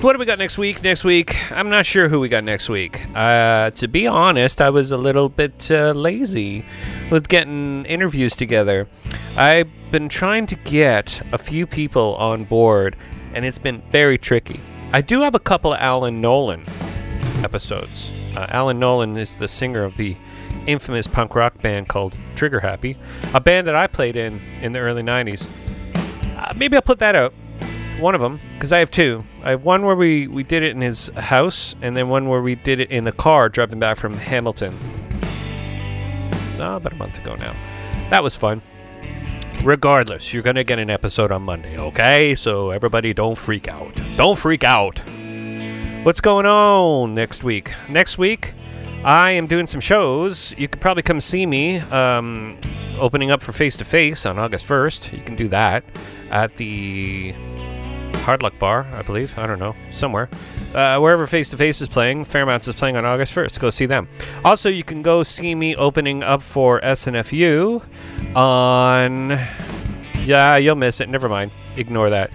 What 0.06 0.14
do 0.14 0.20
we 0.20 0.28
got 0.28 0.38
next 0.38 0.60
week? 0.60 0.84
Next 0.84 1.04
week, 1.04 1.52
I'm 1.52 1.68
not 1.68 1.84
sure 1.84 2.08
who 2.08 2.20
we 2.20 2.30
got 2.30 2.44
next 2.44 2.70
week. 2.70 3.02
Uh, 3.16 3.72
to 3.72 3.88
be 3.88 4.06
honest, 4.06 4.62
I 4.62 4.70
was 4.70 4.92
a 4.92 4.98
little 4.98 5.30
bit 5.30 5.72
uh, 5.72 5.94
lazy 5.94 6.64
with 7.10 7.28
getting 7.28 7.86
interviews 7.86 8.36
together. 8.36 8.88
I've 9.36 9.68
been 9.90 10.08
trying 10.08 10.46
to 10.46 10.56
get 10.58 11.20
a 11.34 11.40
few 11.40 11.66
people 11.66 12.14
on 12.18 12.44
board, 12.44 12.96
and 13.34 13.46
it's 13.46 13.58
been 13.58 13.82
very 13.90 14.20
tricky. 14.20 14.60
I 14.94 15.02
do 15.02 15.22
have 15.24 15.34
a 15.34 15.40
couple 15.40 15.74
of 15.74 15.80
Alan 15.80 16.22
Nolan 16.22 16.68
episodes. 17.44 18.36
Uh, 18.38 18.46
Alan 18.50 18.78
Nolan 18.78 19.18
is 19.18 19.34
the 19.40 19.48
singer 19.48 19.84
of 19.84 19.98
the 19.98 20.16
infamous 20.68 21.08
punk 21.08 21.34
rock 21.34 21.60
band 21.64 21.88
called 21.88 22.16
Trigger 22.36 22.60
Happy, 22.60 22.96
a 23.34 23.42
band 23.42 23.66
that 23.66 23.76
I 23.76 23.88
played 23.88 24.16
in 24.16 24.40
in 24.62 24.72
the 24.72 24.82
early 24.82 25.02
90s. 25.02 25.50
Uh, 26.38 26.54
maybe 26.56 26.76
I'll 26.76 26.84
put 26.84 27.00
that 27.00 27.16
out 27.16 27.34
one 28.00 28.16
of 28.16 28.22
them 28.22 28.40
because 28.54 28.72
I 28.72 28.80
have 28.80 28.92
two. 28.92 29.24
I 29.44 29.52
have 29.52 29.64
one 29.64 29.86
where 29.86 29.96
we 29.96 30.28
we 30.28 30.44
did 30.44 30.64
it 30.64 30.72
in 30.72 30.82
his 30.82 31.08
house, 31.10 31.76
and 31.82 31.96
then 31.96 32.10
one 32.10 32.28
where 32.28 32.42
we 32.42 32.56
did 32.56 32.80
it 32.80 32.92
in 32.92 33.04
the 33.04 33.12
car 33.12 33.50
driving 33.50 33.80
back 33.80 33.98
from 33.98 34.16
Hamilton. 34.16 34.78
Oh, 36.60 36.78
about 36.78 36.94
a 36.94 36.96
month 36.96 37.18
ago 37.18 37.36
now. 37.36 37.54
That 38.10 38.24
was 38.24 38.36
fun. 38.36 38.62
Regardless, 39.64 40.34
you're 40.34 40.44
gonna 40.44 40.64
get 40.64 40.80
an 40.80 40.90
episode 40.90 41.32
on 41.32 41.44
Monday, 41.44 41.78
okay? 41.78 42.36
So 42.36 42.70
everybody, 42.70 43.14
don't 43.14 43.38
freak 43.38 43.68
out. 43.68 44.00
Don't 44.16 44.38
freak 44.38 44.64
out. 44.64 45.00
What's 46.04 46.22
going 46.22 46.46
on 46.46 47.16
next 47.16 47.44
week? 47.44 47.74
Next 47.90 48.18
week, 48.18 48.54
I 49.04 49.32
am 49.32 49.48
doing 49.48 49.68
some 49.68 49.82
shows. 49.82 50.54
You 50.58 50.68
could 50.68 50.82
probably 50.82 51.04
come 51.04 51.20
see 51.20 51.46
me. 51.46 51.78
Um, 51.78 52.58
opening 53.00 53.32
up 53.32 53.42
for 53.42 53.52
Face 53.52 53.76
to 53.78 53.86
Face 53.86 54.26
on 54.26 54.38
August 54.38 54.68
1st. 54.68 55.18
You 55.18 55.24
can 55.24 55.36
do 55.36 55.48
that 55.50 55.84
at 56.32 56.56
the 56.58 57.34
Hard 58.26 58.42
Luck 58.42 58.58
Bar, 58.58 58.88
I 58.92 59.04
believe. 59.04 59.38
I 59.38 59.46
don't 59.46 59.60
know, 59.60 59.76
somewhere. 59.92 60.30
Uh, 60.74 60.98
wherever 60.98 61.28
Face 61.28 61.48
to 61.50 61.58
Face 61.58 61.80
is 61.80 61.88
playing, 61.88 62.26
Fairmounts 62.26 62.68
is 62.68 62.74
playing 62.74 62.98
on 62.98 63.06
August 63.06 63.36
1st. 63.36 63.60
Go 63.60 63.70
see 63.70 63.86
them. 63.86 64.10
Also, 64.44 64.68
you 64.68 64.84
can 64.84 65.04
go 65.04 65.22
see 65.22 65.54
me 65.54 65.76
opening 65.76 66.24
up 66.24 66.42
for 66.42 66.82
SNFU 66.82 67.84
on. 68.36 69.30
Yeah, 70.26 70.58
you'll 70.58 70.76
miss 70.76 71.02
it. 71.02 71.08
Never 71.08 71.30
mind. 71.30 71.52
Ignore 71.78 72.10
that. 72.10 72.32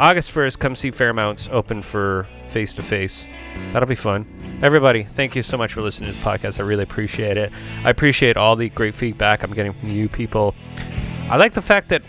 August 0.00 0.34
1st, 0.34 0.58
come 0.58 0.74
see 0.74 0.90
Fairmounts 0.90 1.46
open 1.52 1.82
for 1.82 2.26
Face 2.48 2.72
to 2.72 2.82
Face. 2.82 3.28
That'll 3.74 3.86
be 3.86 3.94
fun. 3.94 4.26
Everybody, 4.62 5.02
thank 5.02 5.36
you 5.36 5.42
so 5.42 5.58
much 5.58 5.74
for 5.74 5.82
listening 5.82 6.10
to 6.10 6.16
this 6.16 6.24
podcast. 6.24 6.58
I 6.58 6.62
really 6.62 6.84
appreciate 6.84 7.36
it. 7.36 7.52
I 7.84 7.90
appreciate 7.90 8.38
all 8.38 8.56
the 8.56 8.70
great 8.70 8.94
feedback 8.94 9.42
I'm 9.42 9.52
getting 9.52 9.74
from 9.74 9.90
you 9.90 10.08
people. 10.08 10.54
I 11.28 11.36
like 11.36 11.52
the 11.52 11.60
fact 11.60 11.90
that 11.90 12.00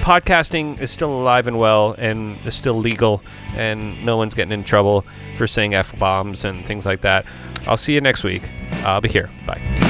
podcasting 0.00 0.80
is 0.80 0.90
still 0.90 1.12
alive 1.12 1.46
and 1.46 1.58
well 1.58 1.94
and 1.98 2.36
is 2.46 2.54
still 2.54 2.74
legal 2.74 3.22
and 3.54 4.04
no 4.04 4.16
one's 4.16 4.34
getting 4.34 4.52
in 4.52 4.64
trouble 4.64 5.04
for 5.36 5.46
saying 5.46 5.74
F 5.74 5.96
bombs 5.98 6.44
and 6.44 6.64
things 6.64 6.86
like 6.86 7.02
that. 7.02 7.26
I'll 7.66 7.76
see 7.76 7.94
you 7.94 8.00
next 8.00 8.24
week. 8.24 8.42
I'll 8.84 9.00
be 9.00 9.08
here. 9.08 9.30
Bye. 9.46 9.89